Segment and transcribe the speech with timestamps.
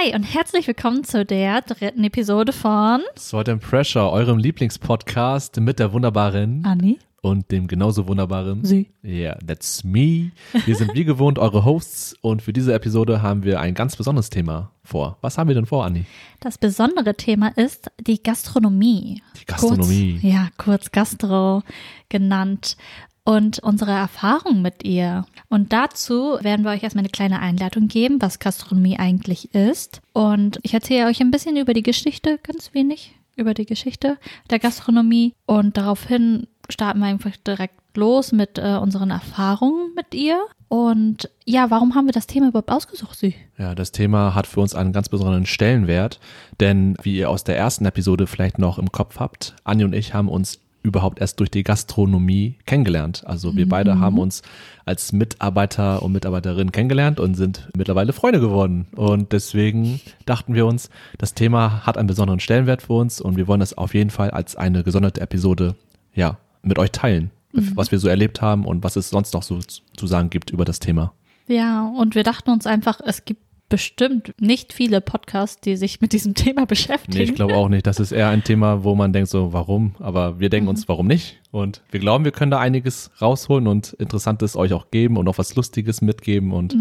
[0.00, 5.78] Hi und herzlich willkommen zu der dritten Episode von Salt and Pressure, eurem Lieblingspodcast mit
[5.78, 8.88] der wunderbaren Anni und dem genauso wunderbaren Sie.
[9.04, 10.30] Yeah, that's me.
[10.64, 14.30] Wir sind wie gewohnt eure Hosts und für diese Episode haben wir ein ganz besonderes
[14.30, 15.18] Thema vor.
[15.20, 16.06] Was haben wir denn vor, Anni?
[16.40, 19.22] Das besondere Thema ist die Gastronomie.
[19.38, 20.12] Die Gastronomie.
[20.12, 21.62] Kurz, ja, kurz Gastro
[22.08, 22.76] genannt.
[23.24, 25.24] Und unsere Erfahrung mit ihr.
[25.48, 30.00] Und dazu werden wir euch erstmal eine kleine Einleitung geben, was Gastronomie eigentlich ist.
[30.12, 34.18] Und ich erzähle euch ein bisschen über die Geschichte, ganz wenig über die Geschichte
[34.50, 35.34] der Gastronomie.
[35.46, 40.40] Und daraufhin starten wir einfach direkt los mit äh, unseren Erfahrungen mit ihr.
[40.68, 43.34] Und ja, warum haben wir das Thema überhaupt ausgesucht, Sie?
[43.58, 46.20] Ja, das Thema hat für uns einen ganz besonderen Stellenwert,
[46.60, 50.14] denn wie ihr aus der ersten Episode vielleicht noch im Kopf habt, Anni und ich
[50.14, 53.22] haben uns überhaupt erst durch die Gastronomie kennengelernt.
[53.26, 54.42] Also wir beide haben uns
[54.84, 58.86] als Mitarbeiter und Mitarbeiterinnen kennengelernt und sind mittlerweile Freunde geworden.
[58.96, 63.46] Und deswegen dachten wir uns, das Thema hat einen besonderen Stellenwert für uns und wir
[63.46, 65.76] wollen das auf jeden Fall als eine gesonderte Episode,
[66.14, 69.58] ja, mit euch teilen, was wir so erlebt haben und was es sonst noch so
[69.96, 71.12] zu sagen gibt über das Thema.
[71.46, 76.12] Ja, und wir dachten uns einfach, es gibt bestimmt nicht viele Podcasts, die sich mit
[76.12, 77.16] diesem Thema beschäftigen.
[77.16, 77.86] Nee, ich glaube auch nicht.
[77.86, 79.94] Das ist eher ein Thema, wo man denkt so, warum?
[79.98, 81.40] Aber wir denken uns, warum nicht?
[81.50, 85.38] Und wir glauben, wir können da einiges rausholen und Interessantes euch auch geben und auch
[85.38, 86.52] was Lustiges mitgeben.
[86.52, 86.76] Und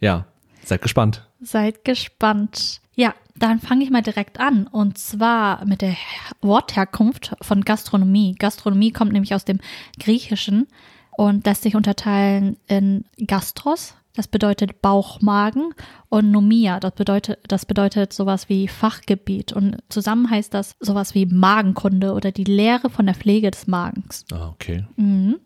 [0.00, 0.26] ja,
[0.62, 1.26] seid gespannt.
[1.40, 2.80] Seid gespannt.
[2.94, 4.66] Ja, dann fange ich mal direkt an.
[4.66, 5.96] Und zwar mit der
[6.42, 8.36] Wortherkunft von Gastronomie.
[8.38, 9.58] Gastronomie kommt nämlich aus dem
[9.98, 10.68] Griechischen
[11.16, 15.70] und lässt sich unterteilen in Gastros, das bedeutet Bauch, Magen,
[16.08, 19.52] und Nomia, das bedeutet, das bedeutet sowas wie Fachgebiet.
[19.52, 24.24] Und zusammen heißt das sowas wie Magenkunde oder die Lehre von der Pflege des Magens.
[24.32, 24.84] Ah, okay.
[24.96, 25.40] Mhm.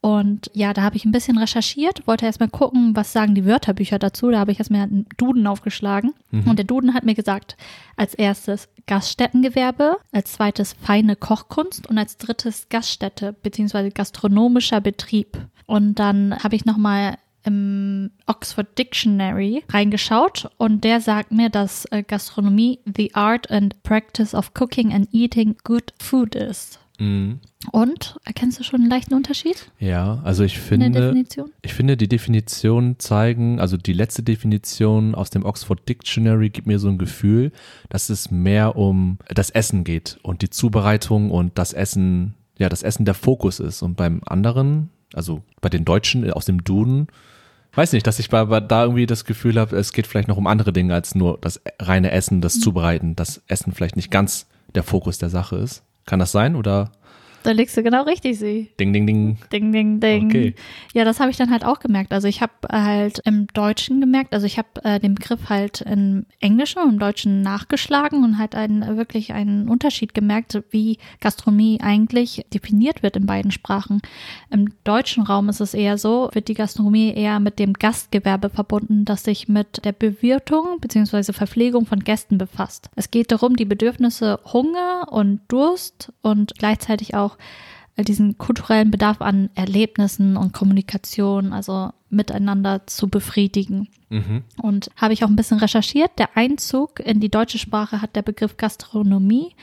[0.00, 4.00] Und ja, da habe ich ein bisschen recherchiert, wollte erstmal gucken, was sagen die Wörterbücher
[4.00, 4.32] dazu.
[4.32, 6.12] Da habe ich erstmal einen Duden aufgeschlagen.
[6.44, 7.56] Und der Duden hat mir gesagt,
[7.96, 13.90] als erstes Gaststättengewerbe, als zweites feine Kochkunst und als drittes Gaststätte bzw.
[13.90, 15.38] gastronomischer Betrieb.
[15.66, 22.02] Und dann habe ich nochmal im Oxford Dictionary reingeschaut und der sagt mir, dass äh,
[22.02, 26.78] Gastronomie the art and practice of cooking and eating good food ist.
[26.98, 27.40] Mhm.
[27.70, 31.50] Und erkennst du schon einen leichten Unterschied Ja, also ich finde, Definition?
[31.62, 36.78] ich finde, die Definitionen zeigen, also die letzte Definition aus dem Oxford Dictionary gibt mir
[36.78, 37.52] so ein Gefühl,
[37.88, 42.82] dass es mehr um das Essen geht und die Zubereitung und das Essen, ja, das
[42.82, 43.82] Essen der Fokus ist.
[43.82, 47.06] Und beim anderen, also bei den Deutschen aus dem Duden,
[47.74, 50.36] weiß nicht, dass ich bei, bei da irgendwie das Gefühl habe, es geht vielleicht noch
[50.36, 54.46] um andere Dinge als nur das reine Essen, das Zubereiten, dass Essen vielleicht nicht ganz
[54.74, 55.82] der Fokus der Sache ist.
[56.06, 56.92] Kann das sein oder
[57.42, 58.70] Da legst du genau richtig, sie.
[58.78, 59.38] ding, ding, ding?
[59.52, 60.26] Ding, ding, ding.
[60.26, 60.54] Okay.
[60.94, 62.12] Ja, das habe ich dann halt auch gemerkt.
[62.12, 66.26] Also ich habe halt im Deutschen gemerkt, also ich habe äh, den Begriff halt im
[66.40, 72.44] Englischen und im Deutschen nachgeschlagen und halt einen, wirklich einen Unterschied gemerkt, wie Gastronomie eigentlich
[72.52, 74.00] definiert wird in beiden Sprachen.
[74.50, 79.04] Im deutschen Raum ist es eher so, wird die Gastronomie eher mit dem Gastgewerbe verbunden,
[79.04, 81.32] das sich mit der Bewirtung bzw.
[81.32, 82.90] Verpflegung von Gästen befasst.
[82.96, 87.31] Es geht darum, die Bedürfnisse Hunger und Durst und gleichzeitig auch
[87.98, 93.88] diesen kulturellen Bedarf an Erlebnissen und Kommunikation, also miteinander zu befriedigen.
[94.08, 94.44] Mhm.
[94.60, 96.10] Und habe ich auch ein bisschen recherchiert.
[96.18, 99.54] Der Einzug in die deutsche Sprache hat der Begriff Gastronomie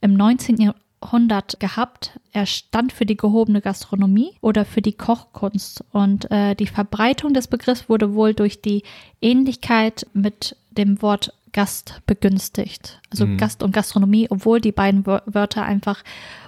[0.00, 0.72] im 19.
[1.00, 2.18] Jahrhundert gehabt.
[2.32, 5.84] Er stand für die gehobene Gastronomie oder für die Kochkunst.
[5.92, 8.82] Und äh, die Verbreitung des Begriffs wurde wohl durch die
[9.20, 13.00] Ähnlichkeit mit dem Wort Gast begünstigt.
[13.10, 13.36] Also Mhm.
[13.36, 16.02] Gast und Gastronomie, obwohl die beiden Wör- Wörter einfach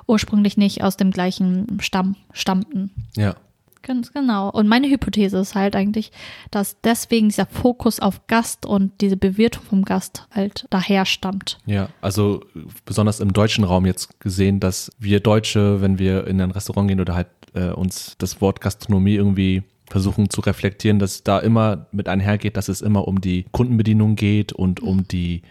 [0.07, 2.91] ursprünglich nicht aus dem gleichen Stamm stammten.
[3.17, 3.35] Ja.
[3.83, 4.51] Ganz genau.
[4.51, 6.13] Und meine Hypothese ist halt eigentlich,
[6.51, 11.57] dass deswegen dieser Fokus auf Gast und diese Bewirtung vom Gast halt daher stammt.
[11.65, 12.45] Ja, also
[12.85, 17.01] besonders im deutschen Raum jetzt gesehen, dass wir Deutsche, wenn wir in ein Restaurant gehen
[17.01, 22.09] oder halt äh, uns das Wort Gastronomie irgendwie versuchen zu reflektieren, dass da immer mit
[22.09, 25.43] einhergeht, dass es immer um die Kundenbedienung geht und um die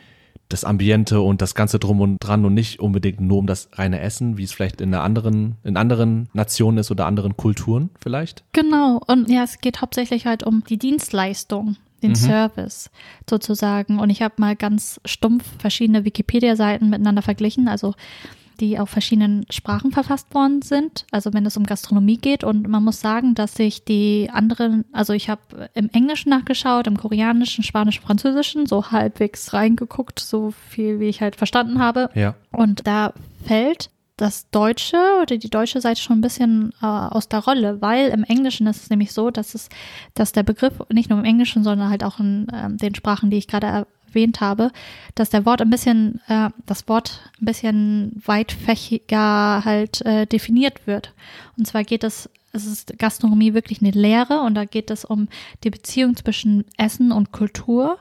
[0.47, 4.01] das Ambiente und das ganze drum und dran und nicht unbedingt nur um das reine
[4.01, 8.43] Essen, wie es vielleicht in einer anderen in anderen Nationen ist oder anderen Kulturen vielleicht.
[8.51, 8.99] Genau.
[9.05, 12.89] Und ja, es geht hauptsächlich halt um die Dienstleistung, den Service
[13.29, 13.99] sozusagen.
[13.99, 17.93] Und ich habe mal ganz stumpf verschiedene Wikipedia-Seiten miteinander verglichen, also
[18.59, 22.43] die auf verschiedenen Sprachen verfasst worden sind, also wenn es um Gastronomie geht.
[22.43, 26.97] Und man muss sagen, dass sich die anderen, also ich habe im Englischen nachgeschaut, im
[26.97, 32.09] Koreanischen, Spanischen, Französischen, so halbwegs reingeguckt, so viel wie ich halt verstanden habe.
[32.13, 32.35] Ja.
[32.51, 33.13] Und da
[33.45, 33.89] fällt
[34.19, 38.23] das Deutsche oder die deutsche Seite schon ein bisschen äh, aus der Rolle, weil im
[38.23, 39.69] Englischen ist es nämlich so, dass es,
[40.13, 43.37] dass der Begriff nicht nur im Englischen, sondern halt auch in ähm, den Sprachen, die
[43.37, 44.71] ich gerade erwähnt habe,
[45.15, 51.13] dass der Wort ein bisschen, äh, das Wort ein bisschen weitfächiger halt äh, definiert wird.
[51.57, 55.27] Und zwar geht es es ist Gastronomie wirklich eine Lehre und da geht es um
[55.63, 57.99] die Beziehung zwischen Essen und Kultur.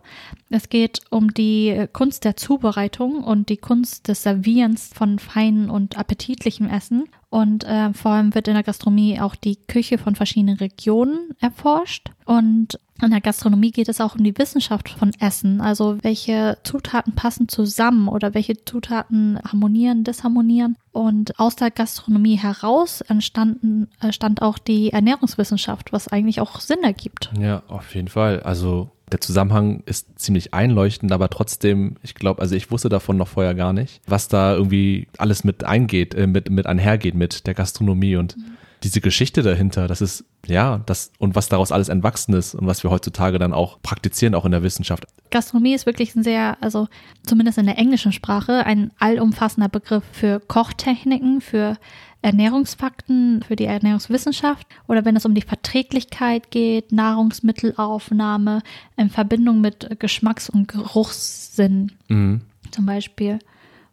[0.49, 5.99] Es geht um die Kunst der Zubereitung und die Kunst des Servierens von feinen und
[5.99, 7.05] appetitlichem Essen.
[7.31, 12.11] Und äh, vor allem wird in der Gastronomie auch die Küche von verschiedenen Regionen erforscht.
[12.25, 17.15] Und in der Gastronomie geht es auch um die Wissenschaft von Essen, also welche Zutaten
[17.15, 20.77] passen zusammen oder welche Zutaten harmonieren, disharmonieren.
[20.93, 26.83] Und aus der Gastronomie heraus entstanden, äh, stand auch die Ernährungswissenschaft, was eigentlich auch Sinn
[26.83, 27.31] ergibt.
[27.39, 28.41] Ja, auf jeden Fall.
[28.41, 33.29] Also der Zusammenhang ist ziemlich einleuchtend, aber trotzdem, ich glaube, also ich wusste davon noch
[33.29, 37.55] vorher gar nicht, was da irgendwie alles mit eingeht, äh, mit, mit einhergeht mit der
[37.55, 38.58] Gastronomie und mhm.
[38.83, 42.83] Diese Geschichte dahinter, das ist, ja, das und was daraus alles entwachsen ist und was
[42.83, 45.05] wir heutzutage dann auch praktizieren, auch in der Wissenschaft.
[45.31, 46.89] Gastronomie ist wirklich ein sehr, also
[47.25, 51.77] zumindest in der englischen Sprache, ein allumfassender Begriff für Kochtechniken, für
[52.21, 58.63] Ernährungsfakten für die Ernährungswissenschaft oder wenn es um die Verträglichkeit geht, Nahrungsmittelaufnahme
[58.97, 62.41] in Verbindung mit Geschmacks- und Geruchssinn mhm.
[62.73, 63.39] zum Beispiel.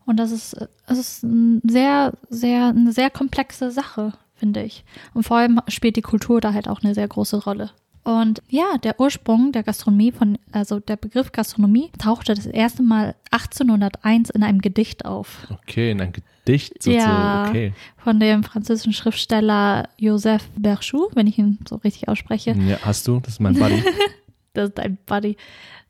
[0.06, 0.56] Und das ist,
[0.88, 4.84] das ist ein sehr, sehr, eine sehr komplexe Sache, finde ich.
[5.14, 7.72] Und vor allem spielt die Kultur da halt auch eine sehr große Rolle.
[8.06, 13.16] Und ja, der Ursprung der Gastronomie von, also der Begriff Gastronomie tauchte das erste Mal
[13.32, 15.48] 1801 in einem Gedicht auf.
[15.50, 17.00] Okay, in einem Gedicht sozusagen.
[17.00, 17.74] Ja, okay.
[17.98, 22.52] von dem französischen Schriftsteller Joseph Berchou, wenn ich ihn so richtig ausspreche.
[22.52, 23.20] Ja, hast du?
[23.22, 23.84] Das ist mein Buddy.
[24.54, 25.36] das ist dein Buddy.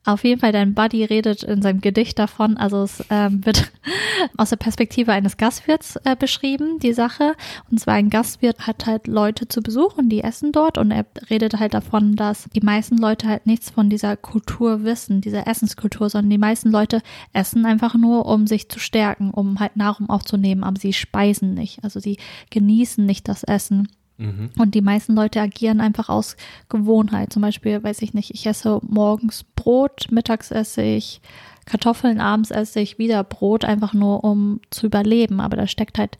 [0.06, 3.72] Auf jeden Fall, dein Buddy redet in seinem Gedicht davon, also es ähm, wird
[4.38, 7.34] aus der Perspektive eines Gastwirts äh, beschrieben, die Sache.
[7.72, 11.08] Und zwar ein Gastwirt hat halt Leute zu Besuch und die essen dort und er
[11.32, 16.08] redet halt davon, dass die meisten Leute halt nichts von dieser Kultur wissen, dieser Essenskultur,
[16.12, 17.02] sondern die meisten Leute
[17.34, 21.84] essen einfach nur, um sich zu stärken, um halt Nahrung aufzunehmen, aber sie speisen nicht.
[21.84, 22.18] Also sie
[22.52, 23.88] genießen nicht das Essen.
[24.18, 24.50] Mhm.
[24.58, 26.38] Und die meisten Leute agieren einfach aus
[26.70, 27.34] Gewohnheit.
[27.34, 31.22] Zum Beispiel, weiß ich nicht, ich esse morgens Brot, mittags esse ich
[31.66, 35.40] Kartoffeln, abends esse ich wieder Brot, einfach nur um zu überleben.
[35.40, 36.18] Aber da steckt halt,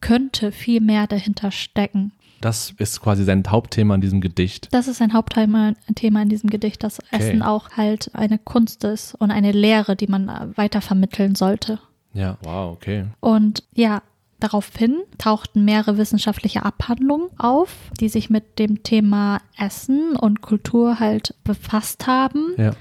[0.00, 2.12] könnte viel mehr dahinter stecken.
[2.40, 4.68] Das ist quasi sein Hauptthema in diesem Gedicht.
[4.70, 7.16] Das ist sein Hauptthema Thema in diesem Gedicht, dass okay.
[7.16, 11.78] Essen auch halt eine Kunst ist und eine Lehre, die man weitervermitteln sollte.
[12.12, 13.06] Ja, wow, okay.
[13.20, 14.02] Und ja,
[14.44, 21.34] Daraufhin tauchten mehrere wissenschaftliche Abhandlungen auf, die sich mit dem Thema Essen und Kultur halt
[21.44, 22.52] befasst haben.
[22.58, 22.72] Ja.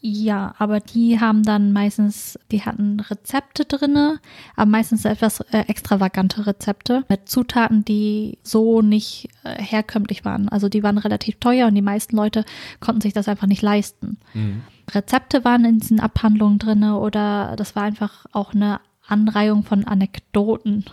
[0.00, 4.20] Ja, aber die haben dann meistens, die hatten Rezepte drinne,
[4.54, 10.48] aber meistens etwas äh, extravagante Rezepte mit Zutaten, die so nicht äh, herkömmlich waren.
[10.48, 12.44] Also die waren relativ teuer und die meisten Leute
[12.78, 14.18] konnten sich das einfach nicht leisten.
[14.34, 14.62] Mhm.
[14.92, 18.80] Rezepte waren in diesen Abhandlungen drinne oder das war einfach auch eine
[19.12, 20.84] Anreihung von Anekdoten,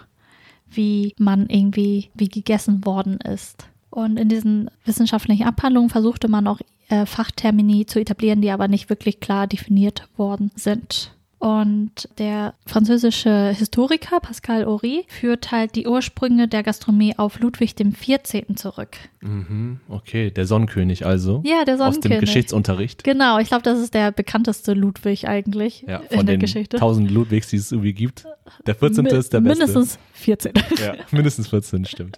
[0.70, 3.68] wie man irgendwie, wie gegessen worden ist.
[3.90, 6.60] Und in diesen wissenschaftlichen Abhandlungen versuchte man auch
[6.90, 11.16] äh, Fachtermini zu etablieren, die aber nicht wirklich klar definiert worden sind.
[11.40, 18.56] Und der französische Historiker Pascal Horry führt halt die Ursprünge der Gastronomie auf Ludwig XIV.
[18.56, 18.98] zurück.
[19.22, 21.42] Mhm, okay, der Sonnenkönig also.
[21.46, 22.18] Ja, der Sonnenkönig.
[22.18, 23.06] Aus dem Geschichtsunterricht.
[23.06, 26.76] Genau, ich glaube, das ist der bekannteste Ludwig eigentlich ja, von in der den Geschichte.
[26.76, 28.26] tausend Ludwigs, die es irgendwie gibt.
[28.68, 29.06] Der 14.
[29.06, 29.66] Mi ist der beste.
[29.66, 30.54] Mindestens 14.
[30.78, 32.18] Ja, mindestens 14, stimmt.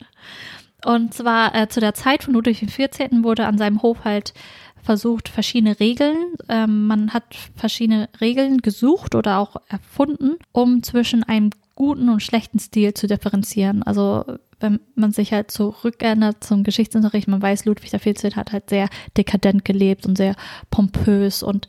[0.84, 3.24] Und zwar äh, zu der Zeit von Ludwig XIV.
[3.24, 4.34] wurde an seinem Hof halt
[4.84, 11.52] versucht, verschiedene Regeln, ähm, man hat verschiedene Regeln gesucht oder auch erfunden, um zwischen einem
[11.76, 13.84] guten und schlechten Stil zu differenzieren.
[13.84, 14.26] Also
[14.62, 18.36] wenn man sich halt zurückerinnert zum Geschichtsunterricht, man weiß, Ludwig XIV.
[18.36, 20.36] hat halt sehr dekadent gelebt und sehr
[20.70, 21.68] pompös und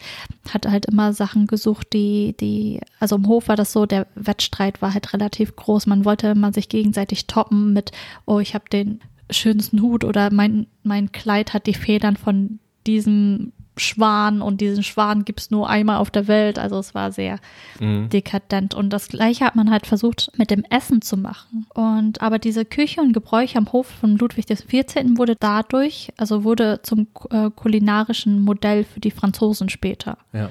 [0.51, 4.83] hat halt immer Sachen gesucht, die, die, also im Hof war das so, der Wettstreit
[4.83, 5.87] war halt relativ groß.
[5.87, 7.93] Man wollte immer sich gegenseitig toppen mit,
[8.27, 9.01] oh, ich habe den
[9.31, 15.25] schönsten Hut oder mein, mein Kleid hat die Federn von diesem Schwan und diesen Schwan
[15.25, 16.59] gibt es nur einmal auf der Welt.
[16.59, 17.39] Also es war sehr
[17.81, 18.09] mhm.
[18.11, 18.75] dekadent.
[18.75, 21.67] Und das gleiche hat man halt versucht mit dem Essen zu machen.
[21.75, 25.17] Und aber diese Küche und Gebräuche am Hof von Ludwig XIV.
[25.17, 30.19] wurde dadurch, also wurde zum äh, kulinarischen Modell für die Franzosen später.
[30.33, 30.51] Ja.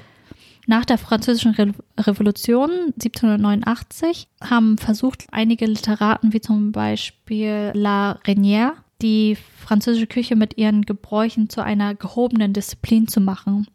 [0.66, 8.72] Nach der Französischen Re Revolution 1789 haben versucht einige Literaten wie zum Beispiel La Reynière
[9.02, 13.66] die französische Küche mit ihren Gebräuchen zu einer gehobenen Disziplin zu machen.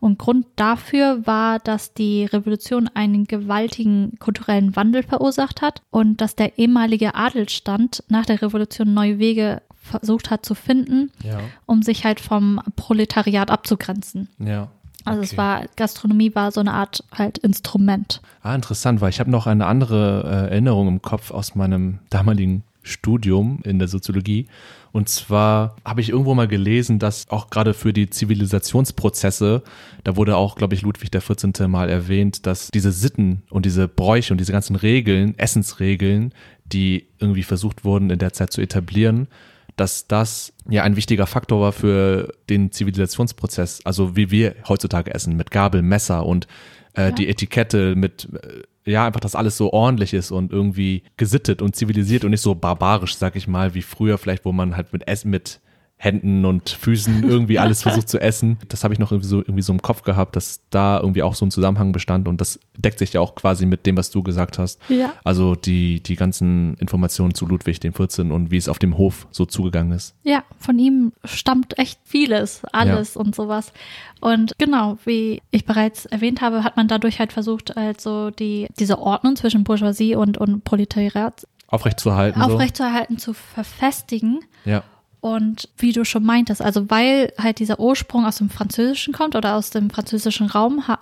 [0.00, 6.34] Und Grund dafür war, dass die Revolution einen gewaltigen kulturellen Wandel verursacht hat und dass
[6.36, 11.38] der ehemalige Adelstand nach der Revolution neue Wege versucht hat zu finden, ja.
[11.66, 14.28] um sich halt vom Proletariat abzugrenzen.
[14.38, 14.68] Ja.
[15.04, 15.38] Also es Okay.
[15.38, 18.20] war, Gastronomie war so eine Art halt Instrument.
[18.42, 22.62] Ah, interessant, weil ich habe noch eine andere äh, Erinnerung im Kopf aus meinem damaligen
[22.88, 24.46] Studium in der Soziologie.
[24.90, 29.62] Und zwar habe ich irgendwo mal gelesen, dass auch gerade für die Zivilisationsprozesse,
[30.04, 31.52] da wurde auch, glaube ich, Ludwig der 14.
[31.68, 36.32] mal erwähnt, dass diese Sitten und diese Bräuche und diese ganzen Regeln, Essensregeln,
[36.64, 39.28] die irgendwie versucht wurden in der Zeit zu etablieren,
[39.76, 45.36] dass das ja ein wichtiger Faktor war für den Zivilisationsprozess, also wie wir heutzutage essen,
[45.36, 46.46] mit Gabel, Messer und
[46.94, 47.10] äh, Ja.
[47.12, 51.76] die Etikette mit, äh, ja, einfach, dass alles so ordentlich ist und irgendwie gesittet und
[51.76, 55.06] zivilisiert und nicht so barbarisch, sag ich mal, wie früher vielleicht, wo man halt mit
[55.06, 55.60] Essen, mit
[55.98, 58.58] Händen und Füßen irgendwie alles versucht zu essen.
[58.68, 61.34] Das habe ich noch irgendwie so, irgendwie so im Kopf gehabt, dass da irgendwie auch
[61.34, 64.22] so ein Zusammenhang bestand und das deckt sich ja auch quasi mit dem, was du
[64.22, 64.80] gesagt hast.
[64.88, 65.12] Ja.
[65.24, 68.30] Also die, die ganzen Informationen zu Ludwig dem 14.
[68.30, 70.14] und wie es auf dem Hof so zugegangen ist.
[70.22, 73.72] Ja, von ihm stammt echt vieles, alles und sowas.
[74.20, 78.98] Und genau, wie ich bereits erwähnt habe, hat man dadurch halt versucht, also die, diese
[79.00, 82.40] Ordnung zwischen Bourgeoisie und, und Proletariat Aufrechtzuerhalten.
[82.40, 84.40] aufrechtzuerhalten, zu verfestigen.
[84.64, 84.70] So.
[84.70, 84.84] Ja.
[85.20, 89.56] Und wie du schon meintest, also weil halt dieser Ursprung aus dem Französischen kommt oder
[89.56, 90.98] aus dem französischen Raum, ha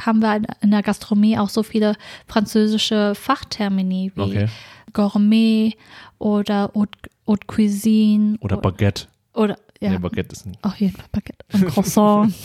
[0.00, 1.96] haben wir in der Gastronomie auch so viele
[2.28, 4.48] französische Fachtermini wie Okay.
[4.92, 5.76] Gourmet
[6.18, 9.06] oder Haute, Haute Cuisine Oder Baguette.
[9.34, 12.32] oder ja, Nee, Baguette ist ein, auf jeden Fall Baguette und Croissant.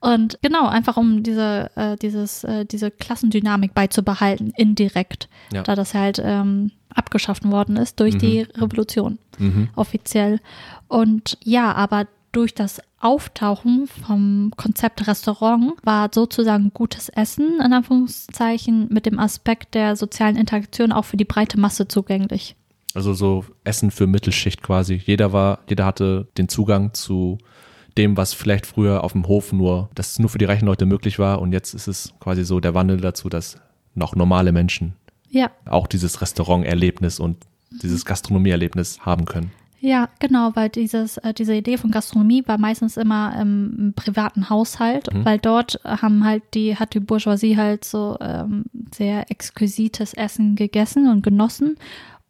[0.00, 5.62] Und genau, einfach um diese, äh, dieses, äh, diese Klassendynamik beizubehalten, indirekt, Ja.
[5.62, 9.68] da das halt ähm, abgeschafft worden ist durch die Revolution mhm.
[9.76, 10.40] offiziell.
[10.88, 18.88] Und ja, aber durch das Auftauchen vom Konzept Restaurant war sozusagen gutes Essen, in Anführungszeichen,
[18.90, 22.56] mit dem Aspekt der sozialen Interaktion auch für die breite Masse zugänglich.
[22.94, 24.94] Also so Essen für Mittelschicht quasi.
[24.94, 27.38] Jeder war, jeder hatte den Zugang zu
[28.00, 31.18] dem, was vielleicht früher auf dem Hof nur, das nur für die reichen Leute möglich
[31.18, 31.40] war.
[31.40, 33.58] Und jetzt ist es quasi so der Wandel dazu, dass
[33.94, 34.94] noch normale Menschen
[35.28, 37.36] Ja, auch dieses Restauranterlebnis und
[37.82, 39.52] dieses Gastronomieerlebnis haben können.
[39.82, 44.50] Ja, genau, weil dieses, äh, diese Idee von Gastronomie war meistens immer im, im privaten
[44.50, 48.64] Haushalt, weil dort haben halt die, hat die Bourgeoisie halt so ähm,
[48.94, 51.76] sehr exquisites Essen gegessen und genossen.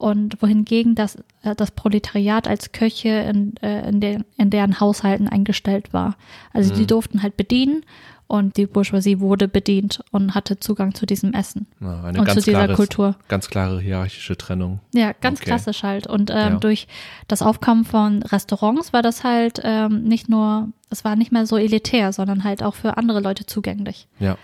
[0.01, 5.29] Und wohingegen das, äh, das Proletariat als Köche in, äh, in, der, in deren Haushalten
[5.29, 6.17] eingestellt war.
[6.55, 7.85] Also die durften halt bedienen
[8.27, 11.67] und die Bourgeoisie wurde bedient und hatte Zugang zu diesem Essen.
[11.81, 13.17] Ja, eine Und zu ganz dieser klare, Kultur.
[13.29, 14.81] ganz klare hierarchische Trennung.
[14.95, 15.51] Ja, ganz Okay.
[15.51, 16.07] klassisch halt.
[16.07, 16.59] Und ähm, Ja.
[16.59, 16.89] durch
[17.29, 21.59] das Aufkommen von Restaurants war das halt ähm, nicht nur, es war nicht mehr so
[21.59, 24.09] elitär, sondern halt auch für andere Leute zugänglich.
[24.19, 24.39] Ja.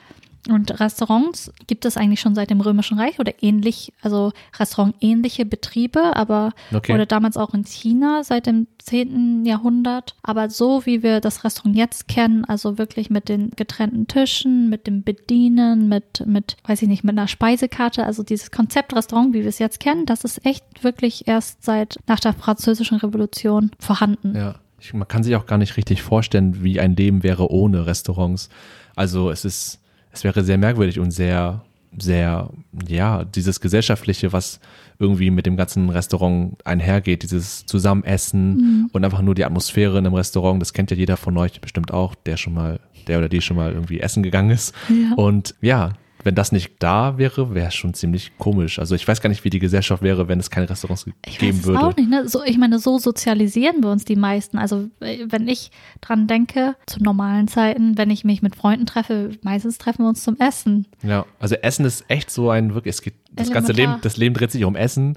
[0.53, 6.17] Und Restaurants gibt es eigentlich schon seit dem Römischen Reich oder ähnlich, also restaurantähnliche Betriebe,
[6.17, 6.95] aber Okay.
[6.95, 9.45] oder damals auch in China seit dem 10.
[9.45, 10.15] Jahrhundert.
[10.23, 14.87] Aber so wie wir das Restaurant jetzt kennen, also wirklich mit den getrennten Tischen, mit
[14.87, 19.41] dem Bedienen, mit, mit, weiß ich nicht, mit einer Speisekarte, also dieses Konzept Restaurant, wie
[19.43, 24.35] wir es jetzt kennen, das ist echt wirklich erst seit nach der Französischen Revolution vorhanden.
[24.37, 24.57] Ja.
[24.79, 28.50] Ich, man kann sich auch gar nicht richtig vorstellen, wie ein Leben wäre ohne Restaurants.
[28.95, 29.81] Also es ist,
[30.17, 31.63] es wäre sehr merkwürdig und sehr,
[31.99, 32.51] sehr,
[32.87, 34.61] ja, dieses Gesellschaftliche, was
[34.99, 40.15] irgendwie mit dem ganzen Restaurant einhergeht, dieses Zusammenessen und einfach nur die Atmosphäre in einem
[40.15, 43.41] Restaurant, das kennt ja jeder von euch bestimmt auch, der schon mal, der oder die
[43.41, 44.75] schon mal irgendwie essen gegangen ist.
[44.89, 45.15] Ja.
[45.17, 45.93] Und ja,
[46.26, 48.78] wenn das nicht da wäre, wäre es schon ziemlich komisch.
[48.78, 51.38] Also ich weiß gar nicht, wie die Gesellschaft wäre, wenn es keine Restaurants ge- Ich
[51.38, 51.80] geben weiß würde.
[51.80, 52.28] auch nicht, ne?
[52.28, 54.59] So, ich meine, so sozialisieren wir uns die meisten.
[54.59, 55.71] Also, äh, wenn ich
[56.02, 60.23] dran denke, zu normalen Zeiten, wenn ich mich mit Freunden treffe, meistens treffen wir uns
[60.23, 60.87] zum Essen.
[61.02, 63.73] Ja, also Essen ist echt so ein wirklich, es geht, das ganze.
[63.73, 65.16] Leben, das Leben dreht sich um Essen,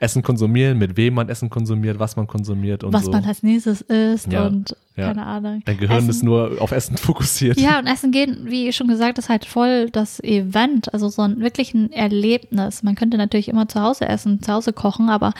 [0.00, 3.10] Essen konsumieren, mit wem man Essen konsumiert, was man konsumiert und was so.
[3.10, 5.08] man als nächstes isst Ja, und ja.
[5.08, 5.62] keine Ahnung.
[5.64, 7.58] Dein Gehirn Essen, ist nur auf Essen fokussiert.
[7.58, 11.40] Ja, und Essen gehen, wie schon gesagt, ist halt voll das Event, also so ein
[11.40, 12.82] wirklich ein Erlebnis.
[12.82, 15.32] Man könnte natürlich immer zu Hause essen, zu Hause kochen, aber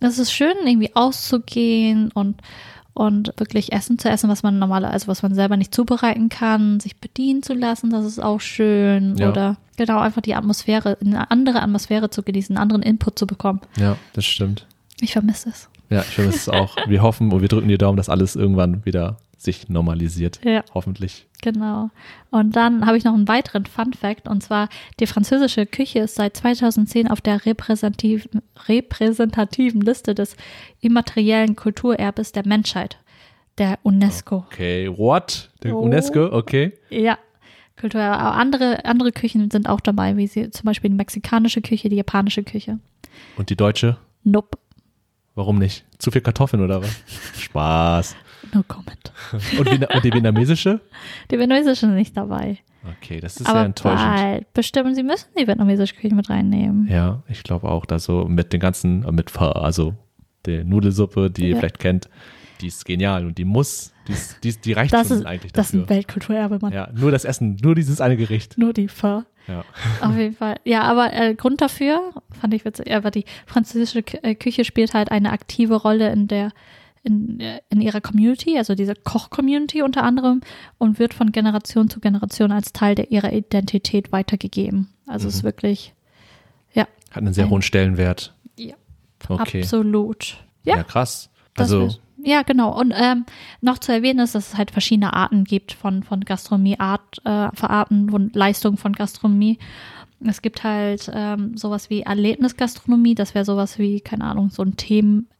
[0.00, 2.36] es ist schön, irgendwie auszugehen und
[2.94, 6.80] und wirklich Essen zu essen, was man normal, also was man selber nicht zubereiten kann,
[6.80, 9.16] sich bedienen zu lassen, das ist auch schön.
[9.16, 9.30] Ja.
[9.30, 13.60] Oder genau einfach die Atmosphäre, eine andere Atmosphäre zu genießen, einen anderen Input zu bekommen.
[13.76, 14.66] Ja, das stimmt.
[15.00, 15.68] Ich vermisse es.
[15.90, 16.76] Ja, ich vermisse es auch.
[16.86, 20.40] Wir hoffen und wir drücken die Daumen, dass alles irgendwann wieder sich normalisiert.
[20.44, 20.64] Ja.
[20.74, 21.26] Hoffentlich.
[21.42, 21.90] Genau.
[22.30, 26.14] Und dann habe ich noch einen weiteren Fun Fact und zwar die französische Küche ist
[26.14, 30.36] seit 2010 auf der repräsentativen, repräsentativen Liste des
[30.80, 32.98] immateriellen Kulturerbes der Menschheit,
[33.58, 34.46] der UNESCO.
[34.50, 35.50] Okay, what?
[35.62, 35.80] Der Oh.
[35.80, 36.72] UNESCO, okay.
[36.90, 37.18] Ja.
[37.82, 41.96] Aber andere, andere Küchen sind auch dabei, wie sie zum Beispiel die mexikanische Küche, die
[41.96, 42.78] japanische Küche.
[43.36, 43.98] Und die deutsche?
[44.22, 44.58] Nope.
[45.34, 45.84] Warum nicht?
[45.98, 47.02] Zu viel Kartoffeln oder was?
[47.38, 48.16] Spaß.
[48.54, 49.12] No comment.
[49.58, 50.80] Und, und die vietnamesische?
[51.30, 52.58] Die vietnamesische ist nicht dabei.
[52.98, 54.14] Okay, das ist Aber sehr enttäuschend.
[54.14, 56.86] bald bestimmen, sie müssen die vietnamesische Küche mit reinnehmen.
[56.88, 59.94] Ja, ich glaube auch, dass so mit den ganzen, mit Pho, also
[60.44, 61.56] der Nudelsuppe, die ihr Ja.
[61.58, 62.08] vielleicht kennt,
[62.60, 65.26] die ist genial und die muss, die, ist, die, ist- die reicht Das schon ist,
[65.26, 65.84] eigentlich das ist dafür.
[65.86, 66.72] ein Weltkulturerbe, Mann.
[66.74, 68.58] ja, nur das Essen, nur dieses eine Gericht.
[68.58, 69.22] Nur die Pho.
[69.48, 69.64] Ja.
[70.02, 70.56] Auf jeden Fall.
[70.64, 75.10] Ja, aber äh, Grund dafür, fand ich witzig, aber die französische äh, Küche spielt halt
[75.10, 76.52] eine aktive Rolle in der
[77.04, 80.40] in, äh, in ihrer Community, also dieser Koch-Community unter anderem,
[80.78, 84.88] und wird von Generation zu Generation als Teil der, ihrer Identität weitergegeben.
[85.06, 85.94] Also es ist wirklich,
[86.72, 88.34] ja, Hat einen sehr Ein- hohen Stellenwert.
[88.58, 88.74] ja
[89.28, 89.60] Okay.
[89.62, 90.38] absolut.
[90.64, 91.30] Ja, Ja, krass.
[91.56, 91.88] Also,
[92.22, 92.78] ja, genau.
[92.78, 93.26] Und ähm,
[93.60, 97.48] noch zu erwähnen ist, dass es halt verschiedene Arten gibt von, von Gastronomie, Art, äh,
[97.54, 99.58] Verarten und Leistungen von Gastronomie.
[100.26, 104.76] Es gibt halt ähm, sowas wie Erlebnisgastronomie, das wäre sowas wie, keine Ahnung, so ein
[104.76, 105.33] Themen-Dinner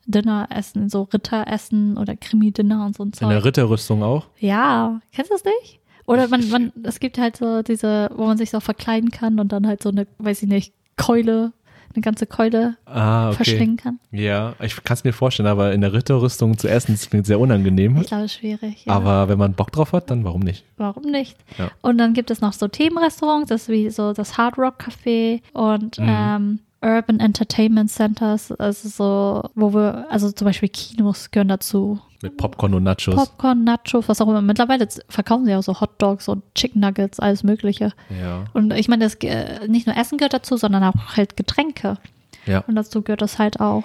[0.50, 3.28] essen, so Ritteressen oder Krimi-Dinner und so ein in Zeug.
[3.30, 4.26] der Ritterrüstung auch.
[4.38, 5.80] Ja, kennst du das nicht?
[6.06, 9.52] Oder man, man, es gibt halt so diese, wo man sich so verkleiden kann und
[9.52, 11.52] dann halt so eine, weiß ich nicht, Keule,
[11.94, 13.36] eine ganze Keule Ah, okay.
[13.36, 13.98] verschlingen kann.
[14.10, 17.40] Ja, ich kann es mir vorstellen, aber in der Ritterrüstung zu essen, das klingt sehr
[17.40, 17.96] unangenehm.
[18.00, 18.84] Ich glaube, schwierig.
[18.84, 18.92] Ja.
[18.94, 20.64] Aber wenn man Bock drauf hat, dann warum nicht?
[20.76, 21.38] Warum nicht?
[21.56, 21.70] Ja.
[21.80, 25.40] Und dann gibt es noch so Themenrestaurants, das ist wie so das Hard Rock Café
[25.54, 26.06] und Mhm.
[26.08, 31.98] ähm, Urban Entertainment Centers, also so, wo wir, also zum Beispiel Kinos gehören dazu.
[32.20, 33.14] Mit Popcorn und Nachos.
[33.14, 34.42] Popcorn, Nachos, was auch immer.
[34.42, 37.92] Mittlerweile verkaufen sie auch so Hot Dogs und Chicken Nuggets, alles Mögliche.
[38.20, 41.96] ja, Und ich meine, das, äh, nicht nur Essen gehört dazu, sondern auch halt Getränke.
[42.44, 43.84] ja, Und dazu gehört das halt auch.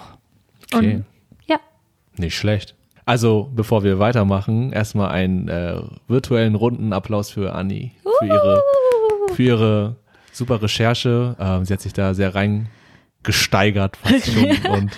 [0.74, 0.96] okay.
[0.96, 1.06] Und
[1.48, 1.58] ja,
[2.18, 2.76] Nicht schlecht.
[3.06, 8.62] Also, bevor wir weitermachen, erstmal einen äh, virtuellen runden Applaus für Anni, für ihre,
[9.34, 9.96] für ihre
[10.32, 11.36] super Recherche.
[11.40, 12.79] Ähm, sie hat sich da sehr reingesteigert
[13.32, 14.72] fast schon.
[14.72, 14.92] und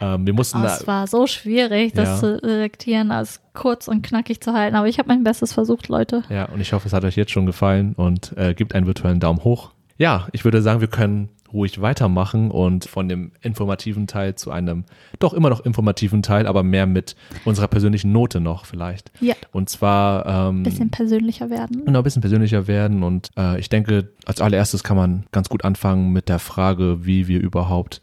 [0.00, 2.16] ähm, wir mussten Oh, da, es war so schwierig, das Ja.
[2.18, 4.76] zu selektieren, als kurz und knackig zu halten.
[4.76, 6.22] Aber ich habe mein Bestes versucht, Leute.
[6.28, 9.18] ja, und ich hoffe, es hat euch jetzt schon gefallen und äh, gibt einen virtuellen
[9.20, 9.70] Daumen hoch.
[9.96, 14.84] Ja, ich würde sagen, wir können ruhig weitermachen und von dem informativen Teil zu einem
[15.18, 19.10] doch immer noch informativen Teil, aber mehr mit unserer persönlichen Note noch vielleicht.
[19.20, 21.84] Ja, Und zwar ähm, ein bisschen persönlicher werden.
[21.84, 23.02] genau, ein bisschen persönlicher werden.
[23.02, 27.28] Und äh, ich denke, als allererstes kann man ganz gut anfangen mit der Frage, wie
[27.28, 28.02] wir überhaupt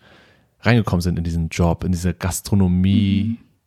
[0.62, 2.14] reingekommen sind in diesen Job, in diese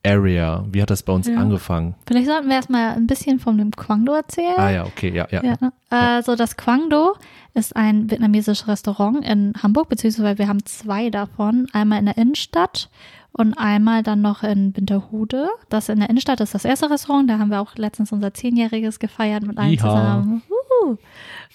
[0.02, 0.64] Gastronomie-Area.
[0.70, 1.37] Wie hat das bei uns Ja.
[1.37, 1.94] angefangen?
[2.06, 4.54] Vielleicht sollten wir erstmal ein bisschen von dem Kwangdo erzählen.
[4.56, 5.42] Ah ja, okay, ja, ja.
[5.42, 5.72] Ja, ne?
[5.90, 7.14] Also das Kwangdo
[7.54, 11.66] ist ein vietnamesisches Restaurant in Hamburg, beziehungsweise wir haben zwei davon.
[11.72, 12.88] Einmal in der Innenstadt
[13.32, 15.48] und einmal dann noch in Winterhude.
[15.68, 17.28] Das in der Innenstadt ist das erste Restaurant.
[17.30, 19.78] Da haben wir auch letztens unser Zehnjähriges gefeiert mit allen Iha.
[19.80, 20.42] zusammen.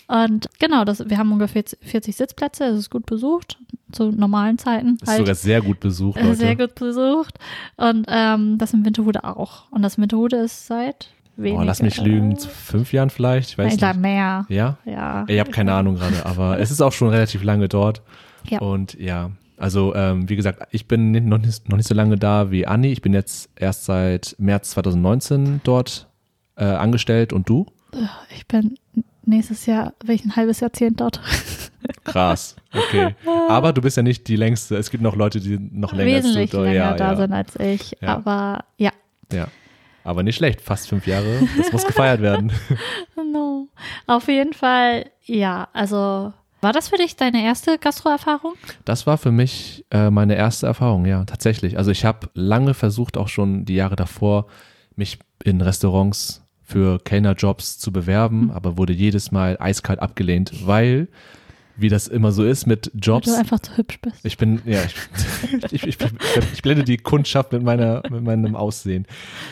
[0.08, 2.66] Und genau, das, wir haben ungefähr 40 Sitzplätze.
[2.66, 3.58] Es ist gut besucht
[3.92, 4.98] zu normalen Zeiten.
[5.02, 6.36] Ist sogar sehr gut besucht, Äh, Leute.
[6.36, 7.40] Sehr gut besucht.
[7.78, 9.72] Und ähm, das in Winterhude auch.
[9.72, 11.62] Und das in Winterhude ist seit weniger.
[11.62, 14.02] Oh, lass mich lügen, zu fünf Jahren vielleicht, ich weiß glaube nicht.
[14.02, 14.46] mehr.
[14.50, 14.78] Ja?
[14.86, 15.26] Ja.
[15.28, 18.02] Ich habe keine Ahnung gerade, aber es ist auch schon relativ lange dort.
[18.50, 18.60] Ja.
[18.60, 22.52] Und ja, also ähm, wie gesagt, ich bin noch, nicht, noch nicht so lange da
[22.52, 22.92] wie Anni.
[22.92, 26.08] Ich bin jetzt erst seit März 2019 dort
[26.56, 27.66] äh, angestellt und du?
[28.36, 28.76] Ich bin
[29.26, 31.22] nächstes Jahr, bin ich ein halbes Jahrzehnt dort.
[32.04, 33.16] Krass, okay.
[33.50, 34.78] Aber du bist ja nicht die längste.
[34.78, 37.34] Es gibt noch Leute, die noch länger als Wesentlich du länger ja, da ja, sind
[37.34, 37.98] als ich.
[38.02, 38.16] Ja.
[38.16, 38.92] Aber ja.
[39.32, 39.48] ja.
[40.04, 41.48] Aber nicht schlecht, fast fünf Jahre.
[41.58, 42.52] Das muss gefeiert werden.
[43.34, 43.68] No.
[44.06, 46.34] Auf jeden Fall, ja, also
[46.64, 48.54] war das für dich deine erste Gastroerfahrung?
[48.86, 51.78] Das war für mich äh, meine erste Erfahrung, ja, tatsächlich.
[51.78, 54.46] Also ich habe lange versucht, auch schon die Jahre davor,
[54.96, 61.08] mich in Restaurants für Kellnerjobs zu bewerben, aber wurde jedes Mal eiskalt abgelehnt, weil,
[61.76, 64.18] wie das immer so ist mit Weil Jobs, du einfach zu hübsch bist.
[64.24, 64.96] ich bin, ja, ich,
[65.72, 65.98] ich, ich,
[66.54, 69.06] ich blende die Kundschaft mit, meiner, mit meinem Aussehen.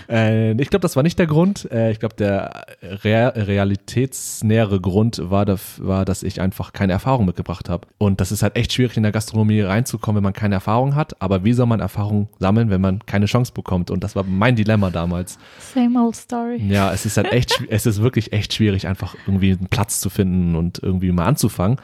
[0.10, 1.70] Äh, ich glaube, das war nicht der Grund.
[1.72, 5.46] Äh, ich glaube, der rea realitätsnähere Grund war,
[5.78, 7.88] war, dass ich einfach keine Erfahrung mitgebracht habe.
[7.98, 11.22] Und das ist halt echt schwierig, in der Gastronomie reinzukommen, wenn man keine Erfahrung hat.
[11.22, 13.90] Aber wie soll man Erfahrung sammeln, wenn man keine Chance bekommt?
[13.90, 15.40] Und das war mein Dilemma damals.
[15.74, 16.62] Same old story.
[16.68, 20.10] Ja, es ist halt echt, es ist wirklich echt schwierig, einfach irgendwie einen Platz zu
[20.10, 21.78] finden und irgendwie mal anzufangen.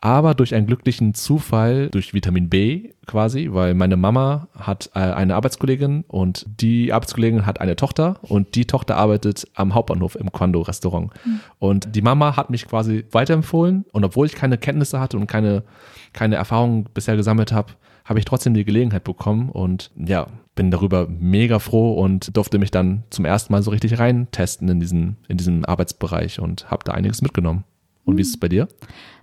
[0.00, 5.34] Aber durch einen glücklichen Zufall, durch Vitamin B quasi, weil meine Mama hat äh, eine
[5.34, 11.10] Arbeitskollegin und die Arbeitskollegin hat eine Tochter und die Tochter arbeitet am Hauptbahnhof im Quando-Restaurant.
[11.58, 15.64] Und die Mama hat mich quasi weiterempfohlen und obwohl ich keine Kenntnisse hatte und keine,
[16.12, 17.72] keine Erfahrung bisher gesammelt habe,
[18.04, 22.70] habe ich trotzdem die Gelegenheit bekommen und ja, bin darüber mega froh und durfte mich
[22.70, 26.92] dann zum ersten Mal so richtig reintesten in diesen, in diesem Arbeitsbereich und habe da
[26.92, 27.64] einiges mitgenommen.
[28.04, 28.68] Und wie ist es bei dir?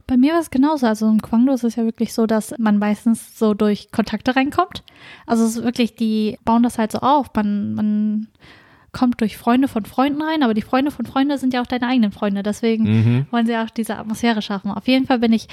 [0.07, 0.85] Bei mir war es genauso.
[0.85, 4.83] Also im Kwangdo ist es ja wirklich so, dass man meistens so durch Kontakte reinkommt.
[5.25, 7.27] Also es ist wirklich, die bauen das halt so auf.
[7.35, 8.27] Man, man
[8.91, 11.87] kommt durch Freunde von Freunden rein, aber die Freunde von Freunden sind ja auch deine
[11.87, 12.43] eigenen Freunde.
[12.43, 13.25] Deswegen Mhm.
[13.31, 14.71] wollen sie auch diese Atmosphäre schaffen.
[14.71, 15.47] Auf jeden Fall bin ich,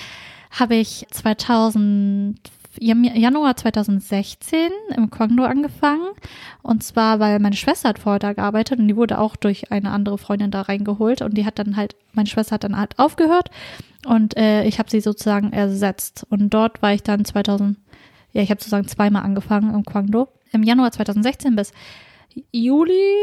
[0.51, 6.09] habe ich 2000, Jan- Januar 2016 im Kwangdo angefangen.
[6.63, 9.91] Und zwar, weil meine Schwester hat vorher da gearbeitet und die wurde auch durch eine
[9.91, 11.23] andere Freundin da reingeholt.
[11.23, 13.51] Und die hat dann halt, meine Schwester hat dann halt aufgehört
[14.07, 16.27] und äh, ich habe sie sozusagen ersetzt.
[16.31, 17.77] Und dort war ich dann 2000,
[18.33, 20.29] ja, ich habe sozusagen zweimal angefangen im Kwangdo.
[20.53, 21.73] Im Januar 2016 bis
[22.53, 23.15] Juli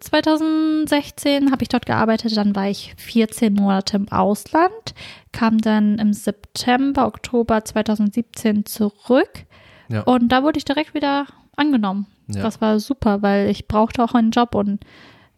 [0.00, 2.36] 2016 habe ich dort gearbeitet.
[2.36, 4.94] Dann war ich 14 Monate im Ausland,
[5.32, 9.44] kam dann im September, Oktober 2017 zurück
[9.88, 10.02] Ja.
[10.02, 12.06] und da wurde ich direkt wieder angenommen.
[12.28, 12.42] Ja.
[12.42, 14.80] Das war super, weil ich brauchte auch einen Job und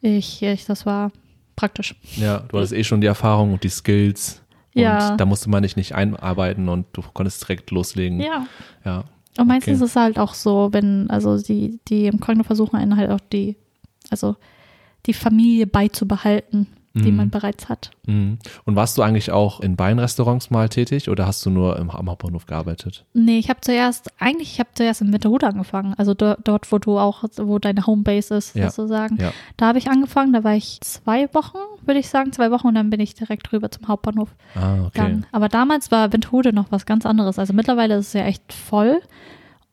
[0.00, 1.12] ich, ich das war
[1.56, 1.94] praktisch.
[2.16, 4.42] Ja, du hattest eh schon die Erfahrung und die Skills.
[4.74, 5.16] Und Ja.
[5.16, 8.20] da musste man dich nicht einarbeiten und du konntest direkt loslegen.
[8.20, 8.46] Ja.
[8.84, 9.04] Ja.
[9.38, 9.84] Und meistens Okay.
[9.84, 13.20] ist es halt auch so, wenn, also die, die im Kogno versuchen einen halt auch
[13.20, 13.56] die,
[14.10, 14.36] also
[15.06, 17.16] die Familie beizubehalten, die Mhm.
[17.16, 17.90] man bereits hat.
[18.06, 18.38] Mhm.
[18.64, 21.90] Und warst du eigentlich auch in beiden Restaurants mal tätig oder hast du nur im,
[21.90, 23.04] am Hauptbahnhof gearbeitet?
[23.12, 26.78] Nee, ich habe zuerst, eigentlich, ich habe zuerst in Winterhude angefangen, also do, dort, wo
[26.78, 28.70] du auch, wo deine Homebase ist, Ja.
[28.70, 29.16] sozusagen.
[29.20, 29.32] Ja.
[29.56, 32.74] Da habe ich angefangen, da war ich zwei Wochen, würde ich sagen, zwei Wochen und
[32.74, 34.34] dann bin ich direkt rüber zum Hauptbahnhof.
[34.54, 34.90] Ah, okay.
[34.94, 35.26] Dann.
[35.30, 37.38] Aber damals war Winterhude noch was ganz anderes.
[37.38, 39.00] Also mittlerweile ist es ja echt voll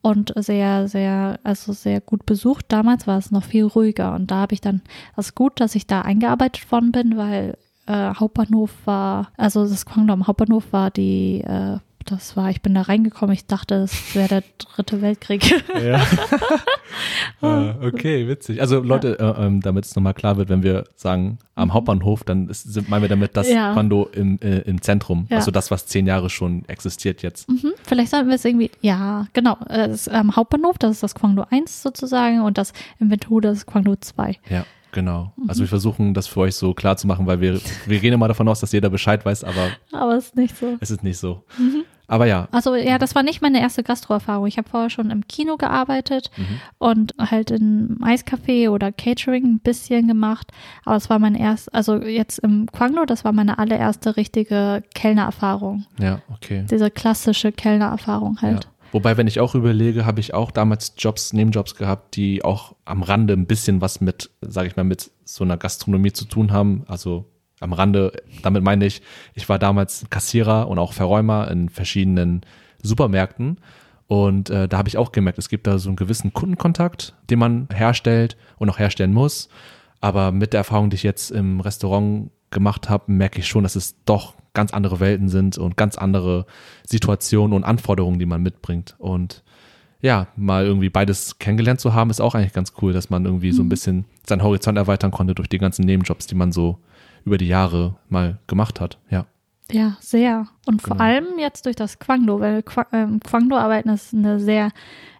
[0.06, 2.66] und sehr, sehr, also sehr gut besucht.
[2.68, 4.82] Damals war es noch viel ruhiger und da habe ich dann,
[5.16, 9.84] das ist gut, dass ich da eingearbeitet worden bin, weil äh, Hauptbahnhof war, also das
[9.88, 14.16] Kwangdo am Hauptbahnhof war die, äh, das war, ich bin da reingekommen, ich dachte, es
[14.16, 15.64] wäre der dritte Weltkrieg.
[15.84, 16.06] Ja.
[17.42, 18.62] Ah, okay, witzig.
[18.62, 22.48] Also Leute, äh, ähm, damit es nochmal klar wird, wenn wir sagen am Hauptbahnhof, dann
[22.50, 23.54] ist, sind, meinen wir damit das Mhm.
[23.54, 23.74] Ja.
[23.74, 25.28] Quando im, äh, im Zentrum.
[25.30, 25.38] Ja.
[25.38, 27.50] Also das, was zehn Jahre schon existiert jetzt.
[27.50, 31.16] Mhm, Vielleicht sollten wir es irgendwie, ja, genau, äh, das am Hauptbahnhof, das ist das
[31.16, 34.38] Kwangdo 1 sozusagen und das im das Kwangdo 2.
[34.50, 35.34] Ja, genau.
[35.36, 35.50] Mhm.
[35.50, 38.28] Also wir versuchen das für euch so klar zu machen, weil wir, wir gehen immer
[38.28, 40.78] davon aus, dass jeder Bescheid weiß, aber Aber ist nicht so.
[40.80, 41.44] es ist nicht so.
[41.58, 41.84] Mhm.
[42.08, 44.48] Aber ja, Also ja, das war nicht meine erste Gastroerfahrung.
[44.48, 46.44] Ich habe vorher schon im Kino gearbeitet Mhm.
[46.78, 50.52] und halt in Eiscafé oder Catering ein bisschen gemacht.
[50.84, 55.86] Aber es war mein erst, also jetzt im Kwanglo, das war meine allererste richtige Kellnererfahrung.
[56.00, 56.66] ja, okay.
[56.70, 58.66] Diese klassische Kellnererfahrung halt.
[58.66, 58.70] Ja.
[58.92, 63.04] Wobei, wenn ich auch überlege, habe ich auch damals Jobs, Nebenjobs gehabt, die auch am
[63.04, 66.84] Rande ein bisschen was mit, sage ich mal, mit so einer Gastronomie zu tun haben.
[66.88, 67.26] Also
[67.60, 68.12] am Rande,
[68.44, 69.02] damit meine ich,
[69.34, 72.42] ich war damals Kassierer und auch Verräumer in verschiedenen
[72.82, 73.58] Supermärkten.
[74.08, 77.40] Und äh, da habe ich auch gemerkt, es gibt da so einen gewissen Kundenkontakt, den
[77.40, 79.50] man herstellt und auch herstellen muss.
[80.02, 83.76] Aber mit der Erfahrung, die ich jetzt im Restaurant gemacht habe, merke ich schon, dass
[83.76, 86.46] es doch ganz andere Welten sind und ganz andere
[86.86, 88.96] Situationen und Anforderungen, die man mitbringt.
[89.00, 89.44] Und
[90.02, 93.52] ja, mal irgendwie beides kennengelernt zu haben, ist auch eigentlich ganz cool, dass man irgendwie
[93.52, 96.78] so ein bisschen seinen Horizont erweitern konnte durch die ganzen Nebenjobs, die man so
[97.26, 98.98] über die Jahre mal gemacht hat.
[99.10, 99.26] Ja.
[99.72, 100.48] Ja, sehr.
[100.68, 101.04] Und vor Genau.
[101.04, 104.72] allem jetzt durch das Kwangdo, weil ähm, Kwangdo arbeiten ist eine sehr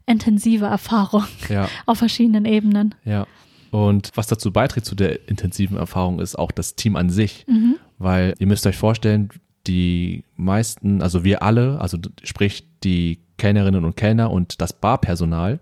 [0.06, 2.96] intensive Erfahrung Ja, auf verschiedenen Ebenen.
[3.04, 3.26] ja.
[3.72, 7.46] Und was dazu beiträgt zu der intensiven Erfahrung, ist auch das Team an sich.
[7.48, 7.76] Mhm.
[7.98, 9.30] Weil ihr müsst euch vorstellen,
[9.68, 15.60] die meisten, also wir alle, also sprich die Kellnerinnen und Kellner und das Barpersonal,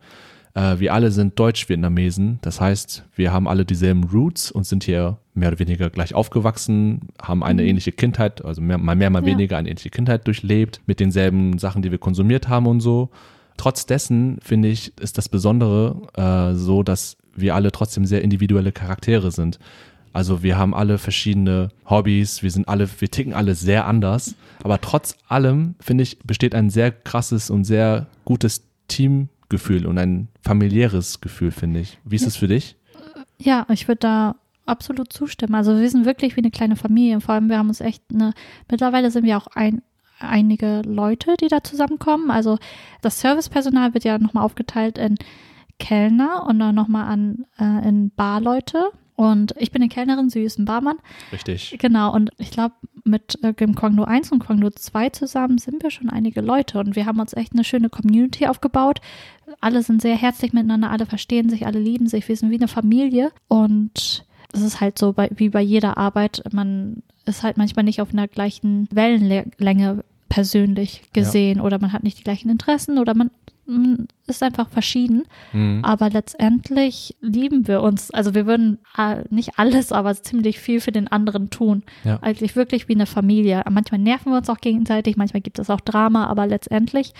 [0.55, 2.39] äh, wir alle sind Deutsch-Vietnamesen.
[2.41, 7.09] Das heißt, wir haben alle dieselben Roots und sind hier mehr oder weniger gleich aufgewachsen,
[7.21, 9.27] haben eine ähnliche Kindheit, also mehr, mal mehr, mal Mhm.
[9.27, 9.33] Ja.
[9.33, 13.09] weniger eine ähnliche Kindheit durchlebt, mit denselben Sachen, die wir konsumiert haben und so.
[13.57, 18.71] Trotz dessen, finde ich, ist das Besondere äh, so, dass wir alle trotzdem sehr individuelle
[18.71, 19.59] Charaktere sind.
[20.11, 24.35] Also wir haben alle verschiedene Hobbys, wir sind alle, wir ticken alle sehr anders.
[24.63, 28.63] Aber trotz allem, finde ich, besteht ein sehr krasses und sehr gutes
[29.53, 31.99] Teamgefühl und ein familiäres Gefühl, finde ich.
[32.03, 32.75] Wie ist es für dich?
[33.37, 34.35] Ja, ich würde da
[34.65, 35.55] absolut zustimmen.
[35.55, 37.21] Also wir sind wirklich wie eine kleine Familie.
[37.21, 38.33] Vor allem, wir haben uns echt eine,
[38.69, 39.81] mittlerweile sind wir auch ein,
[40.19, 42.31] einige Leute, die da zusammenkommen.
[42.31, 42.57] Also
[43.01, 45.15] das Servicepersonal wird ja nochmal aufgeteilt in
[45.79, 48.91] Kellner und dann nochmal an äh, in Barleute.
[49.15, 50.97] Und ich bin eine Kellnerin, sie ist ein Barmann.
[51.31, 51.75] Richtig.
[51.79, 55.91] Genau, und ich glaube, mit äh, dem Kwangdo 1 und Kwangdo 2 zusammen sind wir
[55.91, 59.01] schon einige Leute und wir haben uns echt eine schöne Community aufgebaut.
[59.61, 62.67] Alle sind sehr herzlich miteinander, alle verstehen sich, alle lieben sich, wir sind wie eine
[62.67, 67.85] Familie und es ist halt so bei, wie bei jeder Arbeit, man ist halt manchmal
[67.85, 73.13] nicht auf einer gleichen Wellenlänge persönlich gesehen oder man hat nicht die gleichen Interessen oder
[73.13, 73.29] man
[74.27, 75.23] ist einfach verschieden.
[75.51, 75.81] Mhm.
[75.83, 78.11] Aber letztendlich lieben wir uns.
[78.11, 81.83] Also wir würden äh, nicht alles, aber ziemlich viel für den anderen tun.
[82.03, 82.19] Ja.
[82.21, 83.63] Eigentlich wirklich wie eine Familie.
[83.69, 87.13] Manchmal nerven wir uns auch gegenseitig, manchmal gibt es auch Drama, aber letztendlich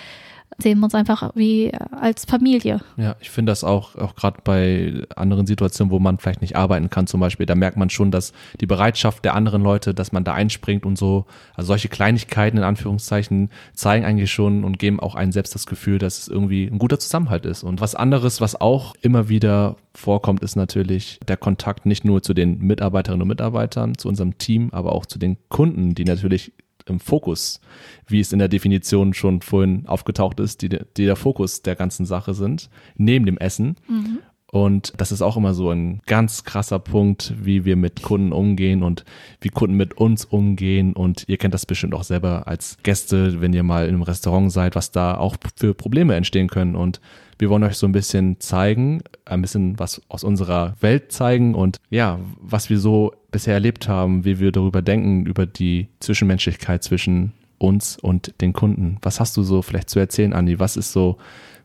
[0.58, 2.82] sehen wir uns einfach wie äh, als Familie.
[2.98, 6.89] Ja, ich finde das auch, auch gerade bei anderen Situationen, wo man vielleicht nicht arbeiten
[6.89, 10.24] kann zum Beispiel, da merkt man schon, dass die Bereitschaft der anderen Leute, dass man
[10.24, 15.16] da einspringt und so, also solche Kleinigkeiten in Anführungszeichen zeigen eigentlich schon und geben auch
[15.16, 17.63] einem selbst das Gefühl, dass es irgendwie ein guter Zusammenhalt ist.
[17.63, 22.34] Und was anderes, was auch immer wieder vorkommt, ist natürlich der Kontakt nicht nur zu
[22.34, 26.54] den Mitarbeiterinnen und Mitarbeitern, zu unserem Team, aber auch zu den Kunden, die natürlich
[26.89, 27.62] im Fokus,
[28.08, 32.06] wie es in der Definition schon vorhin aufgetaucht ist, die, die der Fokus der ganzen
[32.06, 33.76] Sache sind, neben dem Essen.
[33.88, 34.19] Mhm.
[34.54, 38.84] Und das ist auch immer so ein ganz krasser Punkt, wie wir mit Kunden umgehen
[38.84, 39.04] und
[39.41, 40.93] wie Kunden mit uns umgehen.
[40.93, 44.52] Und ihr kennt das bestimmt auch selber als Gäste, wenn ihr mal in einem Restaurant
[44.52, 46.76] seid, was da auch für Probleme entstehen können.
[46.76, 47.02] Und
[47.39, 51.78] wir wollen euch so ein bisschen zeigen, ein bisschen was aus unserer Welt zeigen und
[51.89, 57.34] ja, was wir so bisher erlebt haben, wie wir darüber denken, über die Zwischenmenschlichkeit zwischen
[57.58, 58.98] uns und den Kunden.
[59.02, 60.60] Was hast du so vielleicht zu erzählen, Andi?
[60.60, 61.17] Was ist so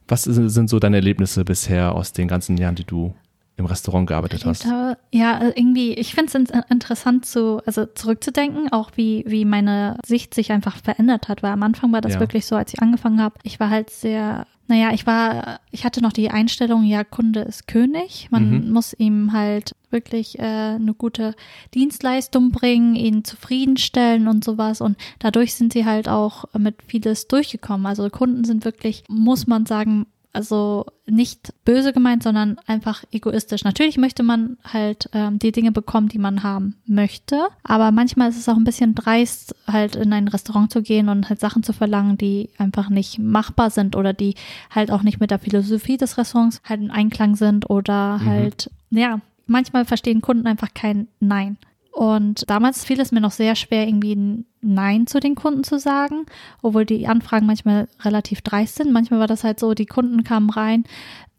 [0.08, 3.14] was sind so deine Erlebnisse bisher aus den ganzen Jahren, die du
[3.56, 4.64] im Restaurant gearbeitet hast?
[5.10, 10.32] Ja, äh, irgendwie, ich finde es interessant zu, also zurückzudenken, auch wie, wie meine Sicht
[10.32, 12.20] sich einfach verändert hat, weil am Anfang war das ja.
[12.20, 16.02] wirklich so, als ich angefangen habe, ich war halt sehr naja, ich war, ich hatte
[16.02, 18.28] noch die Einstellung, ja, Kunde ist König.
[18.30, 18.72] Man mhm.
[18.72, 21.34] muss ihm halt wirklich äh, eine gute
[21.74, 24.82] Dienstleistung bringen, ihn zufriedenstellen und sowas.
[24.82, 27.86] Und dadurch sind sie halt auch mit vieles durchgekommen.
[27.86, 30.06] Also Kunden sind wirklich, muss man sagen,
[30.38, 33.64] also nicht böse gemeint, sondern einfach egoistisch.
[33.64, 38.38] Natürlich möchte man halt ähm, die Dinge bekommen, die man haben möchte, aber manchmal ist
[38.38, 41.72] es auch ein bisschen dreist, halt in ein Restaurant zu gehen und halt Sachen zu
[41.72, 44.36] verlangen, die einfach nicht machbar sind oder die
[44.70, 48.24] halt auch nicht mit der Philosophie des Restaurants halt in Einklang sind oder mhm.
[48.24, 51.58] halt, ja, manchmal verstehen Kunden einfach kein Nein.
[51.90, 55.78] Und damals fiel es mir noch sehr schwer, irgendwie ein Nein zu den Kunden zu
[55.78, 56.26] sagen,
[56.62, 58.92] obwohl die Anfragen manchmal relativ dreist sind.
[58.92, 60.84] Manchmal war das halt so, die Kunden kamen rein,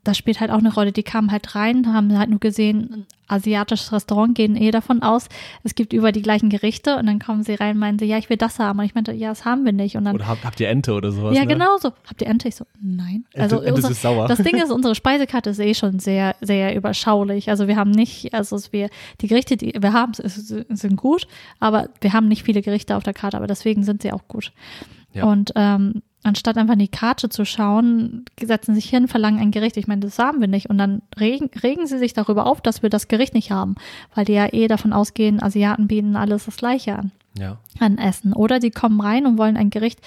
[0.10, 0.92] das spielt halt auch eine Rolle.
[0.92, 5.30] Die kamen halt rein, haben halt nur gesehen, asiatisches Restaurant, gehen eh davon aus,
[5.64, 8.18] es gibt über die gleichen Gerichte und dann kommen sie rein und meinen sie, ja,
[8.18, 8.80] ich will das haben.
[8.80, 9.96] Und ich meinte, ja, das haben wir nicht.
[9.96, 11.36] Und dann, oder habt, habt ihr Ente oder sowas?
[11.36, 11.48] Ja, ne?
[11.48, 11.92] genau so.
[12.08, 12.48] Habt ihr Ente?
[12.48, 13.26] Ich so, nein.
[13.36, 14.28] Also Ente, Ente ist sauer.
[14.28, 17.50] Das Ding ist, unsere Speisekarte ist eh schon sehr, sehr überschaulich.
[17.50, 18.90] Also wir haben nicht, also wir,
[19.22, 21.28] die Gerichte, die wir haben, sind gut,
[21.60, 24.52] aber wir haben nicht viele Gerichte auf der Karte, aber deswegen sind sie auch gut.
[25.14, 25.26] Ja.
[25.26, 29.78] Und ähm, anstatt einfach in die Karte zu schauen, setzen sich hin, verlangen ein Gericht.
[29.78, 30.70] Ich meine, das haben wir nicht.
[30.70, 33.76] Und dann regen, regen sie sich darüber auf, dass wir das Gericht nicht haben,
[34.16, 37.12] weil die ja eh davon ausgehen, Asiaten bieten alles das Gleiche an.
[37.38, 37.58] Ja.
[37.80, 38.34] An Essen.
[38.34, 40.00] Oder die kommen rein und wollen ein Gericht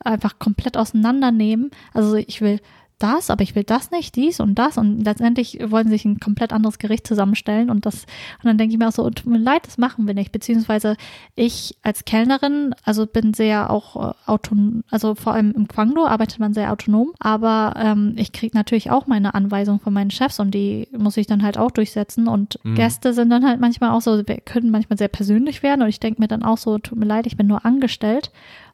[0.00, 1.70] einfach komplett auseinandernehmen.
[1.94, 2.60] Also ich will
[3.02, 4.78] das, aber ich will das nicht, dies und das.
[4.78, 8.04] Und letztendlich wollen sie sich ein komplett anderes Gericht zusammenstellen und das
[8.42, 10.96] und dann denke ich mir auch so, tut mir leid, das machen wir nicht, beziehungsweise
[11.34, 16.38] ich als Kellnerin, also bin sehr auch äh, autonom, also vor allem im Quangdo arbeitet
[16.38, 20.52] man sehr autonom, aber ähm, ich kriege natürlich auch meine Anweisungen von meinen Chefs und
[20.52, 22.74] die muss ich dann halt auch durchsetzen und mhm.
[22.74, 26.00] Gäste sind dann halt manchmal auch so, wir können manchmal sehr persönlich werden und ich
[26.00, 28.30] denke mir dann auch so, tut mir leid, ich bin nur angestellt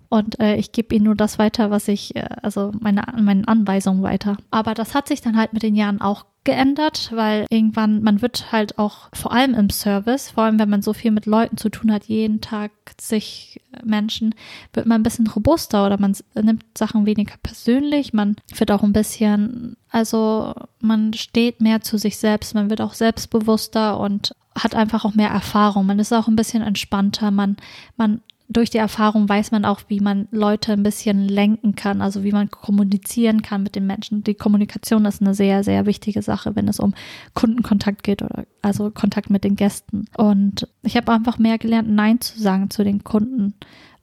[0.08, 4.02] und äh, ich gebe ihnen nur das weiter, was ich, äh, also meine, meine Anweisungen
[4.02, 4.36] weiter.
[4.50, 8.52] Aber das hat sich dann halt mit den Jahren auch geändert, weil irgendwann, man wird
[8.52, 11.68] halt auch, vor allem im Service, vor allem wenn man so viel mit Leuten zu
[11.68, 14.34] tun hat, jeden Tag sich Menschen,
[14.72, 18.92] wird man ein bisschen robuster oder man nimmt Sachen weniger persönlich, man wird auch ein
[18.92, 25.04] bisschen, also man steht mehr zu sich selbst, man wird auch selbstbewusster und hat einfach
[25.04, 25.84] auch mehr Erfahrung.
[25.84, 27.56] Man ist auch ein bisschen entspannter, man,
[27.96, 32.22] man durch die Erfahrung weiß man auch, wie man Leute ein bisschen lenken kann, also
[32.22, 34.22] wie man kommunizieren kann mit den Menschen.
[34.22, 36.94] Die Kommunikation ist eine sehr, sehr wichtige Sache, wenn es um
[37.34, 40.06] Kundenkontakt geht oder also Kontakt mit den Gästen.
[40.16, 43.54] Und ich habe einfach mehr gelernt, Nein zu sagen zu den Kunden.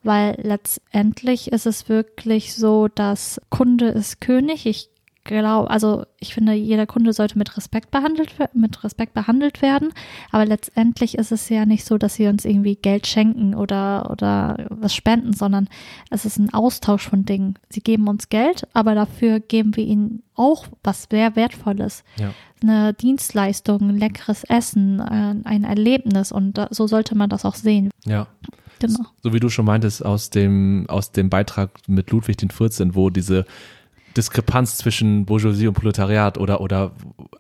[0.06, 4.66] Weil letztendlich ist es wirklich so, dass Kunde ist König.
[4.66, 4.90] Ich
[5.24, 9.94] glaube, also ich finde, jeder Kunde sollte mit Respekt behandelt, mit Respekt behandelt werden.
[10.32, 14.68] Aber letztendlich ist es ja nicht so, dass sie uns irgendwie Geld schenken oder, oder
[14.70, 15.70] was spenden, sondern
[16.10, 17.56] es ist ein Austausch von Dingen.
[17.70, 22.04] Sie geben uns Geld, aber dafür geben wir ihnen auch was sehr Wertvolles.
[22.18, 22.34] Ja.
[22.62, 27.92] Eine Dienstleistung, ein leckeres Essen, ein, Erlebnis und so sollte man das auch sehen.
[28.06, 28.28] Ja.
[28.80, 29.06] Genau.
[29.22, 33.10] So wie du schon meintest aus dem, aus dem Beitrag mit Ludwig den 14, wo
[33.10, 33.46] diese
[34.16, 36.92] Diskrepanz zwischen Bourgeoisie und Proletariat oder, oder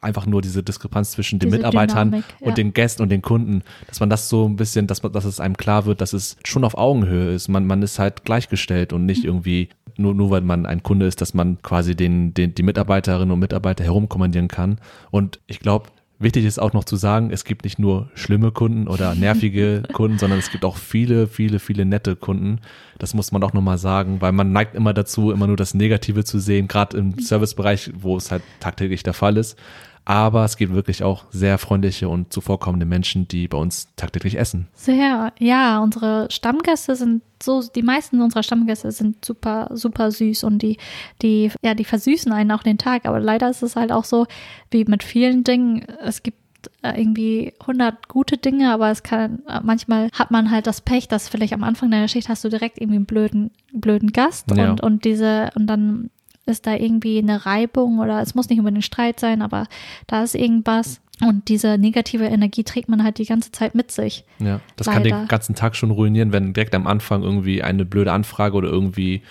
[0.02, 2.48] einfach nur diese Diskrepanz zwischen den diese Mitarbeitern Dynamik, ja.
[2.48, 5.26] und den Gästen und den Kunden, dass man das so ein bisschen, dass, man, dass
[5.26, 7.48] es einem klar wird, dass es schon auf Augenhöhe ist.
[7.48, 9.30] Man, man ist halt gleichgestellt und nicht mhm.
[9.30, 13.32] irgendwie nur, nur weil man ein Kunde ist, dass man quasi den, den, die Mitarbeiterinnen
[13.32, 14.80] und Mitarbeiter herumkommandieren kann.
[15.12, 18.88] Und ich glaube, Wichtig ist auch noch zu sagen, es gibt nicht nur schlimme Kunden
[18.88, 22.60] oder nervige Kunden, sondern es gibt auch viele, viele, viele nette Kunden.
[23.00, 26.24] Das muss man auch nochmal sagen, weil man neigt immer dazu, immer nur das Negative
[26.24, 29.58] zu sehen, gerade im Servicebereich, wo es halt tagtäglich der Fall ist.
[30.06, 34.68] Aber es gibt wirklich auch sehr freundliche und zuvorkommende Menschen, die bei uns tagtäglich essen.
[34.74, 40.62] Sehr, ja, unsere Stammgäste sind so, die meisten unserer Stammgäste sind super, super süß und
[40.62, 40.78] die,
[41.22, 43.06] die, ja, die versüßen einen auch den Tag.
[43.06, 44.28] Aber leider ist es halt auch so,
[44.72, 46.38] wie mit vielen Dingen, es gibt
[46.82, 51.54] irgendwie 100 gute Dinge, aber es kann, manchmal hat man halt das Pech, dass vielleicht
[51.54, 54.70] am Anfang deiner Schicht hast du direkt irgendwie einen blöden, blöden Gast Ja.
[54.72, 56.10] und, und diese, und dann
[56.46, 59.68] ist da irgendwie eine Reibung oder es muss nicht unbedingt Streit sein, aber
[60.08, 64.26] da ist irgendwas und diese negative Energie trägt man halt die ganze Zeit mit sich.
[64.40, 65.20] Ja, das kann Leider.
[65.20, 69.22] den ganzen Tag schon ruinieren, wenn direkt am Anfang irgendwie eine blöde Anfrage oder irgendwie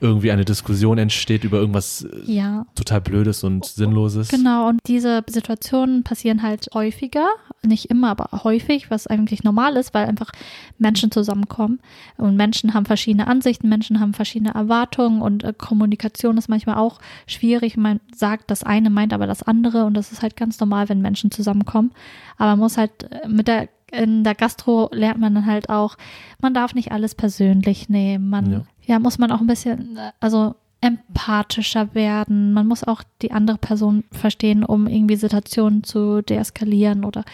[0.00, 4.28] irgendwie eine Diskussion entsteht über irgendwas äh, Ja, total Blödes und Sinnloses.
[4.28, 4.68] genau.
[4.68, 7.26] Und diese Situationen passieren halt häufiger,
[7.62, 10.32] nicht immer, aber häufig, was eigentlich normal ist, weil einfach
[10.78, 11.80] Menschen zusammenkommen
[12.16, 16.98] und Menschen haben verschiedene Ansichten, Menschen haben verschiedene Erwartungen und äh, Kommunikation ist manchmal auch
[17.26, 17.76] schwierig.
[17.76, 21.00] Man sagt das eine, meint aber das andere und das ist halt ganz normal, wenn
[21.02, 21.92] Menschen zusammenkommen.
[22.38, 25.96] Aber man muss halt äh, mit der in der Gastro lernt man dann halt auch,
[26.40, 28.28] man darf nicht alles persönlich nehmen.
[28.28, 28.62] Man, Ja.
[28.86, 32.52] ja, muss man auch ein bisschen, äh, also empathischer werden.
[32.52, 37.24] Man muss auch die andere Person verstehen, um irgendwie Situationen zu deeskalieren oder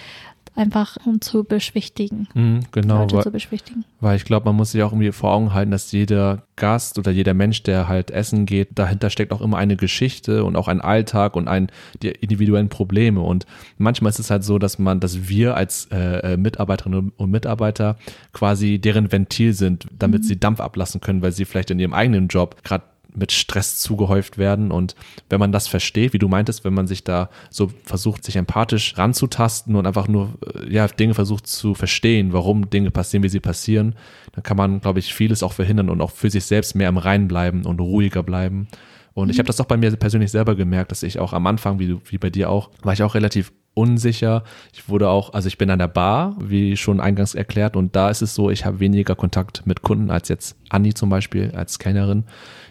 [0.56, 2.28] einfach um zu beschwichtigen.
[2.34, 3.84] Mhm, genau, Leute weil, zu beschwichtigen.
[4.00, 7.10] weil ich glaube, man muss sich auch irgendwie vor Augen halten, dass jeder Gast oder
[7.10, 10.80] jeder Mensch, der halt essen geht, dahinter steckt auch immer eine Geschichte und auch ein
[10.80, 11.68] Alltag und ein
[12.02, 13.20] die individuellen Probleme.
[13.20, 13.46] Und
[13.78, 17.96] manchmal ist es halt so, dass man, dass wir als äh, äh, Mitarbeiterinnen und Mitarbeiter
[18.32, 22.28] quasi deren Ventil sind, damit sie Dampf ablassen können, weil sie vielleicht in ihrem eigenen
[22.28, 22.84] Job gerade
[23.16, 24.70] mit Stress zugehäuft werden.
[24.70, 24.94] Und
[25.28, 28.96] wenn man das versteht, wie du meintest, wenn man sich da so versucht, sich empathisch
[28.96, 33.40] ranzutasten und einfach nur äh, ja, Dinge versucht zu verstehen, warum Dinge passieren, wie sie
[33.40, 33.94] passieren,
[34.32, 36.98] dann kann man, glaube ich, vieles auch verhindern und auch für sich selbst mehr im
[36.98, 38.68] Reinen bleiben und ruhiger bleiben.
[39.14, 41.78] Und ich habe das auch bei mir persönlich selber gemerkt, dass ich auch am Anfang,
[41.78, 44.42] wie, wie bei dir auch, war ich auch relativ unsicher.
[44.72, 48.10] Ich wurde auch, also ich bin an der Bar, wie schon eingangs erklärt, und da
[48.10, 51.78] ist es so, ich habe weniger Kontakt mit Kunden als jetzt Anni zum Beispiel als
[51.78, 52.24] Kellnerin,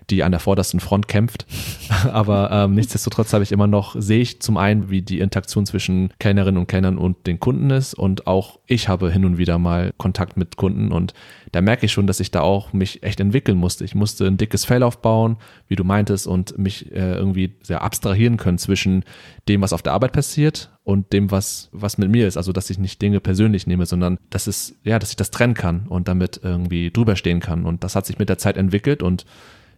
[0.10, 1.46] die an der vordersten Front kämpft.
[2.12, 6.10] Aber ähm, nichtsdestotrotz habe ich immer noch, sehe ich zum einen, wie die Interaktion zwischen
[6.20, 9.94] Kellnerinnen und Kellnern und den Kunden ist und auch ich habe hin und wieder mal
[9.98, 11.14] Kontakt mit Kunden und
[11.56, 13.86] da merke ich schon, dass ich da auch mich echt entwickeln musste.
[13.86, 15.38] Ich musste ein dickes Fell aufbauen,
[15.70, 19.06] wie du meintest, und mich äh, irgendwie sehr abstrahieren können zwischen
[19.48, 22.36] dem, was auf der Arbeit passiert und dem, was, was mit mir ist.
[22.36, 25.54] Also, dass ich nicht Dinge persönlich nehme, sondern dass es, ja, dass ich das trennen
[25.54, 27.66] kann und damit irgendwie drüber stehen kann.
[27.66, 29.26] Und das hat sich mit der Zeit entwickelt und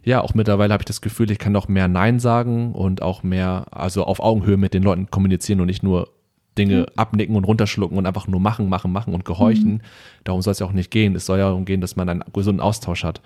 [0.04, 3.22] ja, auch mittlerweile habe ich das Gefühl, ich kann noch mehr Nein sagen und auch
[3.22, 6.08] mehr, also auf Augenhöhe mit den Leuten kommunizieren und nicht nur
[6.56, 9.82] Dinge abnicken und runterschlucken und einfach nur machen, machen, machen und gehorchen.
[10.24, 11.14] Darum soll es ja auch nicht gehen.
[11.14, 13.20] Es soll ja darum gehen, dass man einen gesunden Austausch hat.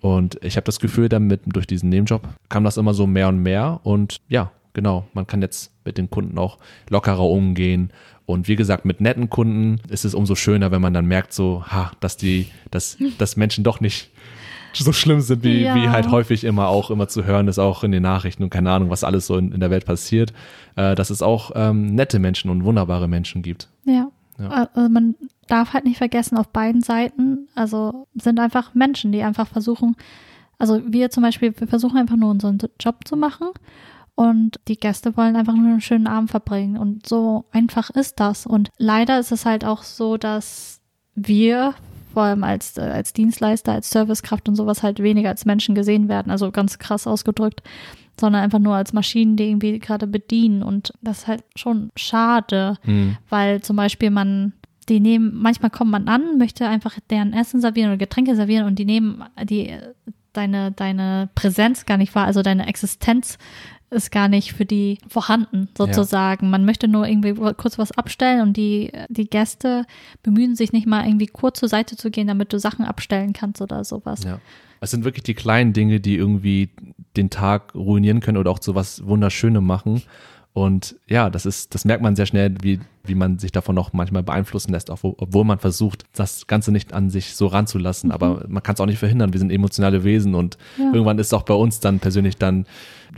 [0.00, 3.42] Und ich habe das Gefühl, damit durch diesen Nebenjob kam das immer so mehr und
[3.42, 3.80] mehr.
[3.82, 7.90] Und ja, genau, man kann jetzt mit den Kunden auch lockerer umgehen.
[8.26, 11.64] Und wie gesagt, mit netten Kunden ist es umso schöner, wenn man dann merkt, so,
[11.66, 14.10] ha, dass die, dass, dass Menschen doch nicht
[14.72, 15.74] so schlimm sind, wie, Ja.
[15.74, 18.70] wie halt häufig immer auch immer zu hören ist, auch in den Nachrichten und keine
[18.70, 20.32] Ahnung, was alles so in, in der Welt passiert,
[20.76, 23.68] äh, dass es auch ähm, nette Menschen und wunderbare Menschen gibt.
[23.84, 24.10] Ja.
[24.38, 24.48] Ja.
[24.74, 25.16] Also man
[25.48, 29.96] darf halt nicht vergessen, auf beiden Seiten, also sind einfach Menschen, die einfach versuchen,
[30.58, 33.48] also wir zum Beispiel, wir versuchen einfach nur unseren Job zu machen
[34.14, 38.46] und die Gäste wollen einfach nur einen schönen Abend verbringen und so einfach ist das.
[38.46, 40.80] Und leider ist es halt auch so, dass
[41.14, 41.74] wir
[42.18, 46.08] vor allem als, äh, als Dienstleister, als Servicekraft und sowas halt weniger als Menschen gesehen
[46.08, 47.62] werden, also ganz krass ausgedrückt,
[48.18, 52.76] sondern einfach nur als Maschinen, die irgendwie gerade bedienen und das ist halt schon schade
[52.82, 53.16] Hm.
[53.28, 54.52] weil zum Beispiel man,
[54.88, 58.80] die nehmen, manchmal kommt man an, möchte einfach deren Essen servieren oder Getränke servieren und
[58.80, 59.72] die nehmen die
[60.32, 63.38] deine, deine Präsenz gar nicht wahr, also deine Existenz
[63.90, 66.50] ist gar nicht für die vorhanden, sozusagen.
[66.50, 69.84] Man möchte nur irgendwie kurz was abstellen und die, die Gäste
[70.22, 73.62] bemühen sich nicht mal irgendwie kurz zur Seite zu gehen, damit du Sachen abstellen kannst
[73.62, 74.24] oder sowas.
[74.24, 74.40] Ja.
[74.80, 76.70] Es sind wirklich die kleinen Dinge, die irgendwie
[77.16, 80.02] den Tag ruinieren können oder auch so was Wunderschönes machen.
[80.52, 83.92] Und ja, das ist, das merkt man sehr schnell, wie wie man sich davon auch
[83.92, 88.08] manchmal beeinflussen lässt, auch wo, obwohl man versucht, das Ganze nicht an sich so ranzulassen.
[88.08, 88.14] Mhm.
[88.14, 89.32] Aber man kann es auch nicht verhindern.
[89.32, 90.92] Wir sind emotionale Wesen und ja.
[90.92, 92.66] irgendwann ist auch bei uns dann persönlich dann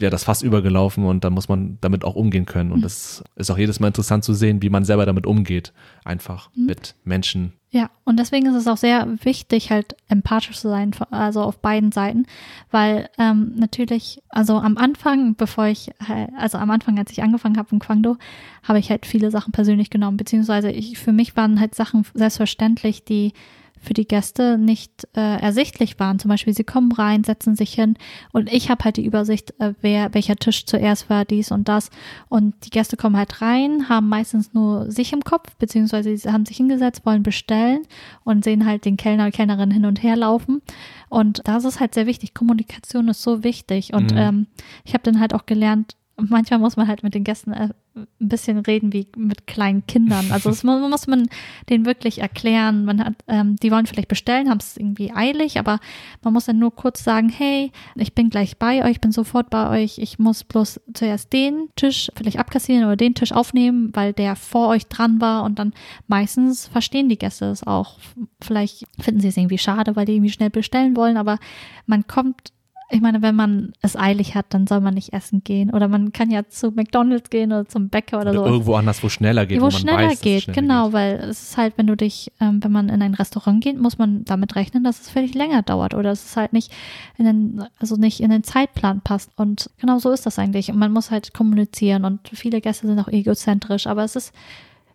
[0.01, 2.73] ja das Fass übergelaufen und dann muss man damit auch umgehen können.
[2.73, 2.83] Und mhm.
[2.83, 5.73] das ist auch jedes Mal interessant zu sehen, wie man selber damit umgeht,
[6.05, 6.67] einfach mhm.
[6.67, 7.53] mit Menschen.
[7.73, 11.93] Ja, und deswegen ist es auch sehr wichtig, halt empathisch zu sein, also auf beiden
[11.93, 12.27] Seiten,
[12.73, 15.93] weil ähm, natürlich, also am Anfang, bevor ich,
[16.37, 18.17] also am Anfang, als ich angefangen habe im Kwangdo,
[18.65, 23.05] habe ich halt viele Sachen persönlich genommen, beziehungsweise ich, für mich waren halt Sachen selbstverständlich,
[23.05, 23.35] die
[23.81, 26.19] für die Gäste nicht äh, ersichtlich waren.
[26.19, 27.97] Zum Beispiel, sie kommen rein, setzen sich hin
[28.33, 31.91] und ich habe halt die Übersicht, äh, wer welcher Tisch zuerst war, dies und das.
[32.29, 36.47] Und die Gäste kommen halt rein, haben meistens nur sich im Kopf, beziehungsweise sie haben
[36.47, 37.81] sich hingesetzt, wollen bestellen
[38.25, 40.61] und sehen halt den Kellner oder Kellnerin hin und her laufen.
[41.09, 42.35] Und das ist halt sehr wichtig.
[42.35, 43.93] Kommunikation ist so wichtig.
[43.95, 44.19] Und mhm.
[44.19, 44.47] ähm,
[44.85, 45.97] ich habe dann halt auch gelernt,
[46.29, 50.31] manchmal muss man halt mit den Gästen äh, ein bisschen reden wie mit kleinen Kindern.
[50.31, 51.29] Also das muss man
[51.69, 52.85] denen wirklich erklären.
[52.85, 55.81] Man hat, ähm, die wollen vielleicht bestellen, haben es irgendwie eilig, aber
[56.23, 59.83] man muss dann nur kurz sagen, hey, ich bin gleich bei euch, bin sofort bei
[59.83, 59.99] euch.
[59.99, 64.69] Ich muss bloß zuerst den Tisch vielleicht abkassieren oder den Tisch aufnehmen, weil der vor
[64.69, 65.73] euch dran war und dann
[66.07, 67.99] meistens verstehen die Gäste es auch.
[68.41, 71.39] Vielleicht finden sie es irgendwie schade, weil die irgendwie schnell bestellen wollen, aber
[71.87, 72.53] man kommt
[72.93, 75.71] ich meine, wenn man es eilig hat, dann soll man nicht essen gehen.
[75.71, 78.47] Oder man kann ja zu McDonalds gehen oder zum Bäcker oder, oder so.
[78.47, 79.61] Irgendwo anders, wo schneller geht.
[79.61, 80.93] Wo, wo schneller weiß, geht, schneller genau, geht.
[80.95, 83.99] weil es ist halt, wenn du dich, ähm, wenn man in ein Restaurant geht, muss
[83.99, 85.95] man damit rechnen, dass es völlig länger dauert.
[85.95, 86.73] Oder es ist halt nicht
[87.17, 89.31] in den, also nicht in den Zeitplan passt.
[89.37, 90.71] Und genau so ist das eigentlich.
[90.71, 94.35] Und man muss halt kommunizieren und viele Gäste sind auch egozentrisch, aber es ist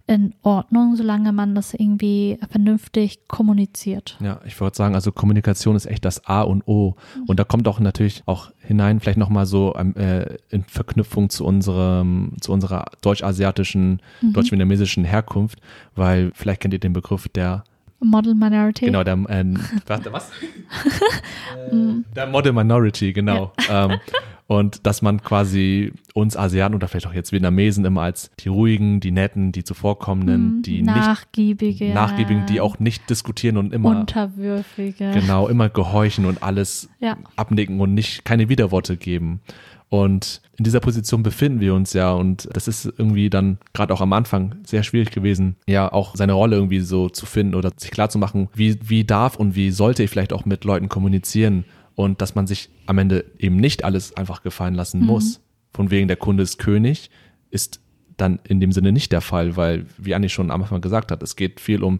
[0.07, 4.17] in Ordnung, solange man das irgendwie vernünftig kommuniziert.
[4.21, 6.95] Ja, ich würde sagen, also Kommunikation ist echt das A und O.
[7.15, 7.23] Mhm.
[7.25, 11.43] Und da kommt auch natürlich auch hinein, vielleicht nochmal so ähm, äh, in Verknüpfung zu
[11.43, 14.33] unserem, zu unserer deutsch-asiatischen, mhm.
[14.33, 15.59] deutsch-vietnamesischen Herkunft,
[15.95, 17.63] weil vielleicht kennt ihr den Begriff der
[17.99, 18.85] Model Minority.
[18.85, 19.53] Genau, der, äh,
[19.87, 20.29] warte, was?
[21.71, 21.75] äh,
[22.15, 23.53] der Model Minority, genau.
[23.67, 23.85] Ja.
[23.85, 23.99] Ähm,
[24.47, 28.99] und dass man quasi uns Asiaten oder vielleicht auch jetzt Vietnamesen immer als die ruhigen,
[28.99, 34.01] die netten, die zuvorkommenden, mhm, die nachgiebige, nicht nachgiebigen, die auch nicht diskutieren und immer
[34.01, 35.11] unterwürfige.
[35.11, 37.17] Genau, immer gehorchen und alles ja.
[37.35, 39.41] abnicken und nicht keine Widerworte geben.
[39.89, 44.01] Und in dieser Position befinden wir uns ja und das ist irgendwie dann gerade auch
[44.01, 47.91] am Anfang sehr schwierig gewesen, ja auch seine Rolle irgendwie so zu finden oder sich
[47.91, 51.65] klar zu machen, wie, wie darf und wie sollte ich vielleicht auch mit Leuten kommunizieren
[51.95, 55.07] und dass man sich am Ende eben nicht alles einfach gefallen lassen mhm.
[55.07, 55.41] muss.
[55.73, 57.09] Von wegen der Kunde ist König
[57.49, 57.79] ist
[58.17, 61.21] dann in dem Sinne nicht der Fall, weil, wie Anni schon am Anfang gesagt hat,
[61.23, 61.99] es geht viel um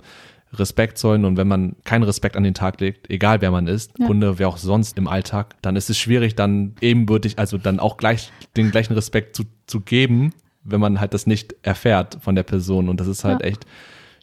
[0.54, 3.92] Respekt zollen und wenn man keinen Respekt an den Tag legt, egal wer man ist,
[3.98, 4.06] ja.
[4.06, 7.98] Kunde, wer auch sonst im Alltag, dann ist es schwierig, dann ebenbürtig, also dann auch
[7.98, 10.34] gleich den gleichen Respekt zu, zu geben,
[10.64, 13.48] wenn man halt das nicht erfährt von der Person und das ist halt ja.
[13.48, 13.66] echt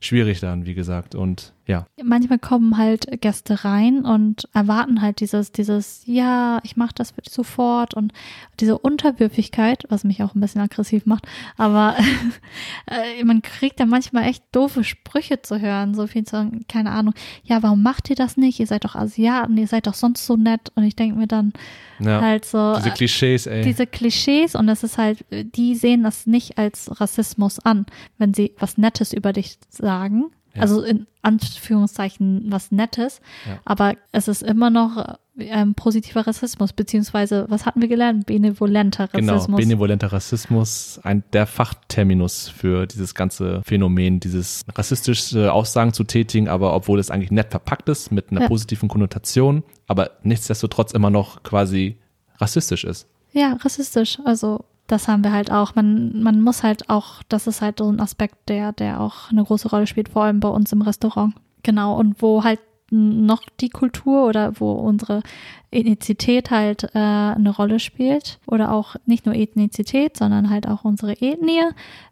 [0.01, 1.15] schwierig dann, wie gesagt.
[1.15, 1.87] Und ja.
[2.03, 7.95] Manchmal kommen halt Gäste rein und erwarten halt dieses, dieses, ja, ich mache das sofort
[7.95, 8.13] und
[8.59, 11.97] diese Unterwürfigkeit, was mich auch ein bisschen aggressiv macht, aber
[12.87, 17.15] äh, man kriegt da manchmal echt doofe Sprüche zu hören, so viel zu, keine Ahnung,
[17.45, 18.59] ja, warum macht ihr das nicht?
[18.59, 21.53] Ihr seid doch Asiaten, ihr seid doch sonst so nett und ich denke mir dann
[22.01, 22.75] ja, halt so.
[22.77, 23.63] Diese Klischees, ey.
[23.63, 27.87] Diese Klischees und das ist halt, die sehen das nicht als Rassismus an,
[28.19, 30.63] wenn sie was Nettes über dich sagen, ja.
[30.63, 33.59] Also in Anführungszeichen was Nettes, ja.
[33.65, 38.27] aber es ist immer noch ähm, positiver Rassismus, beziehungsweise, was hatten wir gelernt?
[38.27, 39.59] Benevolenter genau, Rassismus.
[39.59, 46.49] Genau, benevolenter Rassismus, ein, der Fachterminus für dieses ganze Phänomen, dieses rassistische Aussagen zu tätigen,
[46.49, 48.49] aber obwohl es eigentlich nett verpackt ist, mit einer ja.
[48.49, 51.97] positiven Konnotation, aber nichtsdestotrotz immer noch quasi
[52.39, 53.09] rassistisch ist.
[53.33, 54.19] Ja, rassistisch.
[54.25, 55.75] Also das haben wir halt auch.
[55.75, 59.45] Man, man muss halt auch, das ist halt so ein Aspekt, der, der auch eine
[59.45, 61.35] große Rolle spielt, vor allem bei uns im Restaurant.
[61.63, 61.99] Genau.
[61.99, 62.61] Und wo halt
[62.91, 65.23] noch die Kultur oder wo unsere
[65.71, 71.13] Ethnizität halt äh, eine Rolle spielt oder auch nicht nur Ethnizität, sondern halt auch unsere
[71.13, 71.63] Ethnie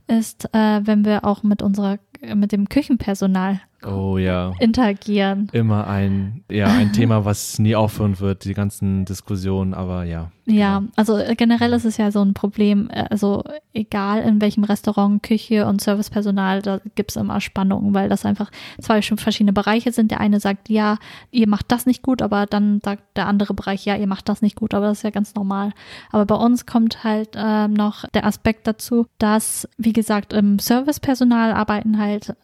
[0.06, 1.98] ist, äh, wenn wir auch mit unserer
[2.34, 4.52] mit dem Küchenpersonal oh, ja.
[4.58, 5.48] interagieren.
[5.52, 10.30] Immer ein, ja, ein Thema, was nie aufhören wird, die ganzen Diskussionen, aber ja.
[10.46, 10.90] Ja, genau.
[10.96, 15.22] also äh, generell ist es ja so ein Problem, äh, also egal in welchem Restaurant,
[15.22, 18.50] Küche und Servicepersonal, da gibt es immer Spannungen, weil das einfach
[18.80, 20.10] zwei verschiedene Bereiche sind.
[20.10, 20.96] Der eine sagt, ja,
[21.30, 24.42] ihr macht das nicht gut, aber dann sagt der andere Bereich, ja, ihr macht das
[24.42, 25.72] nicht gut, aber das ist ja ganz normal.
[26.10, 31.52] Aber bei uns kommt halt äh, noch der Aspekt dazu, dass, wie gesagt, im Servicepersonal
[31.52, 32.34] arbeiten halt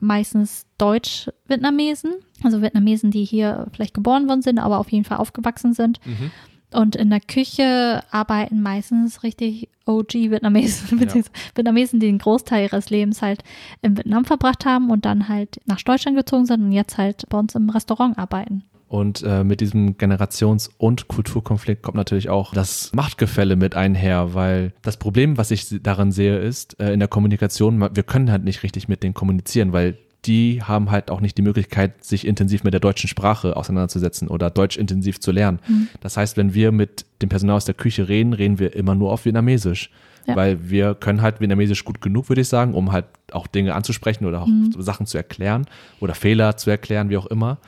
[0.00, 5.74] meistens Deutsch-Vietnamesen, also Vietnamesen, die hier vielleicht geboren worden sind, aber auf jeden Fall aufgewachsen
[5.74, 6.04] sind.
[6.06, 6.30] Mhm.
[6.72, 12.90] Und in der Küche arbeiten meistens richtig OG Vietnamesen, beziehungsweise Vietnamesen, die den Großteil ihres
[12.90, 13.42] Lebens halt
[13.80, 17.38] in Vietnam verbracht haben und dann halt nach Deutschland gezogen sind und jetzt halt bei
[17.38, 18.64] uns im Restaurant arbeiten.
[18.88, 24.72] Und äh, mit diesem Generations- und Kulturkonflikt kommt natürlich auch das Machtgefälle mit einher, weil
[24.80, 28.62] das Problem, was ich daran sehe, ist, äh, in der Kommunikation, wir können halt nicht
[28.62, 32.72] richtig mit denen kommunizieren, weil die haben halt auch nicht die Möglichkeit, sich intensiv mit
[32.72, 35.60] der deutschen Sprache auseinanderzusetzen oder Deutsch intensiv zu lernen.
[35.68, 35.88] Mhm.
[36.00, 39.12] Das heißt, wenn wir mit dem Personal aus der Küche reden, reden wir immer nur
[39.12, 39.90] auf Vietnamesisch.
[40.26, 40.36] Ja.
[40.36, 44.26] Weil wir können halt Vietnamesisch gut genug, würde ich sagen, um halt auch Dinge anzusprechen
[44.26, 44.74] oder auch mhm.
[44.78, 45.66] Sachen zu erklären
[46.00, 47.58] oder Fehler zu erklären, wie auch immer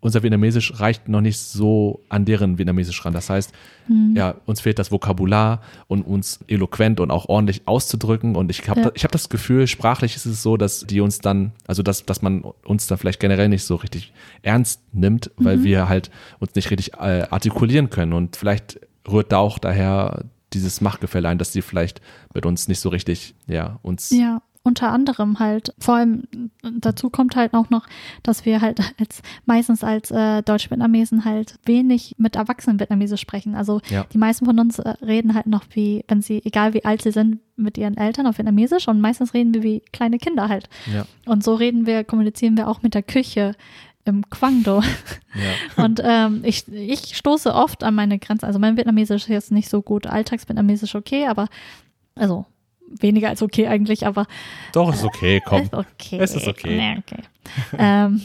[0.00, 3.12] unser Vietnamesisch reicht noch nicht so an deren Vietnamesisch ran.
[3.12, 3.52] Das heißt,
[3.88, 4.14] mhm.
[4.16, 8.36] ja, uns fehlt das Vokabular und uns eloquent und auch ordentlich auszudrücken.
[8.36, 8.90] Und ich habe ja.
[8.94, 12.22] ich hab das Gefühl, sprachlich ist es so, dass die uns dann, also dass, dass
[12.22, 15.64] man uns dann vielleicht generell nicht so richtig ernst nimmt, weil mhm.
[15.64, 18.12] wir halt uns nicht richtig äh, artikulieren können.
[18.12, 22.00] Und vielleicht rührt da auch daher dieses Machtgefälle ein, dass die vielleicht
[22.34, 26.24] mit uns nicht so richtig, ja, uns ja unter anderem halt, vor allem
[26.62, 27.86] dazu kommt halt auch noch,
[28.22, 33.54] dass wir halt als meistens als äh, Deutsch-Vietnamesen halt wenig mit Erwachsenen Vietnamesisch sprechen.
[33.54, 34.04] Also ja.
[34.12, 37.12] die meisten von uns äh, reden halt noch wie, wenn sie, egal wie alt sie
[37.12, 40.68] sind, mit ihren Eltern auf Vietnamesisch und meistens reden wir wie kleine Kinder halt.
[40.92, 41.06] Ja.
[41.26, 43.54] Und so reden wir, kommunizieren wir auch mit der Küche
[44.04, 44.80] im Quangdo.
[45.34, 45.54] Ja.
[45.84, 48.46] Und ähm, ich, ich stoße oft an meine Grenze.
[48.46, 51.48] Also mein Vietnamesisch ist jetzt nicht so gut, Alltags-Vietnamesisch okay, aber
[52.14, 52.46] also
[53.00, 54.26] weniger als okay eigentlich, aber.
[54.72, 55.62] Doch, ist okay, komm.
[55.62, 56.18] Ist okay.
[56.20, 56.76] Es ist okay.
[56.76, 57.22] Nee, okay.
[57.78, 58.22] ähm,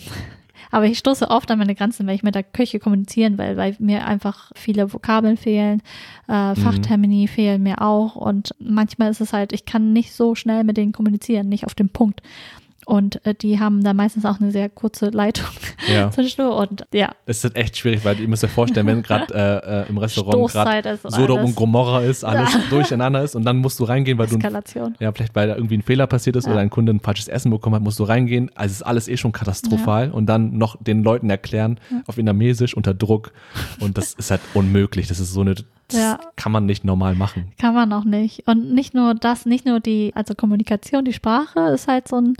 [0.73, 3.75] aber ich stoße oft an meine Grenzen, wenn ich mit der Küche kommunizieren will, weil
[3.77, 5.83] mir einfach viele Vokabeln fehlen,
[6.27, 6.55] äh, mhm.
[6.55, 7.27] Fachtermini mhm.
[7.27, 10.91] fehlen mir auch und manchmal ist es halt, ich kann nicht so schnell mit denen
[10.91, 12.23] kommunizieren, nicht auf den Punkt.
[12.85, 15.45] Und äh, die haben da meistens auch eine sehr kurze Leitung
[15.87, 16.09] ja.
[16.53, 17.11] Und ja.
[17.25, 20.51] Es ist echt schwierig, weil ihr müsst euch vorstellen, wenn gerade äh, äh, im Restaurant
[20.51, 22.61] gerade Sodom und Gomorra ist, alles ja.
[22.69, 24.95] durcheinander ist und dann musst du reingehen, weil Eskalation.
[24.97, 26.51] du ja vielleicht weil da irgendwie ein Fehler passiert ist ja.
[26.51, 28.51] oder ein Kunde ein falsches Essen bekommen hat, musst du reingehen.
[28.55, 32.93] Also ist alles eh schon katastrophal und dann noch den Leuten erklären auf Vietnamesisch unter
[32.93, 33.31] Druck
[33.79, 35.07] und das ist halt unmöglich.
[35.07, 35.55] Das ist so eine
[35.93, 36.19] das ja.
[36.35, 37.51] kann man nicht normal machen.
[37.59, 38.47] Kann man auch nicht.
[38.47, 42.35] Und nicht nur das, nicht nur die, also Kommunikation, die Sprache ist halt so ein,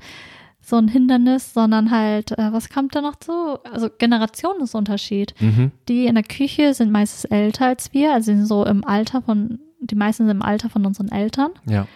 [0.61, 3.59] so ein Hindernis, sondern halt, äh, was kommt da noch zu?
[3.71, 5.35] Also Generationenunterschied.
[5.39, 5.71] Mhm.
[5.87, 9.59] Die in der Küche sind meistens älter als wir, also sind so im Alter von,
[9.81, 11.51] die meisten sind im Alter von unseren Eltern.
[11.65, 11.87] Ja.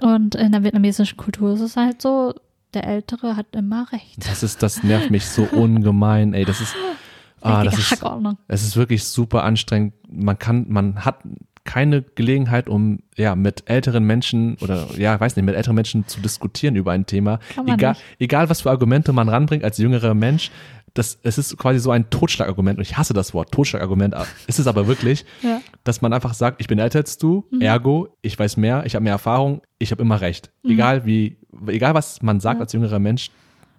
[0.00, 2.34] Und in der vietnamesischen Kultur ist es halt so,
[2.74, 4.16] der Ältere hat immer recht.
[4.28, 6.44] Das ist, das nervt mich so ungemein, ey.
[6.44, 6.74] Das ist,
[7.42, 8.04] Ah, das ist,
[8.48, 9.94] es ist wirklich super anstrengend.
[10.08, 11.22] Man kann, man hat
[11.64, 16.20] keine Gelegenheit, um ja mit älteren Menschen oder ja, weiß nicht, mit älteren Menschen zu
[16.20, 17.38] diskutieren über ein Thema.
[17.66, 20.50] Egal, egal was für Argumente man ranbringt als jüngerer Mensch,
[20.94, 24.14] das, es ist quasi so ein Totschlagargument und ich hasse das Wort Totschlagargument,
[24.46, 25.60] ist es aber wirklich, ja.
[25.84, 27.62] dass man einfach sagt, ich bin älter als du, mhm.
[27.62, 30.50] ergo, ich weiß mehr, ich habe mehr Erfahrung, ich habe immer recht.
[30.62, 30.70] Mhm.
[30.72, 32.62] Egal wie, egal was man sagt ja.
[32.62, 33.30] als jüngerer Mensch,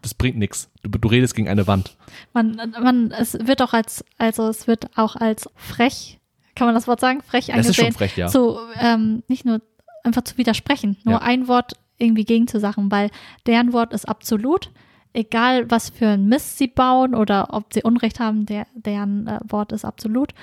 [0.04, 0.70] das bringt nichts.
[0.84, 1.97] Du, du redest gegen eine Wand.
[2.34, 6.20] Man, man, es wird auch als, also es wird auch als frech,
[6.56, 7.58] kann man das Wort sagen, frech angesehen.
[7.58, 8.28] Das ist schon frech, ja.
[8.28, 9.62] Zu, ähm, nicht nur
[10.04, 11.22] einfach zu widersprechen, nur ja.
[11.22, 13.10] ein Wort irgendwie gegen zu sagen, weil
[13.47, 14.72] deren Wort ist absolut.
[15.14, 19.39] Egal, was für ein Mist sie bauen oder ob sie Unrecht haben, der, deren äh,
[19.47, 20.34] Wort ist absolut.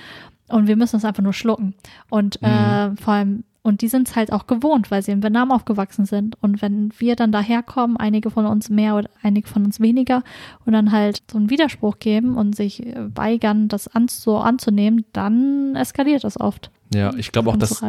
[0.48, 1.74] Und wir müssen es einfach nur schlucken.
[2.08, 2.48] Und mhm.
[2.48, 6.06] äh, vor allem und die sind es halt auch gewohnt, weil sie in Vietnam aufgewachsen
[6.06, 6.36] sind.
[6.42, 10.22] Und wenn wir dann daherkommen, einige von uns mehr oder einige von uns weniger,
[10.64, 12.82] und dann halt so einen Widerspruch geben und sich
[13.14, 16.70] weigern, das an, so anzunehmen, dann eskaliert das oft.
[16.92, 17.82] Ja, ich glaube auch, dass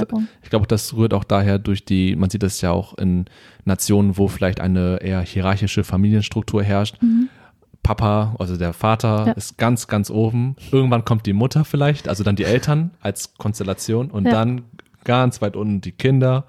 [0.43, 3.25] ich glaube, das rührt auch daher durch die, man sieht das ja auch in
[3.65, 7.01] Nationen, wo vielleicht eine eher hierarchische Familienstruktur herrscht.
[7.01, 7.29] Mhm.
[7.83, 9.31] Papa, also der Vater, ja.
[9.33, 10.55] ist ganz, ganz oben.
[10.71, 14.31] Irgendwann kommt die Mutter vielleicht, also dann die Eltern als Konstellation und ja.
[14.31, 14.63] dann
[15.03, 16.45] ganz weit unten die Kinder,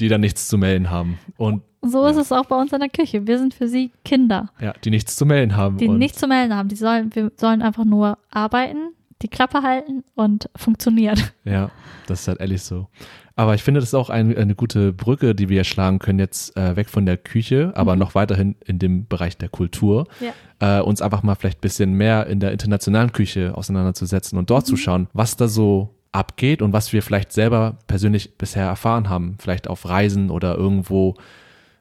[0.00, 1.18] die dann nichts zu melden haben.
[1.36, 2.10] Und so ja.
[2.10, 3.26] ist es auch bei uns in der Küche.
[3.26, 4.50] Wir sind für sie Kinder.
[4.60, 5.78] Ja, die nichts zu melden haben.
[5.78, 6.68] Die nichts zu melden haben.
[6.68, 11.20] Die sollen, wir sollen einfach nur arbeiten, die Klappe halten und funktionieren.
[11.44, 11.70] Ja,
[12.06, 12.88] das ist halt ehrlich so.
[13.34, 16.56] Aber ich finde, das ist auch ein, eine gute Brücke, die wir schlagen können, jetzt
[16.56, 18.00] äh, weg von der Küche, aber mhm.
[18.00, 20.08] noch weiterhin in dem Bereich der Kultur.
[20.20, 20.80] Ja.
[20.80, 24.64] Äh, uns einfach mal vielleicht ein bisschen mehr in der internationalen Küche auseinanderzusetzen und dort
[24.64, 24.70] mhm.
[24.70, 29.36] zu schauen, was da so abgeht und was wir vielleicht selber persönlich bisher erfahren haben,
[29.38, 31.14] vielleicht auf Reisen oder irgendwo,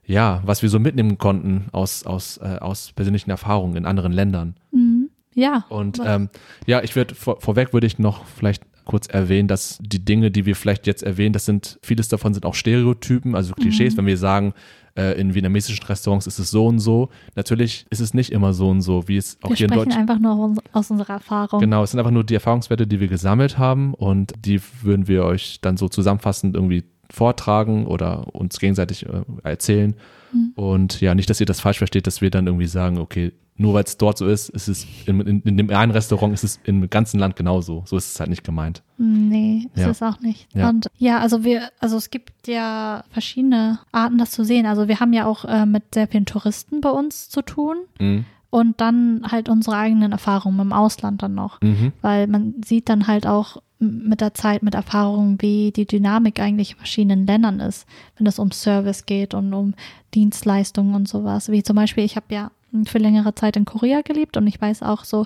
[0.06, 4.56] ja, was wir so mitnehmen konnten aus, aus, äh, aus persönlichen Erfahrungen in anderen Ländern.
[4.72, 5.10] Mhm.
[5.34, 5.66] Ja.
[5.70, 6.30] Und ähm,
[6.66, 10.46] ja, ich würde vor, vorweg würde ich noch vielleicht kurz erwähnen, dass die Dinge, die
[10.46, 13.98] wir vielleicht jetzt erwähnen, das sind, vieles davon sind auch Stereotypen, also Klischees, mhm.
[13.98, 14.54] wenn wir sagen,
[14.98, 17.10] äh, in vietnamesischen Restaurants ist es so und so.
[17.36, 19.90] Natürlich ist es nicht immer so und so, wie es auch wir hier in sprechen
[19.90, 20.10] Deutschland.
[20.10, 21.60] einfach nur aus unserer Erfahrung.
[21.60, 25.24] Genau, es sind einfach nur die Erfahrungswerte, die wir gesammelt haben und die würden wir
[25.24, 29.96] euch dann so zusammenfassend irgendwie vortragen oder uns gegenseitig äh, erzählen.
[30.34, 30.52] Mhm.
[30.56, 33.74] Und ja, nicht, dass ihr das falsch versteht, dass wir dann irgendwie sagen, okay, nur
[33.74, 36.60] weil es dort so ist, ist es in, in, in dem einen Restaurant ist es
[36.66, 37.84] im ganzen Land genauso.
[37.86, 38.84] So ist es halt nicht gemeint.
[38.98, 39.90] Nee, ist Ja.
[39.90, 40.48] es auch nicht.
[40.56, 40.70] Ja.
[40.70, 44.66] Und ja, also wir, also es gibt ja verschiedene Arten, das zu sehen.
[44.66, 48.26] Also wir haben ja auch äh, mit sehr vielen Touristen bei uns zu tun Mhm.
[48.52, 51.60] und dann halt unsere eigenen Erfahrungen im Ausland dann noch.
[51.62, 51.94] Mhm.
[52.02, 56.72] Weil man sieht dann halt auch mit der Zeit, mit Erfahrungen, wie die Dynamik eigentlich
[56.72, 57.86] in verschiedenen Ländern ist,
[58.18, 59.76] wenn es um Service geht und um
[60.16, 61.50] Dienstleistungen und sowas.
[61.52, 62.52] Wie zum Beispiel, ich habe ja
[62.86, 65.26] für längere Zeit in Korea gelebt und ich weiß auch so,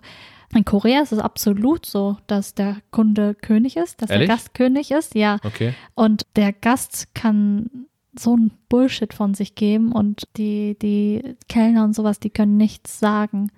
[0.54, 4.28] in Korea ist es absolut so, dass der Kunde König ist, dass Ehrlich?
[4.28, 5.38] der Gast König ist, ja.
[5.44, 5.74] Okay.
[5.96, 7.70] Und der Gast kann
[8.18, 13.00] so ein Bullshit von sich geben und die, die Kellner und sowas, die können nichts
[13.00, 13.52] sagen.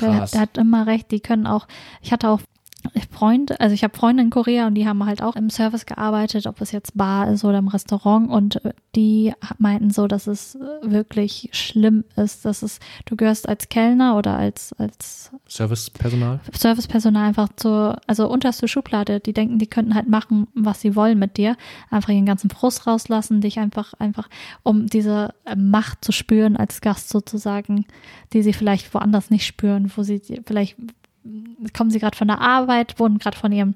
[0.00, 1.68] Der, der hat immer recht, die können auch,
[2.00, 2.40] ich hatte auch
[3.10, 6.46] Freunde, also ich habe Freunde in Korea und die haben halt auch im Service gearbeitet,
[6.46, 10.54] ob es jetzt Bar ist oder im Restaurant und äh, die meinten so, dass es
[10.54, 16.40] äh, wirklich schlimm ist, dass es, du gehörst als Kellner oder als, als Servicepersonal?
[16.52, 19.20] Servicepersonal einfach zur, also unterste Schublade.
[19.20, 21.56] Die denken, die könnten halt machen, was sie wollen mit dir.
[21.90, 24.28] Einfach ihren ganzen Frust rauslassen, dich einfach, einfach,
[24.62, 27.84] um diese äh, Macht zu spüren als Gast sozusagen,
[28.32, 30.76] die sie vielleicht woanders nicht spüren, wo sie vielleicht
[31.76, 33.74] kommen sie gerade von der Arbeit, wurden gerade von ihrem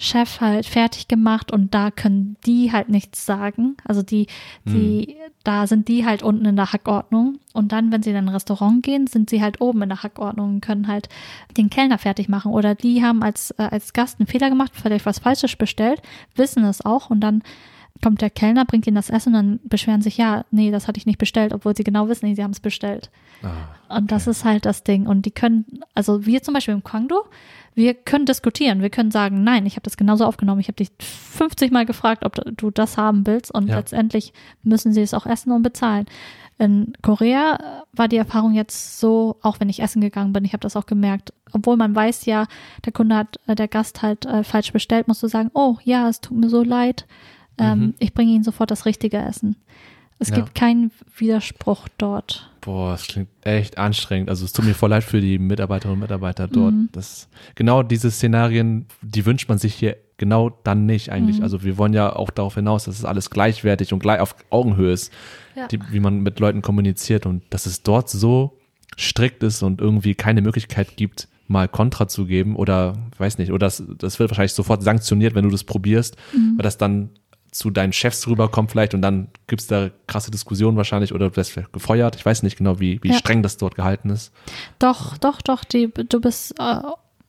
[0.00, 3.76] Chef halt fertig gemacht und da können die halt nichts sagen.
[3.84, 4.28] Also die,
[4.64, 7.40] die, da sind die halt unten in der Hackordnung.
[7.52, 10.54] Und dann, wenn sie in ein Restaurant gehen, sind sie halt oben in der Hackordnung
[10.54, 11.08] und können halt
[11.56, 12.52] den Kellner fertig machen.
[12.52, 16.00] Oder die haben als, äh, als Gast einen Fehler gemacht, vielleicht was Falsches bestellt,
[16.36, 17.42] wissen es auch und dann
[18.02, 20.98] kommt der Kellner, bringt ihnen das Essen und dann beschweren sich, ja, nee, das hatte
[20.98, 23.10] ich nicht bestellt, obwohl sie genau wissen, nee, sie haben es bestellt.
[23.42, 25.06] Ah, Und das ist halt das Ding.
[25.06, 27.24] Und die können, also wir zum Beispiel im Kwangdo,
[27.74, 28.82] wir können diskutieren.
[28.82, 30.60] Wir können sagen, nein, ich habe das genauso aufgenommen.
[30.60, 33.54] Ich habe dich 50 Mal gefragt, ob du das haben willst.
[33.54, 33.76] Und Ja.
[33.76, 34.32] letztendlich
[34.64, 36.06] müssen sie es auch essen und bezahlen.
[36.58, 40.60] In Korea war die Erfahrung jetzt so, auch wenn ich essen gegangen bin, ich habe
[40.62, 42.46] das auch gemerkt, obwohl man weiß ja,
[42.84, 46.08] der Kunde hat, äh, der Gast halt äh, falsch bestellt, musst du sagen, oh ja,
[46.08, 47.06] es tut mir so leid,
[47.58, 47.94] ähm, Mhm.
[47.98, 49.56] ich bringe Ihnen sofort das richtige Essen.
[50.20, 50.36] Es Ja.
[50.36, 52.50] gibt keinen Widerspruch dort.
[52.60, 54.30] Boah, das klingt echt anstrengend.
[54.30, 56.74] Also es tut mir voll leid für die Mitarbeiterinnen und Mitarbeiter dort.
[56.74, 56.88] Mhm.
[56.92, 61.38] Das, genau diese Szenarien, die wünscht man sich hier genau dann nicht eigentlich.
[61.38, 61.44] Mhm.
[61.44, 64.92] Also wir wollen ja auch darauf hinaus, dass es alles gleichwertig und gleich auf Augenhöhe
[64.92, 65.12] ist,
[65.54, 65.68] Ja.
[65.68, 68.58] die, wie man mit Leuten kommuniziert und dass es dort so
[68.98, 73.66] strikt ist und irgendwie keine Möglichkeit gibt, mal Kontra zu geben oder weiß nicht, oder
[73.66, 76.16] das, das wird wahrscheinlich sofort sanktioniert, wenn du das probierst,
[76.56, 77.10] weil das dann
[77.50, 81.52] zu deinen Chefs rüberkommt vielleicht und dann gibt's da krasse Diskussionen wahrscheinlich oder du wirst
[81.52, 82.16] vielleicht gefeuert.
[82.16, 83.14] Ich weiß nicht genau, wie, wie Ja.
[83.18, 84.32] streng das dort gehalten ist.
[84.78, 86.80] Doch, doch, doch, die, du bist, äh,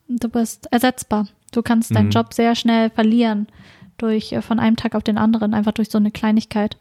[0.09, 1.27] du bist ersetzbar.
[1.51, 2.11] Du kannst deinen Mhm.
[2.11, 3.47] Job sehr schnell verlieren
[3.97, 6.77] durch äh, von einem Tag auf den anderen, einfach durch so eine Kleinigkeit.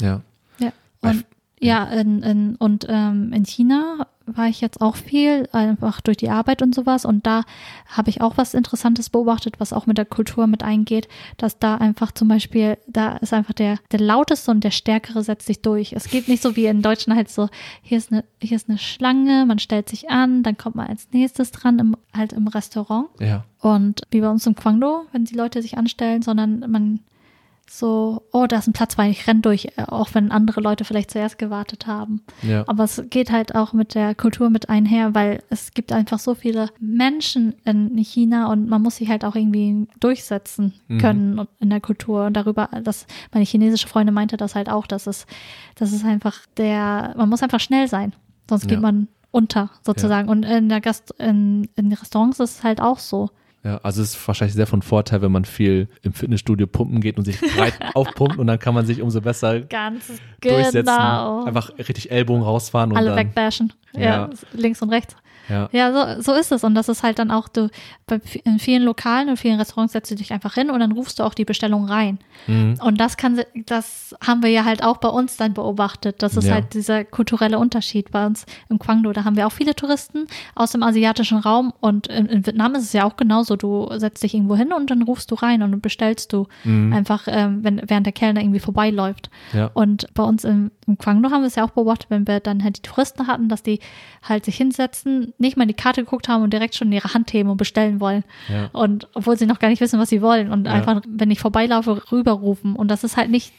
[0.00, 0.20] Ja.
[0.58, 0.72] Ja.
[1.02, 1.24] Und
[1.60, 6.28] ja, in, in, und ähm, in China war ich jetzt auch viel, einfach durch die
[6.28, 7.04] Arbeit und sowas.
[7.04, 7.44] Und da
[7.86, 11.76] habe ich auch was Interessantes beobachtet, was auch mit der Kultur mit eingeht, dass da
[11.76, 15.92] einfach zum Beispiel, da ist einfach der, der lauteste und der stärkere setzt sich durch.
[15.92, 17.48] Es geht nicht so wie in Deutschland halt so,
[17.82, 21.08] hier ist eine, hier ist eine Schlange, man stellt sich an, dann kommt man als
[21.12, 23.08] nächstes dran, im, halt im Restaurant.
[23.20, 23.44] Ja.
[23.60, 27.00] Und wie bei uns im Kwangdo, wenn die Leute sich anstellen, sondern man
[27.68, 30.84] so, oh, da ist ein Platz frei, ich renn durch, äh, auch wenn andere Leute
[30.84, 32.22] vielleicht zuerst gewartet haben.
[32.42, 32.64] Ja.
[32.68, 36.34] Aber es geht halt auch mit der Kultur mit einher, weil es gibt einfach so
[36.34, 40.98] viele Menschen in China und man muss sich halt auch irgendwie durchsetzen Mhm.
[40.98, 42.26] können und- in der Kultur.
[42.26, 45.26] Und darüber, dass meine chinesische Freundin meinte das halt auch, dass es,
[45.74, 48.14] das ist einfach der, man muss einfach schnell sein,
[48.48, 48.80] sonst geht Ja.
[48.80, 50.28] man unter sozusagen.
[50.28, 53.30] Und in der Gast, in, in Restaurants ist es halt auch so.
[53.66, 57.18] Ja, also es ist wahrscheinlich sehr von Vorteil, wenn man viel im Fitnessstudio pumpen geht
[57.18, 60.06] und sich breit aufpumpt und dann kann man sich umso besser Ganz
[60.40, 60.84] durchsetzen.
[60.84, 61.44] genau.
[61.44, 63.18] Einfach richtig Ellbogen rausfahren und Alle dann.
[63.18, 63.72] wegbashen.
[63.92, 64.30] Ja, Ja.
[64.52, 65.16] links und rechts.
[65.48, 65.68] Ja.
[65.72, 66.64] Ja, so, so ist es.
[66.64, 67.68] Und das ist halt dann auch, du,
[68.06, 71.18] bei, in vielen Lokalen und vielen Restaurants setzt du dich einfach hin und dann rufst
[71.18, 72.18] du auch die Bestellung rein.
[72.46, 72.78] Mhm.
[72.82, 76.22] Und das kann, das haben wir ja halt auch bei uns dann beobachtet.
[76.22, 76.54] Das ist Ja.
[76.54, 79.12] halt dieser kulturelle Unterschied bei uns im Kwangdo.
[79.12, 82.82] Da haben wir auch viele Touristen aus dem asiatischen Raum und in, in Vietnam ist
[82.84, 83.56] es ja auch genauso.
[83.56, 86.92] Du setzt dich irgendwo hin und dann rufst du rein und bestellst du Mhm.
[86.92, 89.30] einfach, ähm, wenn, während der Kellner irgendwie vorbeiläuft.
[89.52, 89.70] Ja.
[89.74, 92.62] Und bei uns im, im Kwangdo haben wir es ja auch beobachtet, wenn wir dann
[92.64, 93.80] halt die Touristen hatten, dass die
[94.22, 97.32] halt sich hinsetzen, nicht mal in die Karte geguckt haben und direkt schon ihre Hand
[97.32, 98.24] heben und bestellen wollen.
[98.48, 98.70] Ja.
[98.72, 100.72] Und obwohl sie noch gar nicht wissen, was sie wollen und Ja.
[100.72, 102.74] einfach, wenn ich vorbeilaufe, rüberrufen.
[102.76, 103.52] Und das ist halt nicht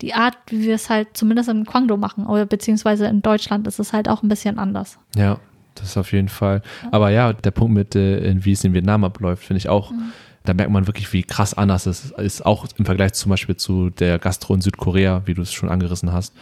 [0.00, 3.78] die Art, wie wir es halt zumindest in Guangdong machen oder beziehungsweise in Deutschland ist
[3.78, 4.98] es halt auch ein bisschen anders.
[5.16, 5.38] Ja,
[5.76, 6.62] das ist auf jeden Fall.
[6.90, 9.90] Aber ja, der Punkt mit, äh, wie es in Vietnam abläuft, finde ich auch.
[9.92, 10.12] Mhm.
[10.46, 13.88] Da merkt man wirklich, wie krass anders es ist, auch im Vergleich zum Beispiel zu
[13.88, 16.34] der Gastro in Südkorea, wie du es schon angerissen hast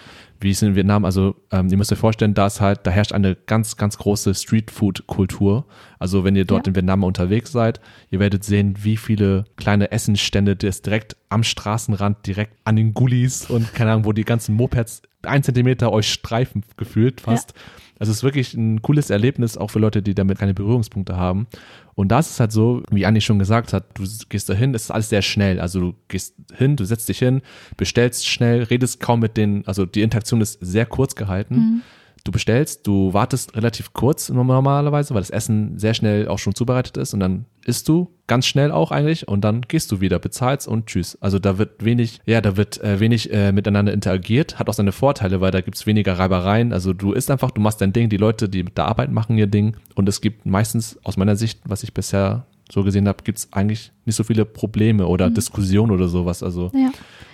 [0.43, 3.13] wie es in Vietnam, also ähm, ihr müsst euch vorstellen, da ist halt, da herrscht
[3.13, 5.67] eine ganz, ganz große Streetfood-Kultur.
[5.99, 6.71] Also wenn ihr dort ja.
[6.71, 7.81] in Vietnam unterwegs seid,
[8.11, 13.49] ihr werdet sehen, wie viele kleine Essensstände das direkt am Straßenrand, direkt an den Gullis
[13.49, 17.55] und keine Ahnung, wo die ganzen Mopeds ein Zentimeter euch streifen gefühlt fast.
[17.55, 17.82] Ja.
[18.03, 21.47] Also es ist wirklich ein cooles Erlebnis, auch für Leute, die damit keine Berührungspunkte haben.
[21.95, 24.83] Und das ist halt so, wie Anni schon gesagt hat, du gehst da hin, es
[24.83, 25.61] ist alles sehr schnell.
[25.61, 27.43] Also du gehst hin, du setzt dich hin,
[27.77, 31.55] bestellst schnell, redest kaum mit den, also die Interaktion ist sehr kurz gehalten.
[31.55, 31.83] Mhm
[32.25, 36.97] du bestellst, du wartest relativ kurz normalerweise, weil das Essen sehr schnell auch schon zubereitet
[36.97, 40.69] ist und dann isst du ganz schnell auch eigentlich und dann gehst du wieder, bezahlst
[40.69, 41.19] und tschüss.
[41.21, 44.93] Also da wird wenig, ja, da wird äh, wenig äh, miteinander interagiert, hat auch seine
[44.93, 46.73] Vorteile, weil da gibt's weniger Reibereien.
[46.73, 49.47] Also du isst einfach, du machst dein Ding, die Leute, die da arbeiten, machen ihr
[49.47, 53.49] Ding und es gibt meistens aus meiner Sicht, was ich bisher so gesehen habe, gibt's
[53.53, 55.35] eigentlich nicht so viele Probleme oder mhm.
[55.35, 56.43] Diskussionen oder sowas.
[56.43, 56.91] Also ja.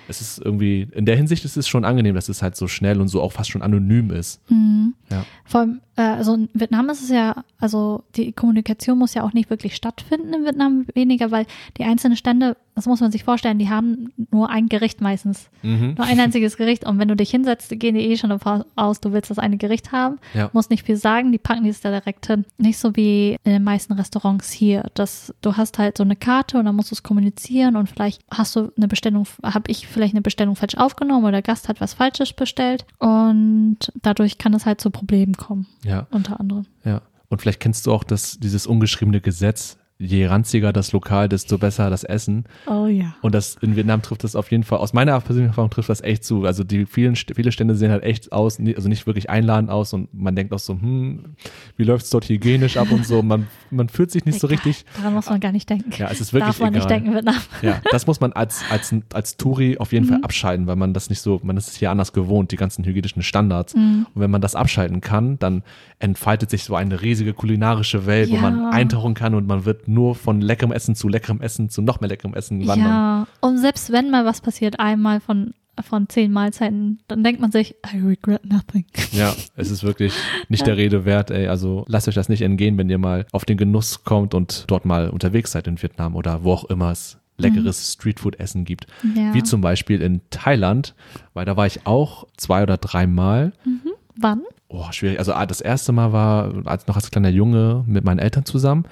[0.09, 3.01] Es ist irgendwie, in der Hinsicht ist es schon angenehm, dass es halt so schnell
[3.01, 4.41] und so auch fast schon anonym ist.
[4.51, 4.95] Mhm.
[5.11, 5.25] Ja.
[5.45, 9.51] Vor allem, also in Vietnam ist es ja, also die Kommunikation muss ja auch nicht
[9.51, 11.47] wirklich stattfinden in Vietnam weniger, weil
[11.77, 15.51] die einzelnen Stände, das muss man sich vorstellen, die haben nur ein Gericht meistens.
[15.63, 15.95] Mhm.
[15.97, 16.87] Nur ein einziges Gericht.
[16.87, 19.57] Und wenn du dich hinsetzt, gehen die eh schon davon aus, du willst das eine
[19.57, 20.19] Gericht haben.
[20.35, 20.51] Ja.
[20.53, 22.45] Musst nicht viel sagen, die packen dies da direkt hin.
[22.59, 24.85] Nicht so wie in den meisten Restaurants hier.
[24.95, 28.23] dass du hast halt so eine Karte und dann musst du es kommunizieren und vielleicht
[28.31, 31.81] hast du eine Bestellung, habe ich vielleicht eine Bestellung falsch aufgenommen oder der Gast hat
[31.81, 35.67] was Falsches bestellt und dadurch kann es halt zu Problemen kommen.
[35.89, 36.07] Ja.
[36.11, 36.66] Unter anderem.
[36.84, 37.03] Ja.
[37.28, 41.91] Und vielleicht kennst du auch das, dieses ungeschriebene Gesetz, je ranziger das Lokal, desto besser
[41.91, 42.45] das Essen.
[42.67, 43.17] Oh ja.
[43.21, 46.01] Und das in Vietnam trifft das auf jeden Fall, aus meiner persönlichen Erfahrung trifft das
[46.03, 46.45] echt zu.
[46.45, 50.15] Also die vielen, viele Stände sehen halt echt aus, also nicht wirklich einladend aus und
[50.15, 51.35] man denkt auch so, hm,
[51.77, 53.23] wie läuft es dort hygienisch ab und so.
[53.29, 54.41] Man, man fühlt sich nicht egal.
[54.41, 54.85] so richtig.
[54.97, 55.91] Daran muss man gar nicht denken.
[55.99, 56.79] Ja, es ist wirklich Darf man egal.
[56.79, 57.35] nicht denken, Vietnam.
[57.61, 60.11] Ja, das muss man als, als, als Touri auf jeden mhm.
[60.11, 63.23] Fall abschalten, weil man das nicht so, man ist hier anders gewohnt, die ganzen hygienischen
[63.23, 63.75] Standards.
[63.75, 64.07] Mhm.
[64.15, 65.63] Und wenn man das abschalten kann, dann
[65.99, 68.37] entfaltet sich so eine riesige kulinarische Welt, ja.
[68.37, 71.82] wo man eintauchen kann und man wird nur von leckerem Essen zu leckerem Essen zu
[71.82, 72.89] noch mehr leckerem Essen wandern.
[72.89, 77.53] Ja, und selbst wenn mal was passiert, einmal von von zehn Mahlzeiten, dann denkt man
[77.53, 78.84] sich, I regret nothing.
[79.12, 80.12] Ja, es ist wirklich
[80.49, 81.47] nicht der Rede wert, ey.
[81.47, 84.84] Also lasst euch das nicht entgehen, wenn ihr mal auf den Genuss kommt und dort
[84.84, 87.93] mal unterwegs seid in Vietnam oder wo auch immer es leckeres mhm.
[87.93, 88.86] Streetfood-Essen gibt.
[89.14, 89.32] Ja.
[89.32, 90.95] Wie zum Beispiel in Thailand,
[91.34, 93.53] weil da war ich auch zwei oder dreimal.
[93.64, 93.93] Mhm.
[94.16, 94.43] Wann?
[94.68, 95.18] Oh, schwierig.
[95.18, 98.84] Also ah, das erste Mal war als noch als kleiner Junge mit meinen Eltern zusammen.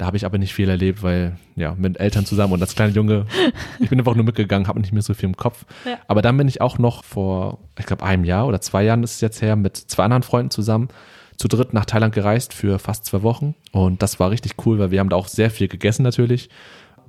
[0.00, 2.94] Da habe ich aber nicht viel erlebt, weil ja, mit Eltern zusammen und als kleiner
[2.94, 3.26] Junge,
[3.80, 5.66] ich bin einfach nur mitgegangen, habe nicht mehr so viel im Kopf.
[5.84, 5.98] Ja.
[6.08, 9.16] Aber dann bin ich auch noch vor, ich glaube, einem Jahr oder zwei Jahren ist
[9.16, 10.88] es jetzt her, mit zwei anderen Freunden zusammen
[11.36, 13.54] zu dritt nach Thailand gereist für fast zwei Wochen.
[13.72, 16.48] Und das war richtig cool, weil wir haben da auch sehr viel gegessen natürlich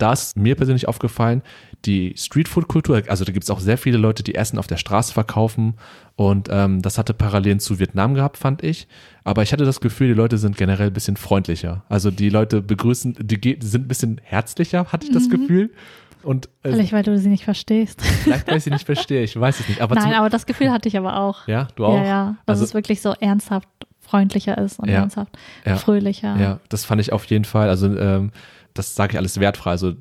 [0.02, 1.44] da ist mir persönlich aufgefallen,
[1.86, 5.14] die Streetfood-Kultur, also da gibt es auch sehr viele Leute, die Essen auf der Straße
[5.14, 5.76] verkaufen
[6.16, 8.88] und ähm, das hatte Parallelen zu Vietnam gehabt, fand ich.
[9.24, 11.84] Aber ich hatte das Gefühl, die Leute sind generell ein bisschen freundlicher.
[11.90, 15.30] Also die Leute begrüßen, die, sind ein bisschen herzlicher, hatte ich das mhm.
[15.30, 15.72] Gefühl.
[16.24, 18.02] Und, äh, Vielleicht, weil du sie nicht verstehst.
[18.02, 19.82] Vielleicht, weil ich sie nicht verstehe, ich weiß es nicht.
[19.82, 21.48] Aber Nein, aber das Gefühl hatte ich aber auch.
[21.48, 21.98] Ja, du auch?
[21.98, 22.36] Ja, ja.
[22.46, 23.68] Dass also, es wirklich so ernsthaft
[24.00, 26.36] freundlicher ist und ja, ernsthaft ja, fröhlicher.
[26.38, 27.70] Ja, das fand ich auf jeden Fall.
[27.70, 28.32] Also ähm,
[28.74, 29.72] das sage ich alles wertfrei.
[29.72, 29.94] Also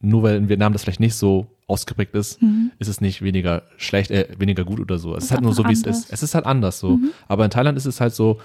[0.00, 2.70] nur weil in Vietnam das vielleicht nicht so ausgeprägt ist, mhm.
[2.78, 5.16] ist es nicht weniger schlecht, äh, weniger gut oder so.
[5.16, 6.12] Es ist halt nur so, wie es ist.
[6.12, 6.96] Es ist halt anders so.
[6.96, 7.10] Mhm.
[7.28, 8.38] Aber in Thailand ist es halt so,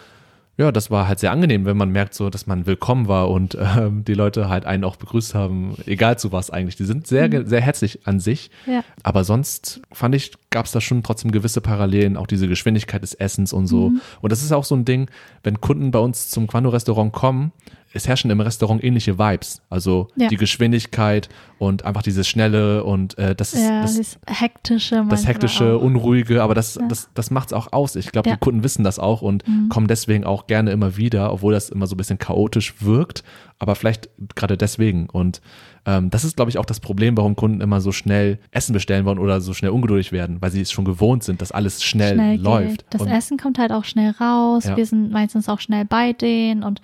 [0.58, 3.58] ja, das war halt sehr angenehm, wenn man merkt so, dass man willkommen war und
[3.60, 6.76] ähm, die Leute halt einen auch begrüßt haben, egal zu was eigentlich.
[6.76, 7.48] Die sind sehr, mhm.
[7.48, 8.52] sehr herzlich an sich.
[8.66, 8.84] Ja.
[9.04, 13.14] Aber sonst fand ich, gab es da schon trotzdem gewisse Parallelen, auch diese Geschwindigkeit des
[13.14, 13.90] Essens und so.
[13.90, 14.02] Mhm.
[14.22, 15.10] Und das ist auch so ein Ding,
[15.44, 17.52] wenn Kunden bei uns zum Quando-Restaurant kommen,
[17.94, 19.62] es herrschen im Restaurant ähnliche Vibes.
[19.70, 20.28] Also ja.
[20.30, 25.06] die Geschwindigkeit und einfach dieses Schnelle und äh, das ist ja, das, hektische.
[25.10, 25.82] Das hektische, auch.
[25.82, 26.88] unruhige, aber das, ja.
[26.88, 27.96] das, das macht's auch aus.
[27.96, 29.70] Ich glaube, die Kunden wissen das auch und mhm.
[29.70, 33.24] kommen deswegen auch gerne immer wieder, obwohl das immer so ein bisschen chaotisch wirkt,
[33.60, 35.08] aber vielleicht gerade deswegen.
[35.10, 35.42] Und
[35.86, 39.06] ähm, das ist, glaube ich, auch das Problem, warum Kunden immer so schnell Essen bestellen
[39.06, 42.14] wollen oder so schnell ungeduldig werden, weil sie es schon gewohnt sind, dass alles schnell,
[42.14, 42.86] schnell läuft.
[42.90, 44.66] Das und Essen kommt halt auch schnell raus.
[44.76, 46.82] Wir sind meistens auch schnell bei denen und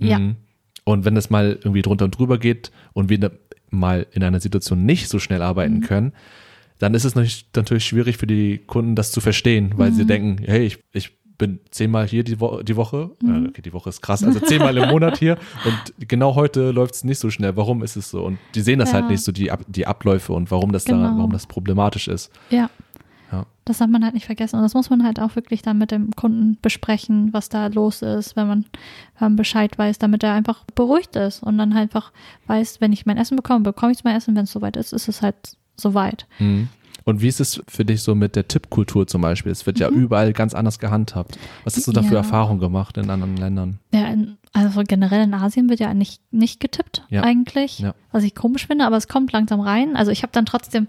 [0.00, 0.18] ja.
[0.18, 0.36] Mhm.
[0.84, 3.30] Und wenn es mal irgendwie drunter und drüber geht und wir
[3.70, 5.82] mal in einer Situation nicht so schnell arbeiten mhm.
[5.82, 6.12] können,
[6.78, 9.94] dann ist es natürlich schwierig für die Kunden, das zu verstehen, weil mhm.
[9.94, 13.10] sie denken, hey, ich, ich bin zehnmal hier die, Wo die Woche.
[13.22, 13.46] Mhm.
[13.46, 16.94] Äh, okay, die Woche ist krass, also zehnmal im Monat hier und genau heute läuft
[16.96, 17.56] es nicht so schnell.
[17.56, 18.24] Warum ist es so?
[18.24, 19.02] Und die sehen das halt ja.
[19.02, 21.02] halt nicht so, die, die Abläufe und warum das genau.
[21.02, 22.30] da, warum das problematisch ist.
[22.50, 22.68] Ja.
[23.68, 24.56] Das hat man halt nicht vergessen.
[24.56, 28.02] Und das muss man halt auch wirklich dann mit dem Kunden besprechen, was da los
[28.02, 28.64] ist, wenn man,
[29.18, 32.12] wenn man Bescheid weiß, damit er einfach beruhigt ist und dann halt einfach
[32.46, 35.08] weiß, wenn ich mein Essen bekomme, bekomme ich mein Essen, wenn es soweit ist, ist
[35.08, 35.36] es halt
[35.76, 36.26] soweit.
[36.38, 36.68] Mhm.
[37.04, 39.50] Und wie ist es für dich so mit der Tippkultur zum Beispiel?
[39.50, 39.82] Es wird mhm.
[39.82, 41.38] ja überall ganz anders gehandhabt.
[41.64, 42.18] Was hast du da für ja.
[42.18, 43.78] Erfahrungen gemacht in anderen Ländern?
[43.94, 47.22] Ja, in, also generell in Asien wird ja nicht, nicht getippt ja.
[47.22, 47.94] eigentlich, ja.
[48.12, 49.96] was ich komisch finde, aber es kommt langsam rein.
[49.96, 50.86] Also ich habe dann trotzdem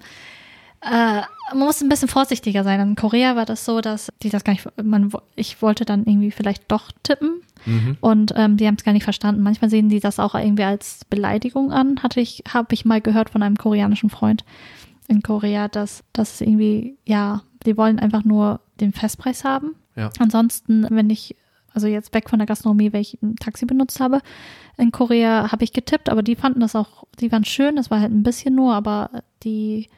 [0.82, 1.22] äh,
[1.54, 2.80] man muss ein bisschen vorsichtiger sein.
[2.80, 6.32] In Korea war das so, dass die das gar nicht, man, ich wollte dann irgendwie
[6.32, 7.98] vielleicht doch tippen mhm.
[8.02, 9.42] und ähm, die haben es gar nicht verstanden.
[9.42, 13.30] Manchmal sehen die das auch irgendwie als Beleidigung an, hatte ich, habe ich mal gehört
[13.30, 14.44] von einem koreanischen Freund
[15.08, 19.76] in Korea, dass das irgendwie, ja, die wollen einfach nur den Festpreis haben.
[19.96, 20.12] Ja.
[20.20, 21.36] Ansonsten, wenn ich,
[21.74, 24.22] also jetzt weg von der Gastronomie, wenn ich ein Taxi benutzt habe,
[24.78, 28.00] in Korea habe ich getippt, aber die fanden das auch, die waren schön, das war
[28.00, 29.10] halt ein bisschen nur, aber
[29.44, 29.90] die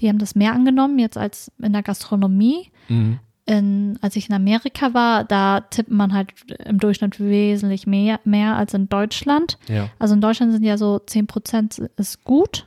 [0.00, 2.70] die haben das mehr angenommen jetzt als in der Gastronomie.
[2.88, 3.18] Mhm.
[3.46, 6.32] In, als ich in Amerika war, da tippt man halt
[6.66, 9.58] im Durchschnitt wesentlich mehr, mehr als in Deutschland.
[9.68, 9.88] Ja.
[9.98, 12.66] Also in Deutschland sind ja so 10 Prozent ist gut,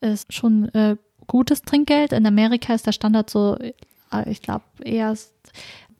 [0.00, 0.96] ist schon äh,
[1.28, 2.12] gutes Trinkgeld.
[2.12, 5.14] In Amerika ist der Standard so, äh, ich glaube, eher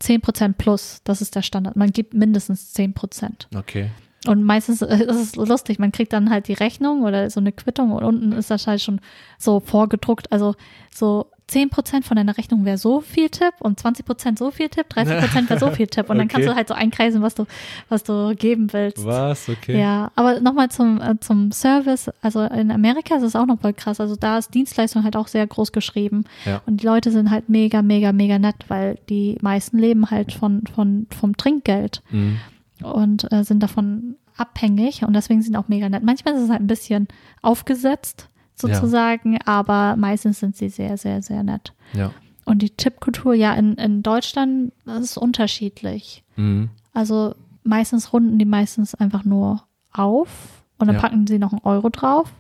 [0.01, 1.01] 10 Prozent plus.
[1.05, 1.77] Das ist der Standard.
[1.77, 3.49] Man gibt mindestens 10 Prozent.
[3.55, 3.91] Okay.
[4.29, 7.93] Und meistens ist es lustig, man kriegt dann halt die Rechnung oder so eine Quittung
[7.93, 9.01] und unten ist das halt schon
[9.39, 10.33] so vorgedruckt.
[10.33, 10.55] Also
[10.93, 15.49] so 10% von deiner Rechnung wäre so viel Tipp und 20% so viel Tipp, 30%
[15.49, 16.11] wäre so viel Tipp.
[16.11, 17.47] Und dann kannst du halt so einkreisen, was du,
[17.89, 19.05] was du geben willst.
[19.05, 19.49] Was?
[19.49, 19.79] Okay.
[19.79, 22.11] Ja, aber nochmal zum, äh, zum Service.
[22.21, 24.01] Also in Amerika ist es auch noch voll krass.
[24.01, 26.25] Also da ist Dienstleistung halt auch sehr groß geschrieben.
[26.45, 26.63] Ja.
[26.67, 30.65] Und die Leute sind halt mega, mega, mega nett, weil die meisten leben halt von,
[30.75, 32.03] von, vom Trinkgeld.
[32.11, 32.41] Mhm
[32.83, 36.03] und äh, sind davon abhängig und deswegen sind auch mega nett.
[36.03, 37.09] Manchmal ist es halt ein bisschen
[37.43, 39.41] aufgesetzt sozusagen, ja.
[39.45, 41.73] aber meistens sind sie sehr, sehr, sehr nett.
[41.93, 42.13] Ja.
[42.45, 46.23] Und die Tippkultur, ja, in, in Deutschland das ist unterschiedlich.
[46.37, 46.71] Mhm.
[46.93, 51.03] Also meistens runden die meistens einfach nur auf und dann ja.
[51.03, 52.33] packen sie noch einen Euro drauf.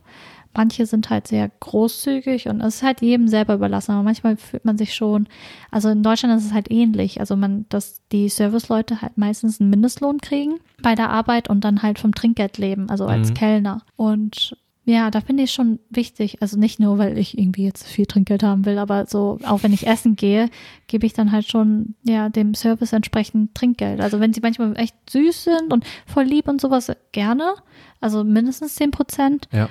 [0.56, 3.92] Manche sind halt sehr großzügig und es ist halt jedem selber überlassen.
[3.92, 5.28] Aber manchmal fühlt man sich schon,
[5.70, 7.20] also in Deutschland ist es halt ähnlich.
[7.20, 11.82] Also man, dass die Serviceleute halt meistens einen Mindestlohn kriegen bei der Arbeit und dann
[11.82, 13.34] halt vom Trinkgeld leben, also als mhm.
[13.34, 13.82] Kellner.
[13.96, 14.56] Und
[14.88, 16.40] ja, da finde ich schon wichtig.
[16.40, 19.72] Also nicht nur, weil ich irgendwie jetzt viel Trinkgeld haben will, aber so, auch wenn
[19.72, 20.48] ich essen gehe,
[20.86, 24.00] gebe ich dann halt schon, ja, dem Service entsprechend Trinkgeld.
[24.00, 27.54] Also wenn sie manchmal echt süß sind und voll lieb und sowas, gerne.
[28.00, 29.48] Also mindestens 10 Prozent.
[29.52, 29.68] Ja.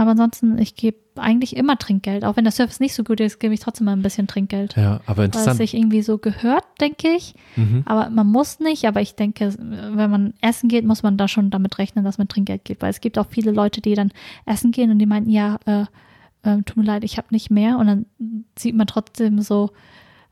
[0.00, 2.24] Aber ansonsten, ich gebe eigentlich immer Trinkgeld.
[2.24, 4.74] Auch wenn der Service nicht so gut ist, gebe ich trotzdem mal ein bisschen Trinkgeld.
[4.74, 5.58] Ja, aber interessant.
[5.58, 7.34] Weil es sich irgendwie so gehört, denke ich.
[7.56, 7.82] Mhm.
[7.84, 8.86] Aber man muss nicht.
[8.86, 12.28] Aber ich denke, wenn man essen geht, muss man da schon damit rechnen, dass man
[12.28, 12.80] Trinkgeld gibt.
[12.80, 14.10] Weil es gibt auch viele Leute, die dann
[14.46, 15.82] essen gehen und die meinen, ja, äh,
[16.44, 17.76] äh, tut mir leid, ich habe nicht mehr.
[17.76, 18.06] Und dann
[18.58, 19.68] sieht man trotzdem so,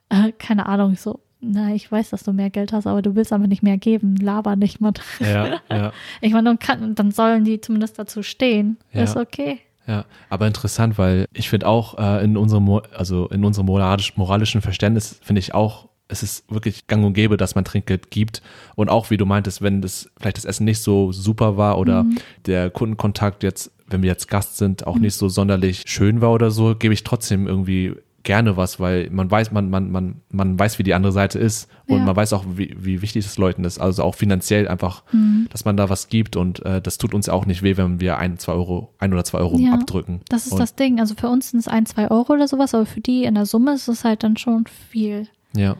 [0.09, 3.33] äh, keine Ahnung, so na, ich weiß, dass du mehr Geld hast, aber du willst
[3.33, 4.17] aber nicht mehr geben.
[4.17, 4.95] Laber nicht, Mann.
[5.21, 5.93] Ja, ja.
[6.21, 8.77] Ich meine, dann, dann sollen die zumindest dazu stehen.
[8.93, 9.05] Ja.
[9.05, 9.61] Ist okay.
[9.87, 14.61] Ja, aber interessant, weil ich finde auch äh, in unserem, also in unserem moralisch, moralischen
[14.61, 18.43] Verständnis finde ich auch, es ist wirklich gang und gäbe, dass man Trinkgeld gibt.
[18.75, 22.05] Und auch, wie du meintest, wenn das vielleicht das Essen nicht so super war oder
[22.05, 22.17] mhm.
[22.47, 25.03] der Kundenkontakt jetzt, wenn wir jetzt Gast sind, auch mhm.
[25.03, 27.95] nicht so sonderlich schön war oder so, gebe ich trotzdem irgendwie
[28.29, 31.67] gerne was, weil man weiß, man, man, man, man weiß, wie die andere Seite ist
[31.87, 32.05] und ja.
[32.05, 33.79] man weiß auch, wie, wie wichtig es Leuten ist.
[33.79, 35.47] Also auch finanziell einfach, mhm.
[35.51, 38.19] dass man da was gibt und äh, das tut uns auch nicht weh, wenn wir
[38.19, 40.21] ein, zwei Euro, ein oder zwei Euro ja, abdrücken.
[40.29, 41.01] Das ist und das Ding.
[41.01, 43.47] Also für uns sind es ein, zwei Euro oder sowas, aber für die in der
[43.47, 45.27] Summe ist es halt dann schon viel.
[45.57, 45.77] Ja.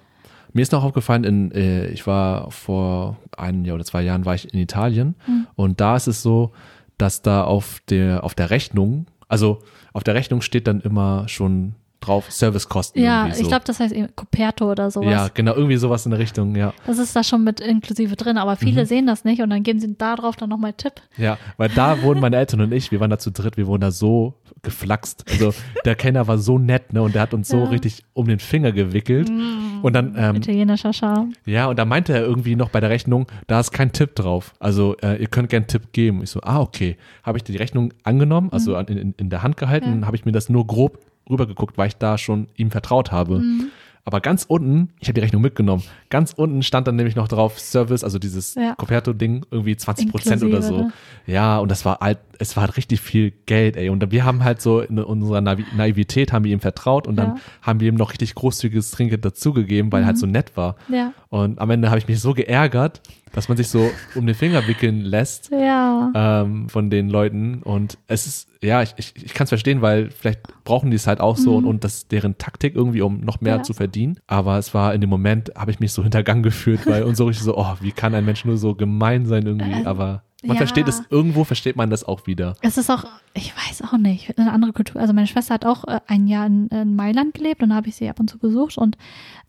[0.55, 4.35] Mir ist noch aufgefallen, in, äh, ich war vor einem Jahr oder zwei Jahren war
[4.35, 5.49] ich in Italien mhm.
[5.55, 6.53] und da ist es so,
[6.97, 9.59] dass da auf der, auf der Rechnung, also
[9.93, 13.03] auf der Rechnung steht dann immer schon drauf, Servicekosten.
[13.03, 13.43] Ja, so.
[13.43, 15.11] ich glaube, das heißt Coperto oder sowas.
[15.11, 16.73] Ja, genau, irgendwie sowas in der Richtung, ja.
[16.87, 18.87] Das ist da schon mit inklusive drin, aber viele mhm.
[18.87, 20.95] sehen das nicht und dann geben sie da drauf dann nochmal Tipp.
[21.17, 23.81] Ja, weil da wurden meine Eltern und ich, wir waren da zu dritt, wir wurden
[23.81, 25.25] da so geflaxt.
[25.31, 25.53] Also
[25.85, 28.73] der Kenner war so nett, ne, und der hat uns so richtig um den Finger
[28.73, 29.29] gewickelt.
[29.29, 30.15] Mm, und dann.
[30.17, 31.33] Ähm, italienischer Charme.
[31.47, 34.55] Ja, und da meinte er irgendwie noch bei der Rechnung, da ist kein Tipp drauf.
[34.59, 36.23] Also äh, ihr könnt gern Tipp geben.
[36.23, 36.97] Ich so, ah, okay.
[37.23, 38.87] Habe ich die Rechnung angenommen, also mhm.
[38.89, 40.07] in, in, der Hand gehalten, ja.
[40.07, 40.99] habe ich mir das nur grob
[41.31, 43.39] rübergeguckt, weil ich da schon ihm vertraut habe.
[43.39, 43.71] Mhm.
[44.05, 47.61] Aber ganz unten, ich habe die Rechnung mitgenommen, ganz unten stand dann nämlich noch drauf
[47.61, 48.75] Service, also dieses ja.
[48.75, 50.79] Coperto-Ding, irgendwie 20 Prozent oder so.
[50.79, 50.93] Ne?
[51.27, 53.89] Ja, und das war alt, es war richtig viel Geld, ey.
[53.89, 57.31] Und wir haben halt so in unserer Naiv Naivität haben wir ihm vertraut und dann
[57.31, 57.37] Ja.
[57.63, 60.77] haben wir ihm noch richtig großzügiges Trinkgeld dazugegeben, weil er halt so nett war.
[60.89, 61.13] Ja.
[61.31, 63.01] Und am Ende habe ich mich so geärgert,
[63.33, 66.13] dass man sich so um den Finger wickeln lässt Ja.
[66.15, 67.63] ähm, von den Leuten.
[67.63, 71.07] Und es ist, ja, ich, ich, ich kann es verstehen, weil vielleicht brauchen die es
[71.07, 73.59] halt auch so und, und das ist deren Taktik irgendwie, um noch mehr Mhm.
[73.59, 73.63] Ja.
[73.65, 74.19] zu verdienen.
[74.29, 77.27] Aber es war in dem Moment, habe ich mich so hintergangen gefühlt, weil und so
[77.27, 79.85] richtig so, oh, wie kann ein Mensch nur so gemein sein irgendwie?
[79.85, 80.59] Aber man ja.
[80.59, 82.55] versteht es, irgendwo versteht man das auch wieder.
[82.63, 85.01] Es ist auch, ich weiß auch nicht, eine andere Kultur.
[85.01, 87.89] Also meine Schwester hat auch äh, ein Jahr in, in Mailand gelebt und da habe
[87.89, 88.97] ich sie ab und zu besucht und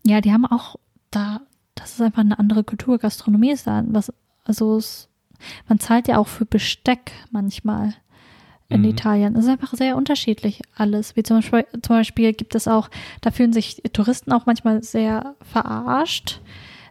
[0.04, 0.76] ja, die haben auch
[1.10, 1.42] da,
[1.76, 2.98] das ist einfach eine andere Kultur.
[2.98, 4.12] Gastronomie ist da, was,
[4.44, 5.08] also es,
[5.68, 7.94] man zahlt ja auch für Besteck manchmal
[8.68, 8.88] in Mhm.
[8.88, 9.36] Italien.
[9.36, 11.16] Es ist einfach sehr unterschiedlich alles.
[11.16, 12.88] Wie zum Beispiel, zum Beispiel gibt es auch,
[13.20, 16.40] da fühlen sich Touristen auch manchmal sehr verarscht.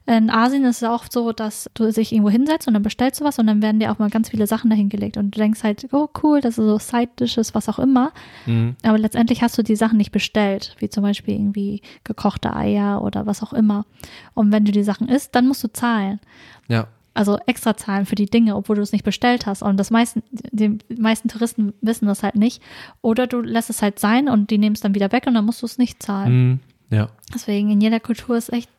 [0.10, 3.26] In Asien ist es auch so, dass du dich irgendwo hinsetzt und dann bestellst du
[3.26, 5.88] was und dann werden dir auch mal ganz viele Sachen dahingelegt und du denkst halt,
[5.91, 8.12] oh cool, das ist so Side-Dishes, was auch immer.
[8.47, 8.76] Mhm.
[8.82, 13.28] Aber letztendlich hast du die Sachen nicht bestellt, wie zum Beispiel irgendwie gekochte Eier oder
[13.28, 13.86] was auch immer.
[14.34, 16.20] Und wenn du die Sachen isst, dann musst du zahlen.
[16.68, 16.88] Ja.
[17.14, 19.62] Also extra zahlen für die Dinge, obwohl du es nicht bestellt hast.
[19.62, 22.64] Und das meisten, die meisten Touristen wissen das halt nicht.
[23.03, 25.45] Oder du lässt es halt sein und die nehmen es dann wieder weg und dann
[25.45, 26.34] musst du es nicht zahlen.
[26.34, 26.60] Mhm.
[26.97, 27.10] Ja.
[27.32, 28.72] Deswegen in jeder Kultur ist echt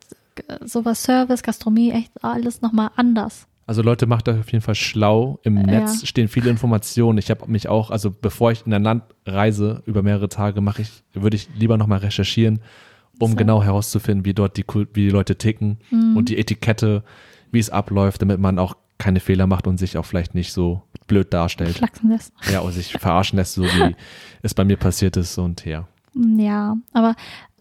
[0.64, 3.47] sowas Service, Gastronomie, echt alles nochmal anders.
[3.66, 5.38] Also Leute, macht euch auf jeden Fall schlau.
[5.45, 5.62] Im Ja.
[5.66, 7.18] Netz stehen viele Informationen.
[7.18, 10.82] Ich habe mich auch, also bevor ich in ein Land reise über mehrere Tage, mache
[10.82, 12.59] ich, würde ich lieber nochmal recherchieren,
[13.20, 13.36] um So.
[13.36, 14.64] genau herauszufinden, wie dort die,
[14.95, 16.16] wie die Leute ticken Mhm.
[16.16, 17.05] und die Etikette,
[17.53, 20.82] wie es abläuft, damit man auch keine Fehler macht und sich auch vielleicht nicht so
[21.07, 21.76] blöd darstellt.
[21.78, 22.32] Flachsen lässt.
[22.53, 23.95] Ja, und sich verarschen lässt, so wie
[24.43, 25.86] es bei mir passiert ist und ja.
[26.36, 27.14] Ja, aber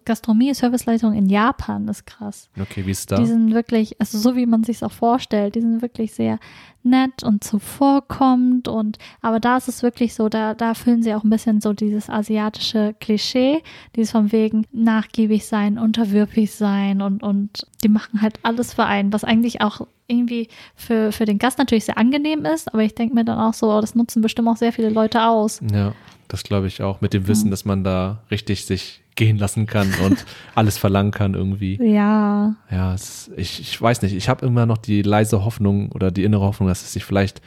[0.10, 2.50] Gastronomie, Serviceleitung in Japan ist krass.
[2.60, 3.18] Okay, wie ist da?
[3.18, 6.40] Die sind wirklich, also so wie man sich auch vorstellt, die sind wirklich sehr
[6.82, 11.24] nett und zuvorkommend und aber da ist es wirklich so, da, da füllen sie auch
[11.24, 13.62] ein bisschen so dieses asiatische Klischee,
[13.96, 19.14] dieses von wegen nachgiebig sein, unterwürfig sein und, und die machen halt alles für einen,
[19.14, 23.14] was eigentlich auch irgendwie für, für den Gast natürlich sehr angenehm ist, aber ich denke
[23.14, 25.62] mir dann auch so, oh, das nutzen bestimmt auch sehr viele Leute aus.
[25.72, 25.94] Ja,
[26.30, 27.02] das glaube ich auch.
[27.02, 30.26] Mit dem Wissen, dass man da richtig sich gehen lassen kann und
[30.56, 31.78] alles verlangen kann irgendwie.
[31.84, 34.16] Ja, Ja, es, ich, ich weiß nicht.
[34.16, 37.42] Ich habe immer noch die leise Hoffnung oder die innere Hoffnung, dass es sich vielleicht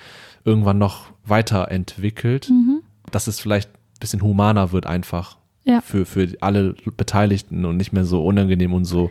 [0.45, 2.83] irgendwann noch weiterentwickelt, mhm.
[3.11, 5.39] dass es vielleicht ein bisschen humaner wird einfach.
[5.65, 5.81] Ja.
[5.81, 9.11] Für, für alle Beteiligten und nicht mehr so unangenehm und so,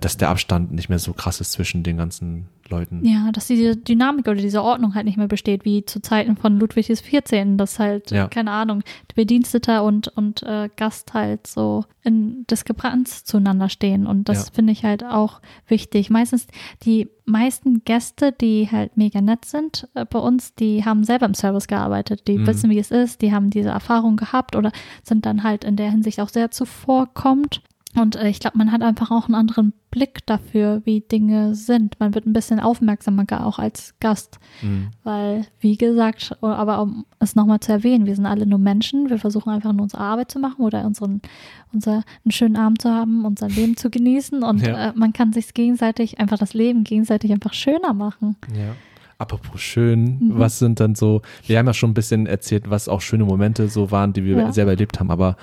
[0.00, 3.04] dass der Abstand nicht mehr so krass ist zwischen den ganzen Leuten.
[3.04, 6.58] Ja, dass diese Dynamik oder diese Ordnung halt nicht mehr besteht, wie zu Zeiten von
[6.60, 8.28] Ludwig XIV, dass halt, Ja.
[8.28, 8.82] keine Ahnung,
[9.14, 14.06] Bediensteter und, und äh, Gast halt so in Diskrepanz zueinander stehen.
[14.06, 14.52] Und das Ja.
[14.54, 16.10] finde ich halt auch wichtig.
[16.10, 16.46] Meistens
[16.84, 21.34] die meisten Gäste, die halt mega nett sind äh, bei uns, die haben selber im
[21.34, 22.28] Service gearbeitet.
[22.28, 22.46] Die Mhm.
[22.46, 24.72] wissen, wie es ist, die haben diese Erfahrung gehabt oder
[25.02, 27.62] sind dann halt in der Hinsicht auch sehr zuvorkommt.
[27.96, 31.98] Und äh, ich glaube, man hat einfach auch einen anderen Blick dafür, wie Dinge sind.
[31.98, 34.38] Man wird ein bisschen aufmerksamer auch als Gast.
[34.62, 34.88] Mhm.
[35.04, 39.08] Weil, wie gesagt, aber um es nochmal zu erwähnen, wir sind alle nur Menschen.
[39.08, 41.22] Wir versuchen einfach nur unsere Arbeit zu machen oder unseren,
[41.72, 44.42] unser, einen schönen Abend zu haben, unser Leben zu genießen.
[44.44, 44.90] Und Ja.
[44.90, 48.36] äh, man kann sich gegenseitig, einfach das Leben gegenseitig einfach schöner machen.
[48.54, 48.76] Ja.
[49.16, 50.38] Apropos schön, Mhm.
[50.38, 53.68] was sind dann so, wir haben ja schon ein bisschen erzählt, was auch schöne Momente
[53.68, 54.52] so waren, die wir Ja.
[54.52, 55.36] selber erlebt haben, aber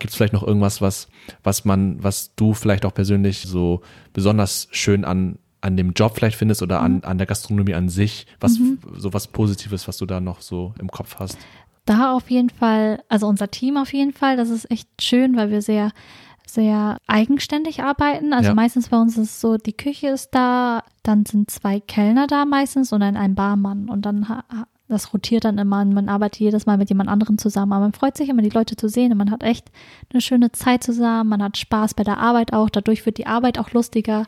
[0.00, 1.08] gibt es vielleicht noch irgendwas, was,
[1.44, 3.82] was man, was du vielleicht auch persönlich so
[4.12, 6.84] besonders schön an, an dem Job vielleicht findest oder Mhm.
[6.84, 8.58] an, an der Gastronomie an sich, was
[8.96, 11.38] so was Positives, was du da noch so im Kopf hast?
[11.84, 15.50] Da auf jeden Fall, also unser Team auf jeden Fall, das ist echt schön, weil
[15.50, 15.90] wir sehr,
[16.46, 18.32] sehr eigenständig arbeiten.
[18.32, 18.54] Also Ja.
[18.54, 22.44] meistens bei uns ist es so, die Küche ist da, dann sind zwei Kellner da
[22.44, 23.88] meistens und dann ein Barmann.
[23.88, 24.26] Und dann
[24.90, 27.72] das rotiert dann immer und man arbeitet jedes Mal mit jemand anderem zusammen.
[27.72, 29.70] Aber man freut sich immer, die Leute zu sehen und man hat echt
[30.12, 33.58] eine schöne Zeit zusammen, man hat Spaß bei der Arbeit auch, dadurch wird die Arbeit
[33.58, 34.26] auch lustiger.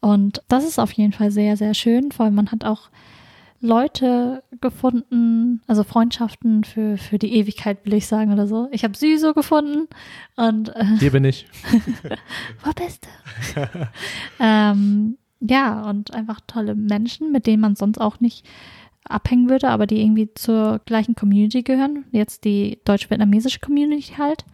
[0.00, 2.90] Und das ist auf jeden Fall sehr, sehr schön, vor allem man hat auch
[3.62, 8.68] Leute gefunden, also Freundschaften für, für die Ewigkeit, will ich sagen oder so.
[8.72, 9.86] Ich habe Süso gefunden
[10.34, 11.46] und äh, Hier bin ich.
[12.64, 13.06] wo bist
[13.54, 13.88] du?
[14.40, 18.44] ähm, ja, und einfach tolle Menschen, mit denen man sonst auch nicht
[19.08, 22.04] abhängen würde, aber die irgendwie zur gleichen Community gehören.
[22.12, 24.44] Jetzt die deutsch-vietnamesische Community halt.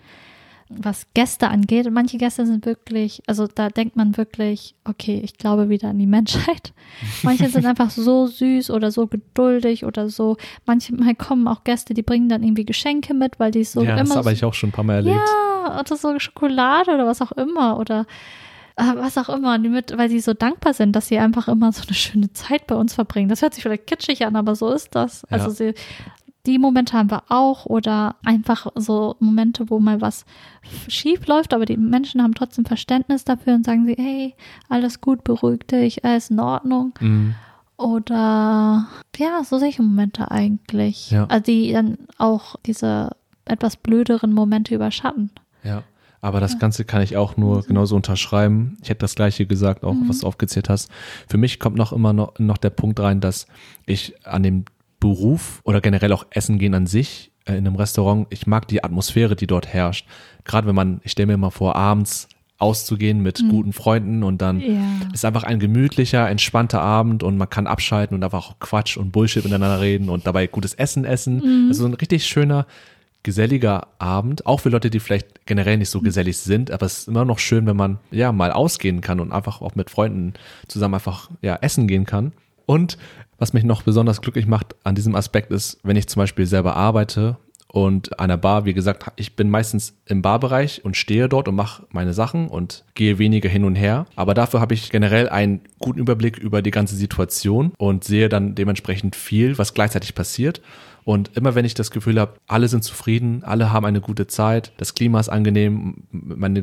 [0.70, 5.70] Was Gäste angeht, manche Gäste sind wirklich, also da denkt man wirklich, okay, ich glaube
[5.70, 6.74] wieder an die Menschheit.
[7.22, 10.36] Manche sind einfach so süß oder so geduldig oder so.
[10.66, 14.10] Manchmal kommen auch Gäste, die bringen dann irgendwie Geschenke mit, weil die so ja, das
[14.10, 15.16] immer habe ich auch schon ein paar Mal erlebt.
[15.16, 18.04] ja, oder so Schokolade oder was auch immer oder
[18.78, 21.94] was auch immer, mit, weil sie so dankbar sind, dass sie einfach immer so eine
[21.94, 23.28] schöne Zeit bei uns verbringen.
[23.28, 25.24] Das hört sich vielleicht kitschig an, aber so ist das.
[25.26, 25.50] Also Ja.
[25.52, 25.74] sie,
[26.46, 30.24] die Momente haben wir auch oder einfach so Momente, wo mal was
[30.88, 34.34] schief läuft, aber die Menschen haben trotzdem Verständnis dafür und sagen sie, hey,
[34.68, 36.94] alles gut, beruhig dich, alles in Ordnung.
[37.00, 37.34] Mhm.
[37.76, 41.10] Oder ja, so solche Momente eigentlich.
[41.10, 41.26] Ja.
[41.28, 43.10] Also die dann auch diese
[43.44, 45.30] etwas blöderen Momente überschatten.
[45.64, 45.82] Ja.
[46.20, 48.76] Aber das Ganze kann ich auch nur genauso unterschreiben.
[48.82, 50.90] Ich hätte das gleiche gesagt, auch was du aufgezählt hast.
[51.28, 53.46] Für mich kommt noch immer noch, noch der Punkt rein, dass
[53.86, 54.64] ich an dem
[55.00, 58.82] Beruf oder generell auch Essen gehen an sich äh, in einem Restaurant, ich mag die
[58.82, 60.06] Atmosphäre, die dort herrscht.
[60.44, 62.28] Gerade wenn man, ich stelle mir mal vor, abends
[62.60, 64.80] auszugehen mit guten Freunden und dann Ja.
[65.14, 69.12] ist einfach ein gemütlicher, entspannter Abend und man kann abschalten und einfach auch Quatsch und
[69.12, 71.68] Bullshit miteinander reden und dabei gutes Essen essen.
[71.68, 72.66] Also ein richtig schöner,
[73.22, 77.08] geselliger Abend, auch für Leute, die vielleicht generell nicht so gesellig sind, aber es ist
[77.08, 80.34] immer noch schön, wenn man ja mal ausgehen kann und einfach auch mit Freunden
[80.68, 82.32] zusammen einfach ja essen gehen kann.
[82.66, 82.98] Und
[83.38, 86.76] was mich noch besonders glücklich macht an diesem Aspekt ist, wenn ich zum Beispiel selber
[86.76, 87.36] arbeite
[87.70, 91.54] und an der Bar, wie gesagt, ich bin meistens im Barbereich und stehe dort und
[91.54, 94.06] mache meine Sachen und gehe weniger hin und her.
[94.16, 98.54] Aber dafür habe ich generell einen guten Überblick über die ganze Situation und sehe dann
[98.54, 100.62] dementsprechend viel, was gleichzeitig passiert.
[101.08, 104.72] Und immer wenn ich das Gefühl habe, alle sind zufrieden, alle haben eine gute Zeit,
[104.76, 106.62] das Klima ist angenehm, meine,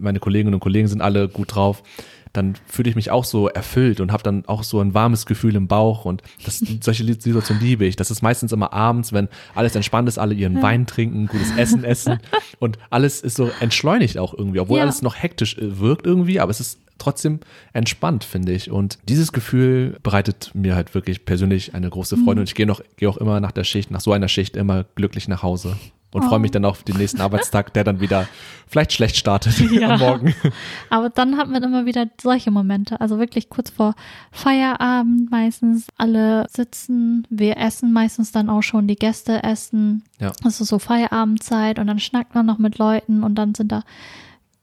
[0.00, 1.82] meine Kolleginnen und Kollegen sind alle gut drauf,
[2.32, 5.54] dann fühle ich mich auch so erfüllt und habe dann auch so ein warmes Gefühl
[5.54, 7.94] im Bauch und das, solche Situationen liebe ich.
[7.96, 11.84] Das ist meistens immer abends, wenn alles entspannt ist, alle ihren Wein trinken, gutes Essen
[11.84, 12.20] essen
[12.60, 14.84] und alles ist so entschleunigt auch irgendwie, obwohl Ja.
[14.84, 17.40] alles noch hektisch äh, wirkt irgendwie, aber es ist trotzdem
[17.72, 18.70] entspannt, finde ich.
[18.70, 22.40] Und dieses Gefühl bereitet mir halt wirklich persönlich eine große Freude.
[22.40, 24.84] Und ich gehe noch, gehe auch immer nach der Schicht, nach so einer Schicht immer
[24.94, 25.76] glücklich nach Hause.
[26.12, 28.28] Und freue mich dann auf den nächsten Arbeitstag, der dann wieder
[28.68, 29.94] vielleicht schlecht startet Ja.
[29.94, 30.32] am Morgen.
[30.88, 33.00] Aber dann hat man immer wieder solche Momente.
[33.00, 33.96] Also wirklich kurz vor
[34.30, 35.88] Feierabend meistens.
[35.96, 40.04] Alle sitzen, wir essen meistens dann auch schon, die Gäste essen.
[40.20, 40.30] Ja.
[40.46, 43.82] Es ist so Feierabendzeit und dann schnackt man noch mit Leuten und dann sind da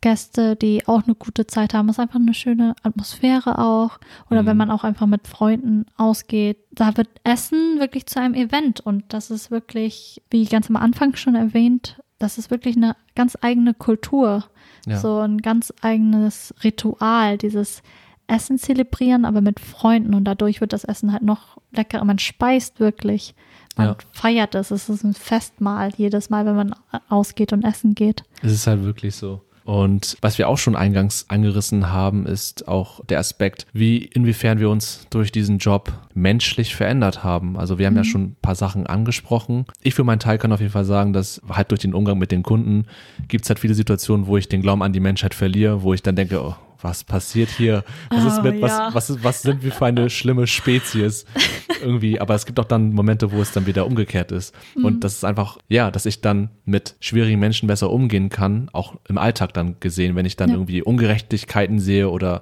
[0.01, 1.87] Gäste, die auch eine gute Zeit haben.
[1.89, 3.99] Es ist einfach eine schöne Atmosphäre auch.
[4.29, 6.57] Oder wenn man auch einfach mit Freunden ausgeht.
[6.71, 11.15] Da wird Essen wirklich zu einem Event und das ist wirklich, wie ganz am Anfang
[11.15, 14.45] schon erwähnt, das ist wirklich eine ganz eigene Kultur.
[14.87, 14.97] Ja.
[14.97, 17.83] So ein ganz eigenes Ritual, dieses
[18.27, 22.05] Essen zelebrieren, aber mit Freunden und dadurch wird das Essen halt noch leckerer.
[22.05, 23.35] Man speist wirklich.
[23.75, 23.97] Man Ja.
[24.13, 24.71] feiert es.
[24.71, 26.75] Es ist ein Festmahl jedes Mal, wenn man
[27.09, 28.23] ausgeht und essen geht.
[28.41, 29.41] Es ist halt wirklich so.
[29.71, 34.69] Und was wir auch schon eingangs angerissen haben, ist auch der Aspekt, wie inwiefern wir
[34.69, 37.57] uns durch diesen Job menschlich verändert haben.
[37.57, 39.65] Also wir haben ja schon ein paar Sachen angesprochen.
[39.81, 42.33] Ich für meinen Teil kann auf jeden Fall sagen, dass halt durch den Umgang mit
[42.33, 42.83] den Kunden
[43.29, 46.03] gibt es halt viele Situationen, wo ich den Glauben an die Menschheit verliere, wo ich
[46.03, 47.83] dann denke, oh, was passiert hier?
[48.09, 48.89] Was ist Oh, mit, was, ja.
[48.93, 51.25] was, ist, was sind wir für eine schlimme Spezies?
[51.81, 54.53] Irgendwie, aber es gibt auch dann Momente, wo es dann wieder umgekehrt ist.
[54.75, 54.85] Mhm.
[54.85, 58.95] Und das ist einfach, ja, dass ich dann mit schwierigen Menschen besser umgehen kann, auch
[59.09, 60.55] im Alltag dann gesehen, wenn ich dann Ja.
[60.55, 62.41] irgendwie Ungerechtigkeiten sehe oder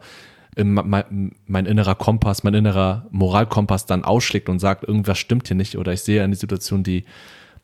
[0.62, 5.78] mein, mein innerer Kompass, mein innerer Moralkompass dann ausschlägt und sagt, irgendwas stimmt hier nicht
[5.78, 7.06] oder ich sehe eine Situation, die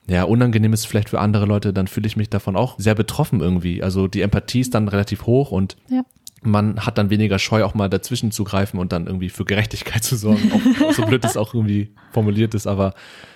[0.08, 3.42] ja, unangenehm ist vielleicht für andere Leute, dann fühle ich mich davon auch sehr betroffen
[3.42, 3.82] irgendwie.
[3.82, 6.04] Also die Empathie ist dann relativ hoch und Ja.
[6.46, 10.04] Man hat dann weniger Scheu, auch mal dazwischen zu greifen und dann irgendwie für Gerechtigkeit
[10.04, 10.52] zu sorgen.
[10.52, 12.93] Auch, so blöd das auch irgendwie formuliert ist, aber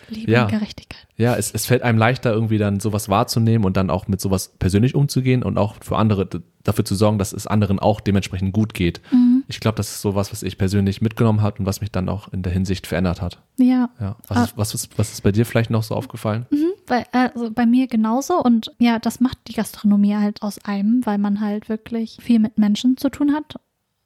[0.09, 0.45] Liebe Ja.
[0.45, 1.05] Gerechtigkeit.
[1.17, 4.53] ja, es, es fällt einem leichter, irgendwie dann sowas wahrzunehmen und dann auch mit sowas
[4.57, 6.27] persönlich umzugehen und auch für andere
[6.63, 9.01] dafür zu sorgen, dass es anderen auch dementsprechend gut geht.
[9.47, 12.31] Ich glaube, das ist sowas, was ich persönlich mitgenommen hat und was mich dann auch
[12.33, 13.39] in der Hinsicht verändert hat.
[13.57, 13.89] Ja.
[13.99, 14.15] Ja.
[14.27, 16.45] Was, ist, was, ist, was ist bei dir vielleicht noch so aufgefallen?
[16.89, 21.17] Bei, also bei mir genauso und ja, das macht die Gastronomie halt aus einem, weil
[21.19, 23.55] man halt wirklich viel mit Menschen zu tun hat,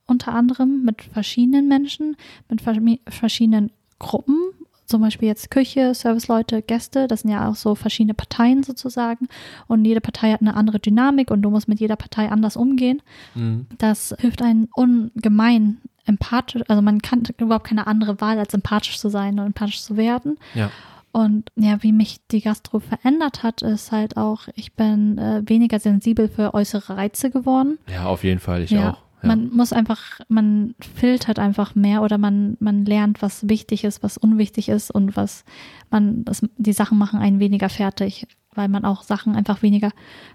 [0.06, 2.18] unter anderem mit verschiedenen Menschen,
[2.50, 4.38] mit verschi- verschiedenen Gruppen,
[4.86, 9.30] zum Beispiel jetzt Küche, Serviceleute, Gäste, das sind ja auch so verschiedene Parteien sozusagen
[9.68, 13.02] und jede Partei hat eine andere Dynamik und du musst mit jeder Partei anders umgehen.
[13.34, 13.66] Mhm.
[13.78, 19.08] Das hilft einen ungemein empathisch, also man kann überhaupt keine andere Wahl, als empathisch zu
[19.10, 20.38] sein und empathisch zu werden.
[20.54, 20.70] Ja.
[21.14, 25.80] Und ja, wie mich die Gastro verändert hat, ist halt auch, ich bin äh, weniger
[25.80, 27.78] sensibel für äußere Reize geworden.
[27.88, 28.98] Ja, auf jeden Fall, ich ja, auch.
[29.22, 29.28] Ja.
[29.28, 34.18] man muss einfach, man filtert einfach mehr oder man, man lernt, was wichtig ist, was
[34.18, 35.46] unwichtig ist und was
[35.92, 38.26] man, das, die Sachen machen einen weniger fertig,
[38.56, 39.92] weil man auch Sachen einfach weniger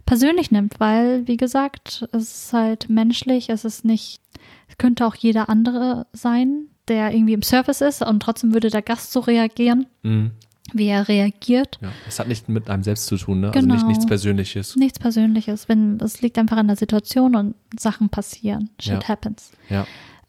[0.07, 4.23] persönlich nimmt, weil, wie gesagt, es ist halt menschlich, es ist nicht,
[4.69, 8.83] es könnte auch jeder andere sein, der irgendwie im Service ist und trotzdem würde der
[8.83, 10.31] Gast so reagieren, Mhm.
[10.73, 11.79] Wie er reagiert.
[11.81, 11.91] ja.
[12.07, 13.49] Es hat nicht mit einem selbst zu tun, ne?
[13.49, 13.75] Also Genau.
[13.75, 14.77] nicht, nichts Persönliches.
[14.77, 18.71] Nichts Persönliches, wenn es liegt einfach an der Situation und Sachen passieren.
[18.81, 19.09] Shit Ja.
[19.09, 19.53] happens.
[19.69, 19.87] Ja.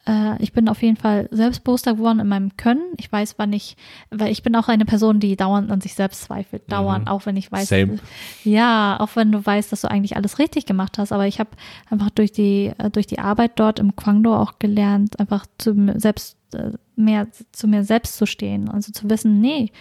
[0.07, 2.81] Äh, ich bin auf jeden Fall selbstbewusster geworden in meinem Können.
[2.97, 3.75] Ich weiß, wann ich,
[4.09, 7.11] weil ich bin auch eine Person, die dauernd an sich selbst zweifelt, dauernd, mhm.
[7.11, 7.99] auch wenn ich weiß, Same.
[8.43, 11.11] ja, auch wenn du weißt, dass du eigentlich alles richtig gemacht hast.
[11.11, 11.49] Aber ich habe
[11.89, 15.99] einfach durch die äh, durch die Arbeit dort im Kwangdo auch gelernt, einfach zu mir
[15.99, 19.71] selbst äh, mehr zu mir selbst zu stehen, also zu wissen, nee,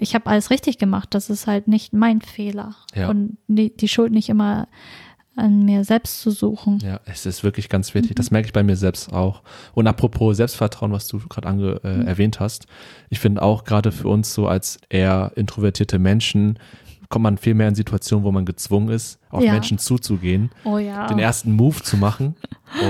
[0.00, 1.10] ich habe alles richtig gemacht.
[1.14, 3.10] Das ist halt nicht mein Fehler Ja.
[3.10, 4.68] und die, die Schuld nicht immer
[5.36, 6.78] an mir selbst zu suchen.
[6.82, 8.16] Ja, es ist wirklich ganz wichtig.
[8.16, 9.42] Das merke ich bei mir selbst auch.
[9.74, 12.06] Und apropos Selbstvertrauen, was du gerade ange äh, Mhm.
[12.08, 12.66] erwähnt hast,
[13.10, 16.58] ich finde auch gerade für uns so als eher introvertierte Menschen
[17.08, 19.52] kommt man viel mehr in Situationen, wo man gezwungen ist, auf Ja.
[19.52, 21.06] Menschen zuzugehen, Oh ja.
[21.06, 22.34] den ersten Move zu machen.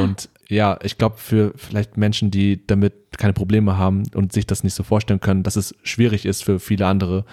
[0.01, 4.62] Und ja, ich glaube, für vielleicht Menschen, die damit keine Probleme haben und sich das
[4.62, 7.24] nicht so vorstellen können, dass es schwierig ist für viele andere,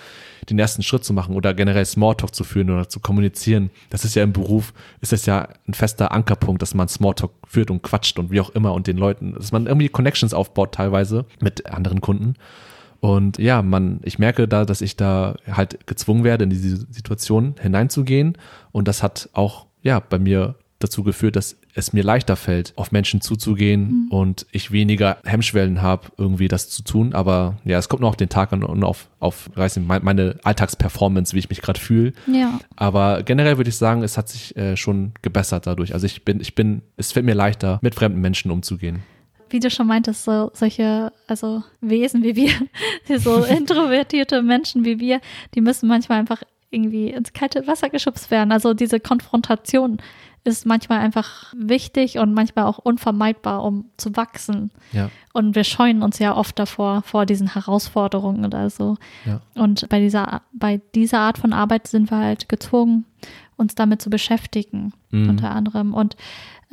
[0.49, 3.69] den ersten Schritt zu machen oder generell Smalltalk zu führen oder zu kommunizieren.
[3.89, 7.69] Das ist ja im Beruf, ist das ja ein fester Ankerpunkt, dass man Smalltalk führt
[7.69, 11.25] und quatscht und wie auch immer und den Leuten, dass man irgendwie Connections aufbaut teilweise
[11.39, 12.35] mit anderen Kunden.
[12.99, 17.55] Und ja, man, ich merke da, dass ich da halt gezwungen werde, in diese Situation
[17.61, 18.37] hineinzugehen.
[18.71, 22.91] Und das hat auch, ja, bei mir dazu geführt, dass es mir leichter fällt, auf
[22.91, 27.13] Menschen zuzugehen und ich weniger Hemmschwellen habe, irgendwie das zu tun.
[27.13, 30.03] Aber ja, es kommt noch auf den Tag an und auf, auf weiß nicht, mein-
[30.03, 32.13] meine Alltagsperformance, wie ich mich gerade fühle.
[32.27, 32.59] ja.
[32.75, 35.93] Aber generell würde ich sagen, es hat sich äh, schon gebessert dadurch.
[35.93, 39.03] Also ich bin, ich bin, es fällt mir leichter, mit fremden Menschen umzugehen.
[39.49, 42.51] wie du schon meintest, so solche, also Wesen wie wir,
[43.19, 45.21] so introvertierte Menschen wie wir,
[45.55, 46.41] die müssen manchmal einfach
[46.71, 48.51] irgendwie ins kalte Wasser geschubst werden.
[48.51, 49.97] Also diese Konfrontation
[50.45, 54.71] ist manchmal einfach wichtig und manchmal auch unvermeidbar, um zu wachsen.
[54.91, 55.09] Ja.
[55.31, 58.97] Und wir scheuen uns ja oft davor, vor diesen Herausforderungen oder so.
[59.25, 59.41] Ja.
[59.55, 63.05] Und bei dieser, bei dieser Art von Arbeit sind wir halt gezwungen,
[63.55, 65.29] uns damit zu beschäftigen, Mhm.
[65.29, 65.93] unter anderem.
[65.93, 66.17] Und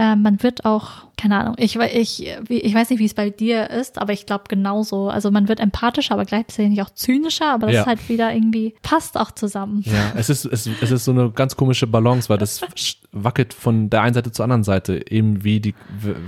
[0.00, 3.68] äh, man wird auch, keine Ahnung, ich, ich, ich weiß nicht, wie es bei dir
[3.68, 5.10] ist, aber ich glaube genauso.
[5.10, 7.80] Also man wird empathischer, aber gleichzeitig auch zynischer, aber das Ja.
[7.82, 9.82] ist halt wieder irgendwie, passt auch zusammen.
[9.84, 12.62] Ja, es ist, es, es ist so eine ganz komische Balance, weil das
[13.12, 15.10] wackelt von der einen Seite zur anderen Seite.
[15.10, 15.74] Eben wie die,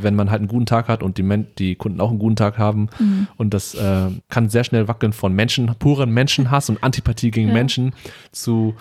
[0.02, 2.36] wenn man halt einen guten Tag hat und die, Men die Kunden auch einen guten
[2.36, 2.90] Tag haben.
[2.98, 3.28] Mhm.
[3.38, 7.54] Und das äh, kann sehr schnell wackeln von Menschen, puren Menschenhass und Antipathie gegen Ja.
[7.54, 7.94] Menschen
[8.32, 8.74] zu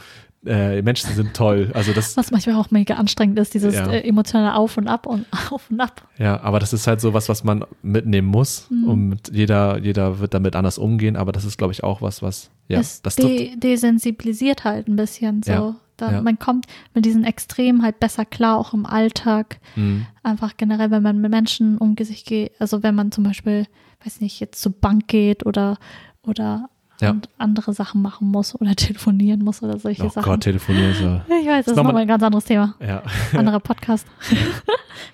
[0.45, 1.71] äh, Menschen sind toll.
[1.73, 3.91] Also das, Was manchmal auch mega anstrengend ist, dieses Ja.
[3.91, 6.07] äh, emotionale Auf und Ab und Auf und Ab.
[6.17, 8.67] ja, aber das ist halt so was, was man mitnehmen muss.
[8.69, 8.83] Mhm.
[8.85, 11.15] Und jeder, jeder wird damit anders umgehen.
[11.15, 14.95] Aber das ist, glaube ich, auch was, was, ja, es das de desensibilisiert halt ein
[14.95, 15.51] bisschen so.
[15.51, 16.21] Ja, Da, ja.
[16.23, 16.65] Man kommt
[16.95, 19.59] mit diesen Extremen halt besser klar, auch im Alltag.
[19.75, 20.07] Mhm.
[20.23, 23.67] Einfach generell, wenn man mit Menschen um sich geht, also wenn man zum Beispiel,
[24.03, 25.77] weiß nicht, jetzt zur Bank geht oder,
[26.23, 26.69] oder
[27.01, 27.11] Ja.
[27.11, 30.23] und andere Sachen machen muss oder telefonieren muss oder solche Oh Sachen.
[30.23, 31.25] Gott, telefonieren ist ja.
[31.41, 32.75] ich weiß, das ist nochmal- nochmal ein ganz anderes Thema.
[32.79, 33.03] ja.
[33.37, 34.07] Anderer Podcast.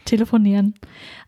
[0.06, 0.74] Telefonieren.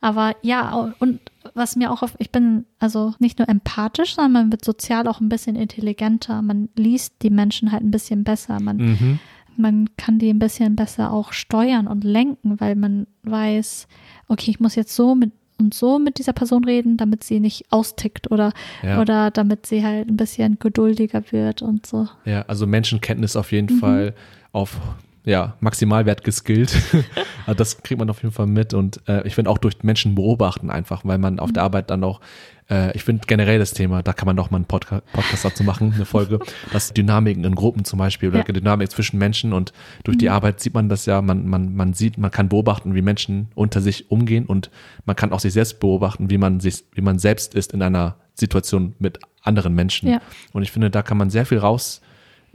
[0.02, 1.20] Aber ja, und
[1.54, 5.20] was mir auch auf, ich bin also nicht nur empathisch, sondern man wird sozial auch
[5.20, 6.42] ein bisschen intelligenter.
[6.42, 8.60] Man liest die Menschen halt ein bisschen besser.
[8.60, 9.20] Man, Mhm.
[9.58, 13.88] man kann die ein bisschen besser auch steuern und lenken, weil man weiß,
[14.28, 17.66] okay, ich muss jetzt so mit und so mit dieser Person reden, damit sie nicht
[17.70, 18.54] austickt oder,
[18.84, 19.02] Ja.
[19.02, 22.08] oder damit sie halt ein bisschen geduldiger wird und so.
[22.26, 23.80] Ja, also Menschenkenntnis auf jeden Mhm.
[23.80, 24.14] Fall
[24.52, 24.80] auf
[25.26, 26.76] ja, Maximalwert geskillt.
[27.46, 30.16] also das kriegt man auf jeden Fall mit und äh, ich finde auch durch Menschen
[30.16, 31.40] beobachten einfach, weil man Mhm.
[31.40, 32.22] auf der Arbeit dann auch,
[32.70, 35.64] äh, ich finde generell das Thema, da kann man doch mal einen Podca Podcast dazu
[35.64, 36.40] machen, eine Folge,
[36.74, 38.44] dass Dynamiken in Gruppen zum Beispiel oder Ja.
[38.46, 39.74] Dynamik zwischen Menschen und
[40.04, 43.02] durch die Arbeit sieht man das ja, man, man, man sieht, man kann beobachten, wie
[43.02, 44.72] Menschen unter sich umgehen und
[45.06, 48.16] man kann auch sich selbst beobachten, wie man sich, wie man selbst ist in einer
[48.36, 50.10] Situation mit anderen Menschen.
[50.10, 50.22] Ja.
[50.54, 52.02] Und ich finde, da kann man sehr viel raus,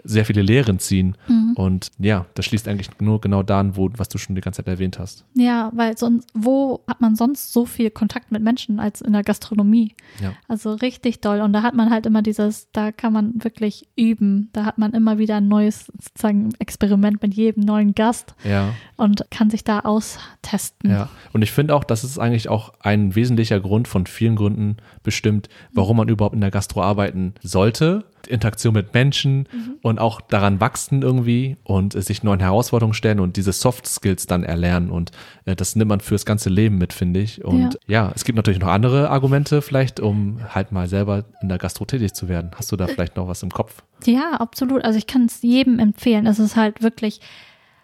[0.04, 1.16] sehr viele Lehren ziehen.
[1.28, 1.52] Mhm.
[1.56, 4.58] Und ja, das schließt eigentlich nur genau da an, wo, was du schon die ganze
[4.58, 5.24] Zeit erwähnt hast.
[5.34, 9.22] Ja, weil sonst, wo hat man sonst so viel Kontakt mit Menschen als in der
[9.22, 9.94] Gastronomie?
[10.20, 10.34] Ja.
[10.46, 11.40] Also richtig doll.
[11.40, 14.50] Und da hat man halt immer dieses, da kann man wirklich üben.
[14.52, 19.24] Da hat man immer wieder ein neues sozusagen Experiment mit jedem neuen Gast Ja, und
[19.30, 20.90] kann sich da austesten.
[20.90, 21.08] ja.
[21.32, 25.48] Und ich finde auch, das ist eigentlich auch ein wesentlicher Grund von vielen Gründen bestimmt,
[25.72, 28.04] warum man überhaupt in der Gastro arbeiten sollte.
[28.26, 29.48] Interaktion mit Menschen
[29.82, 34.26] und auch daran wachsen irgendwie und äh, sich neuen Herausforderungen stellen und diese Soft Skills
[34.26, 34.90] dann erlernen.
[34.90, 35.12] Und
[35.44, 37.44] äh, das nimmt man fürs ganze Leben mit, finde ich.
[37.44, 38.12] Und ja.
[38.14, 42.14] es gibt natürlich noch andere Argumente vielleicht, um halt mal selber in der Gastro tätig
[42.14, 42.50] zu werden.
[42.56, 43.82] Hast du da vielleicht noch was im Kopf?
[44.04, 44.84] Ja, absolut.
[44.84, 46.26] Also ich kann es jedem empfehlen.
[46.26, 47.20] Es ist halt wirklich,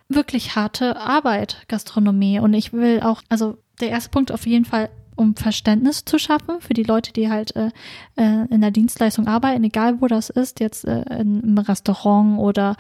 [0.09, 2.41] wirklich harte Arbeit, Gastronomie.
[2.41, 4.91] Und ich will auch, also der erste Punkt auf jeden Fall,
[5.21, 7.71] um Verständnis zu schaffen für die Leute, die halt äh,
[8.17, 12.77] äh, in der Dienstleistung arbeiten, egal wo das ist, jetzt äh, im Restaurant oder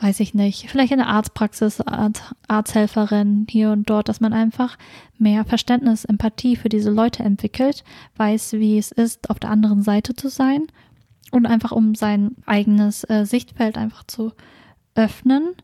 [0.00, 4.78] weiß ich nicht, vielleicht in der Arztpraxis, Arzt, Arzthelferin hier und dort, dass man einfach
[5.18, 7.82] mehr Verständnis, Empathie für diese Leute entwickelt,
[8.16, 10.66] weiß, wie es ist, auf der anderen Seite zu sein
[11.32, 14.32] und einfach um sein eigenes äh, Sichtfeld einfach zu
[14.94, 15.54] öffnen,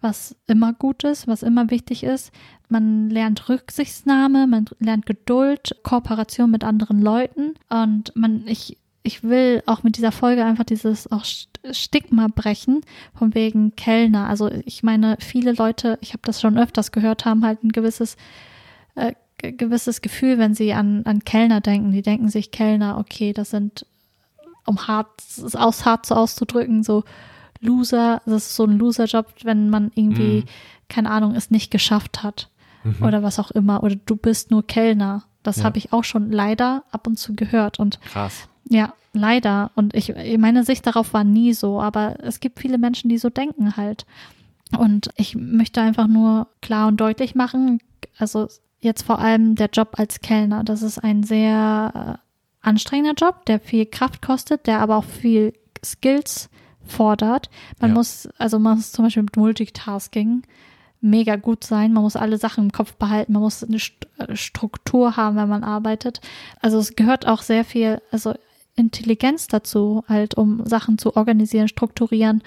[0.00, 2.32] was immer gut ist, was immer wichtig ist.
[2.72, 9.62] Man lernt Rücksichtnahme, man lernt Geduld, Kooperation mit anderen Leuten und man, ich ich will
[9.66, 12.82] auch mit dieser Folge einfach dieses auch Stigma brechen,
[13.14, 14.28] von wegen Kellner.
[14.28, 18.16] Also ich meine, viele Leute, ich habe das schon öfters gehört, haben halt ein gewisses,
[18.94, 21.92] äh, gewisses Gefühl, wenn sie an, an Kellner denken.
[21.92, 23.86] Die denken sich, Kellner, okay, das sind,
[24.66, 25.10] um hart,
[25.54, 27.02] aus hart so auszudrücken, so
[27.60, 30.44] Loser, das ist so ein Loser-Job, wenn man irgendwie, mhm.
[30.88, 32.50] keine Ahnung, es nicht geschafft hat.
[32.84, 33.02] Mhm.
[33.02, 33.82] Oder was auch immer.
[33.82, 35.24] Oder du bist nur Kellner.
[35.42, 35.64] Das ja.
[35.64, 37.78] habe ich auch schon leider ab und zu gehört.
[37.78, 38.48] Und Krass.
[38.68, 39.70] Ja, leider.
[39.74, 43.30] Und ich, meine Sicht darauf war nie so, aber es gibt viele Menschen, die so
[43.30, 44.06] denken halt.
[44.76, 47.80] Und ich möchte einfach nur klar und deutlich machen,
[48.18, 48.48] also
[48.80, 52.18] jetzt vor allem der Job als Kellner, das ist ein sehr
[52.62, 55.52] äh, anstrengender Job, der viel Kraft kostet, der aber auch viel
[55.84, 56.48] Skills
[56.84, 57.50] fordert.
[57.80, 57.94] Man ja.
[57.94, 60.42] muss, also man muss zum Beispiel mit Multitasking
[61.02, 61.92] mega gut sein.
[61.92, 63.32] Man muss alle Sachen im Kopf behalten.
[63.32, 66.20] Man muss eine äh, Struktur haben, wenn man arbeitet.
[66.60, 68.34] Also es gehört auch sehr viel, also
[68.74, 72.42] Intelligenz dazu, halt, um Sachen zu organisieren, strukturieren,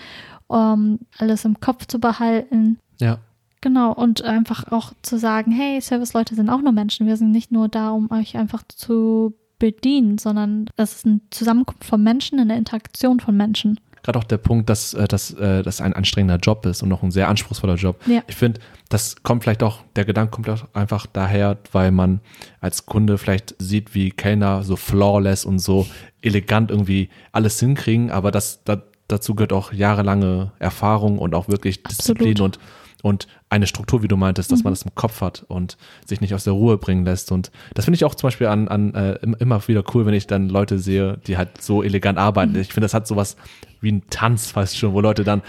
[0.47, 2.79] um alles im Kopf zu behalten.
[2.99, 3.19] Ja.
[3.61, 7.07] Genau, und einfach auch zu sagen, hey, Service-Leute sind auch nur Menschen.
[7.07, 11.83] Wir sind nicht nur da, um euch einfach zu bedienen, sondern das ist eine Zusammenkunft
[11.83, 15.81] von Menschen, eine Interaktion von Menschen gerade auch der Punkt, dass, äh, dass äh, das
[15.81, 17.99] ein anstrengender Job ist und noch ein sehr anspruchsvoller Job.
[18.05, 18.21] Ja.
[18.27, 22.21] Ich finde, das kommt vielleicht auch, der Gedanke kommt auch einfach daher, weil man
[22.61, 25.87] als Kunde vielleicht sieht, wie Kellner so flawless und so
[26.21, 31.83] elegant irgendwie alles hinkriegen, aber das, da, dazu gehört auch jahrelange Erfahrung und auch wirklich
[31.83, 32.57] Disziplin Absolut.
[32.57, 32.59] und
[33.05, 34.63] und eine Struktur, wie du meintest, dass Mhm.
[34.63, 35.77] man das im Kopf hat und
[36.07, 37.31] sich nicht aus der Ruhe bringen lässt.
[37.31, 40.15] Und das finde ich auch zum Beispiel an, an äh, im- immer wieder cool, wenn
[40.15, 42.53] ich dann Leute sehe, die halt so elegant arbeiten.
[42.53, 42.61] Mhm.
[42.61, 43.37] Ich finde, das hat sowas
[43.79, 45.43] wie ein Tanz fast schon, wo Leute dann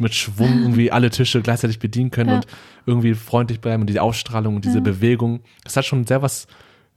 [0.00, 2.36] mit Schwung irgendwie alle Tische gleichzeitig bedienen können Ja.
[2.36, 2.46] und
[2.86, 4.82] irgendwie freundlich bleiben und diese Ausstrahlung und diese Ja.
[4.84, 5.40] Bewegung.
[5.62, 6.48] Das hat schon sehr was,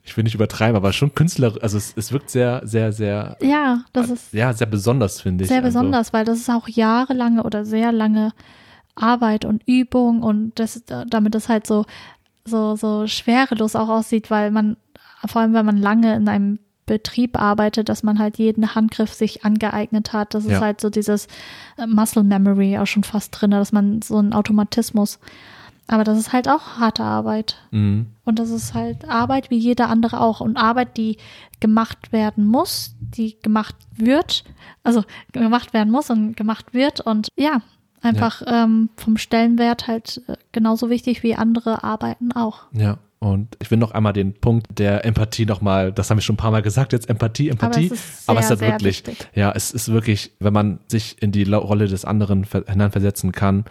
[0.03, 3.83] ich will nicht übertreiben, aber schon Künstler, also es, es wirkt sehr, sehr, sehr, Ja,
[3.93, 5.49] das ist ja, sehr besonders, finde ich.
[5.49, 8.33] sehr Also, besonders, weil das ist auch jahrelange oder sehr lange
[8.97, 11.85] Arbeit und Übung und das, damit es halt so,
[12.45, 14.77] so, so schwerelos auch aussieht, weil man,
[15.25, 19.43] vor allem wenn man lange in einem Betrieb arbeitet, dass man halt jeden Handgriff sich
[19.43, 20.33] angeeignet hat.
[20.33, 20.61] Das ist Ja.
[20.61, 21.27] halt so dieses
[21.77, 25.19] äh, Muscle Memory auch schon fast drin, dass man so einen Automatismus.
[25.89, 27.57] Aber das ist halt auch harte Arbeit.
[27.71, 28.07] mhm.
[28.23, 30.39] Und das ist halt Arbeit wie jeder andere auch.
[30.41, 31.17] Und Arbeit, die
[31.59, 34.45] gemacht werden muss, die gemacht wird,
[34.83, 35.03] also
[35.33, 37.01] gemacht werden muss und gemacht wird.
[37.01, 37.61] Und ja,
[38.07, 42.63] einfach ähm, vom Stellenwert halt äh, genauso wichtig wie andere Arbeiten auch.
[42.73, 46.35] Ja, und ich will noch einmal den Punkt der Empathie nochmal, das haben wir schon
[46.35, 47.87] ein paar Mal gesagt, jetzt Empathie, Empathie.
[47.87, 49.29] Aber es ist Aber es sehr, ist sehr halt wirklich, wichtig.
[49.33, 53.65] ja, es ist wirklich, wenn man sich in die Rolle des anderen ver- hineinversetzen kann,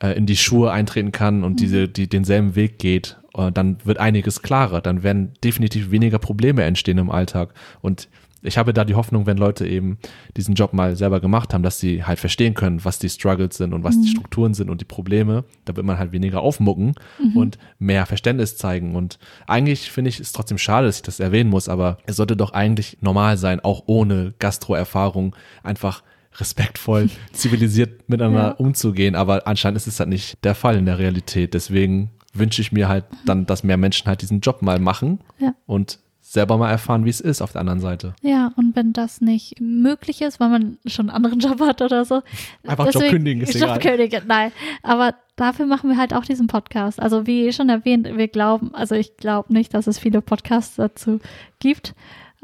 [0.00, 1.56] äh, in die Schuhe eintreten kann und Mhm.
[1.56, 4.80] diese, die denselben Weg geht, äh, dann wird einiges klarer.
[4.80, 7.52] Dann werden definitiv weniger Probleme entstehen im Alltag.
[7.80, 8.08] Und
[8.44, 9.98] ich habe da die Hoffnung, wenn Leute eben
[10.36, 13.72] diesen Job mal selber gemacht haben, dass sie halt verstehen können, was die Struggles sind
[13.72, 14.02] und was Mhm.
[14.02, 15.44] die Strukturen sind und die Probleme.
[15.64, 17.36] Da wird man halt weniger aufmucken Mhm.
[17.36, 18.94] und mehr Verständnis zeigen.
[18.94, 22.36] Und eigentlich finde ich es trotzdem schade, dass ich das erwähnen muss, aber es sollte
[22.36, 26.02] doch eigentlich normal sein, auch ohne Gastro-Erfahrung einfach
[26.36, 28.50] respektvoll, zivilisiert miteinander Ja.
[28.52, 29.14] umzugehen.
[29.14, 31.54] Aber anscheinend ist es halt nicht der Fall in der Realität.
[31.54, 35.54] Deswegen wünsche ich mir halt dann, dass mehr Menschen halt diesen Job mal machen Ja.
[35.66, 36.00] und
[36.34, 38.14] selber mal erfahren, wie es ist auf der anderen Seite.
[38.20, 42.04] Ja, und wenn das nicht möglich ist, weil man schon einen anderen Job hat oder
[42.04, 42.22] so.
[42.66, 43.78] Einfach Job kündigen, ist Job egal.
[43.78, 44.52] kündigen, nein.
[44.82, 47.00] Aber dafür machen wir halt auch diesen Podcast.
[47.00, 51.20] Also wie schon erwähnt, wir glauben, also ich glaube nicht, dass es viele Podcasts dazu
[51.60, 51.94] gibt.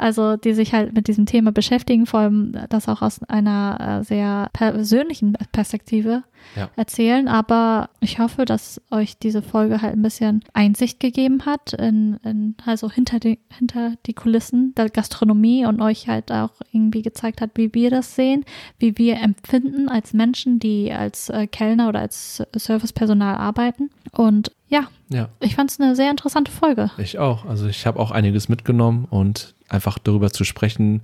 [0.01, 4.05] Also die sich halt mit diesem Thema beschäftigen, vor allem das auch aus einer äh,
[4.05, 6.22] sehr persönlichen Perspektive
[6.56, 6.70] Ja.
[6.77, 7.28] erzählen.
[7.28, 12.55] Aber ich hoffe, dass euch diese Folge halt ein bisschen Einsicht gegeben hat in, in
[12.64, 17.51] also hinter die, hinter die Kulissen der Gastronomie und euch halt auch irgendwie gezeigt hat,
[17.55, 18.44] wie wir das sehen,
[18.78, 23.90] wie wir empfinden als Menschen, die als äh, Kellner oder als Servicepersonal arbeiten.
[24.12, 26.90] Und ja, Ja, ich fand es eine sehr interessante Folge.
[26.98, 27.44] ich auch.
[27.44, 31.02] Also ich habe auch einiges mitgenommen und einfach darüber zu sprechen,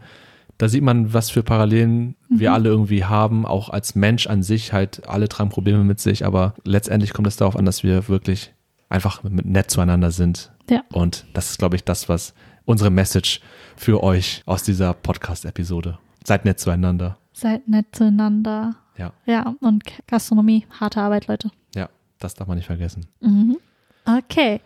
[0.59, 2.55] da sieht man, was für Parallelen wir Mhm.
[2.55, 6.55] alle irgendwie haben, auch als Mensch an sich halt, alle tragen Probleme mit sich, aber
[6.65, 8.53] letztendlich kommt es darauf an, dass wir wirklich
[8.89, 10.51] einfach nett zueinander sind.
[10.71, 10.83] Ja.
[10.93, 12.33] Und das ist, glaube ich, das, was
[12.65, 13.41] unsere Message
[13.77, 15.99] für euch aus dieser Podcast-Episode.
[16.25, 17.19] Seid nett zueinander.
[17.33, 18.77] Seid nett zueinander.
[18.97, 19.13] Ja.
[19.27, 21.51] Ja, und Gastronomie, harte Arbeit, Leute.
[21.75, 23.05] Ja, das darf man nicht vergessen.
[23.21, 23.59] Mhm.
[24.07, 24.61] Okay,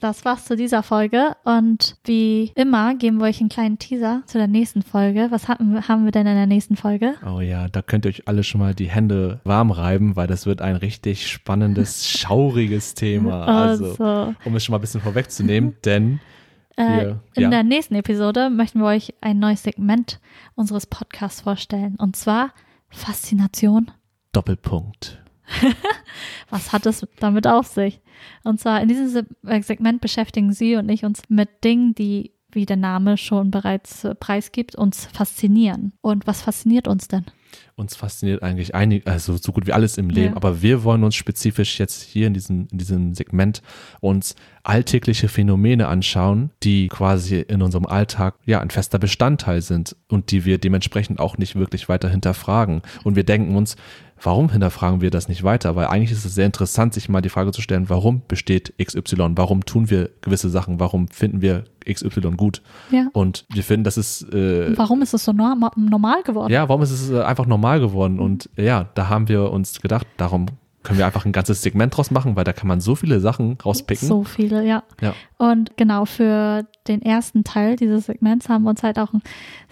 [0.00, 1.36] das war's zu dieser Folge.
[1.44, 5.28] Und wie immer geben wir euch einen kleinen Teaser zu der nächsten Folge.
[5.30, 7.14] Was haben, wir- haben wir denn in der nächsten Folge?
[7.26, 10.46] Oh ja, da könnt ihr euch alle schon mal die Hände warm reiben, weil das
[10.46, 13.44] wird ein richtig spannendes, schauriges Thema.
[13.46, 16.20] Also, Also, um es schon mal ein bisschen vorwegzunehmen, denn
[16.76, 17.50] äh, wir, in ja.
[17.50, 20.20] der nächsten Episode möchten wir euch ein neues Segment
[20.54, 21.96] unseres Podcasts vorstellen.
[21.96, 22.52] Und zwar
[22.90, 23.90] Faszination.
[24.32, 25.22] Doppelpunkt.
[26.50, 28.00] Was hat es damit auf sich?
[28.44, 32.32] Und zwar in diesem Se- äh, Segment beschäftigen Sie und ich uns mit Dingen, die,
[32.52, 35.92] wie der Name schon bereits äh, preisgibt, uns faszinieren.
[36.00, 37.24] Und was fasziniert uns denn?
[37.76, 40.36] Uns fasziniert eigentlich einig, also so gut wie alles im Leben, Ja.
[40.36, 43.62] aber wir wollen uns spezifisch jetzt hier in diesem, in diesem Segment
[44.00, 50.30] uns alltägliche Phänomene anschauen, die quasi in unserem Alltag ja ein fester Bestandteil sind und
[50.32, 52.82] die wir dementsprechend auch nicht wirklich weiter hinterfragen.
[53.04, 53.76] Und wir denken uns,
[54.20, 55.76] warum hinterfragen wir das nicht weiter?
[55.76, 59.32] Weil eigentlich ist es sehr interessant, sich mal die Frage zu stellen, warum besteht XY?
[59.36, 60.80] Warum tun wir gewisse Sachen?
[60.80, 62.62] Warum finden wir XY gut?
[62.90, 63.08] Ja.
[63.12, 66.52] Und wir finden, das ist äh, Warum ist es so norm normal geworden?
[66.52, 68.18] ja, warum ist es äh, einfach normal geworden?
[68.18, 70.46] Und ja, da haben wir uns gedacht, darum
[70.82, 73.58] können wir einfach ein ganzes Segment draus machen, weil da kann man so viele Sachen
[73.64, 74.06] rauspicken.
[74.06, 74.84] So viele, ja.
[75.00, 75.14] Ja.
[75.36, 79.20] Und genau für den ersten Teil dieses Segments haben wir uns halt auch ein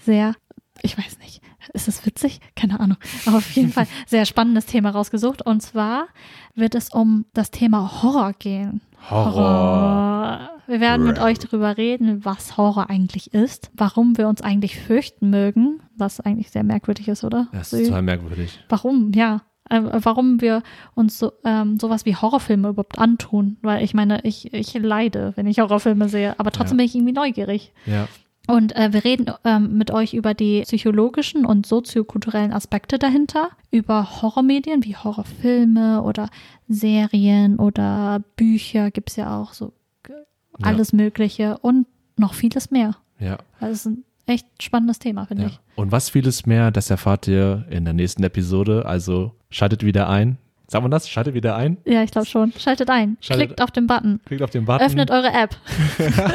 [0.05, 0.35] sehr,
[0.83, 1.41] ich weiß nicht,
[1.75, 2.41] ist es witzig?
[2.57, 2.97] Keine Ahnung.
[3.27, 5.43] Aber auf jeden Fall sehr spannendes Thema rausgesucht.
[5.45, 6.07] Und zwar
[6.55, 8.81] wird es um das Thema Horror gehen.
[9.11, 10.51] Horror.
[10.67, 15.29] Wir werden mit euch darüber reden, was Horror eigentlich ist, warum wir uns eigentlich fürchten
[15.29, 17.49] mögen, was eigentlich sehr merkwürdig ist, oder?
[17.53, 18.59] Das ist total merkwürdig.
[18.69, 19.43] Warum, ja.
[19.71, 20.63] Äh, warum wir
[20.95, 23.57] uns so, ähm, sowas wie Horrorfilme überhaupt antun.
[23.63, 26.83] Weil ich meine, ich, ich leide, wenn ich Horrorfilme sehe, aber trotzdem Ja.
[26.83, 27.73] bin ich irgendwie neugierig.
[27.87, 28.07] Ja.
[28.47, 34.21] Und äh, wir reden ähm, mit euch über die psychologischen und soziokulturellen Aspekte dahinter, über
[34.23, 36.29] Horrormedien wie Horrorfilme oder
[36.69, 39.73] Serien oder Bücher gibt es ja auch so
[40.03, 40.67] g- Ja.
[40.67, 42.97] alles Mögliche und noch vieles mehr.
[43.19, 43.39] Ja.
[43.61, 45.49] Also es ist ein echt spannendes Thema, finde ja.
[45.49, 45.61] ich.
[45.77, 48.85] Und was vieles mehr, das erfahrt ihr in der nächsten Episode.
[48.87, 50.37] Also schaltet wieder ein.
[50.75, 51.09] Sagt man das?
[51.09, 51.77] Schaltet wieder ein.
[51.85, 52.53] Ja, ich glaube schon.
[52.59, 53.17] Schaltet ein.
[53.21, 54.19] Schaltet- Klickt auf den Button.
[54.27, 54.85] Klickt auf den Button.
[54.85, 55.57] Öffnet eure App.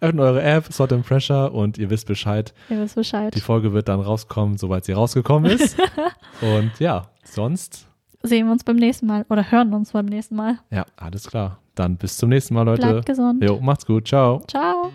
[0.00, 2.52] öffnet eure App, Salt and Pressure und ihr wisst Bescheid.
[2.68, 3.34] Ihr wisst Bescheid.
[3.34, 5.78] Die Folge wird dann rauskommen, sobald sie rausgekommen ist.
[6.42, 7.88] und ja, sonst,
[8.22, 10.58] Sehen wir uns beim nächsten Mal oder hören uns beim nächsten Mal.
[10.70, 11.56] ja, alles klar.
[11.74, 12.82] Dann bis zum nächsten Mal, Leute.
[12.86, 13.42] Bleibt gesund.
[13.42, 14.06] Jo, macht's gut.
[14.06, 14.42] Ciao.
[14.48, 14.92] Ciao.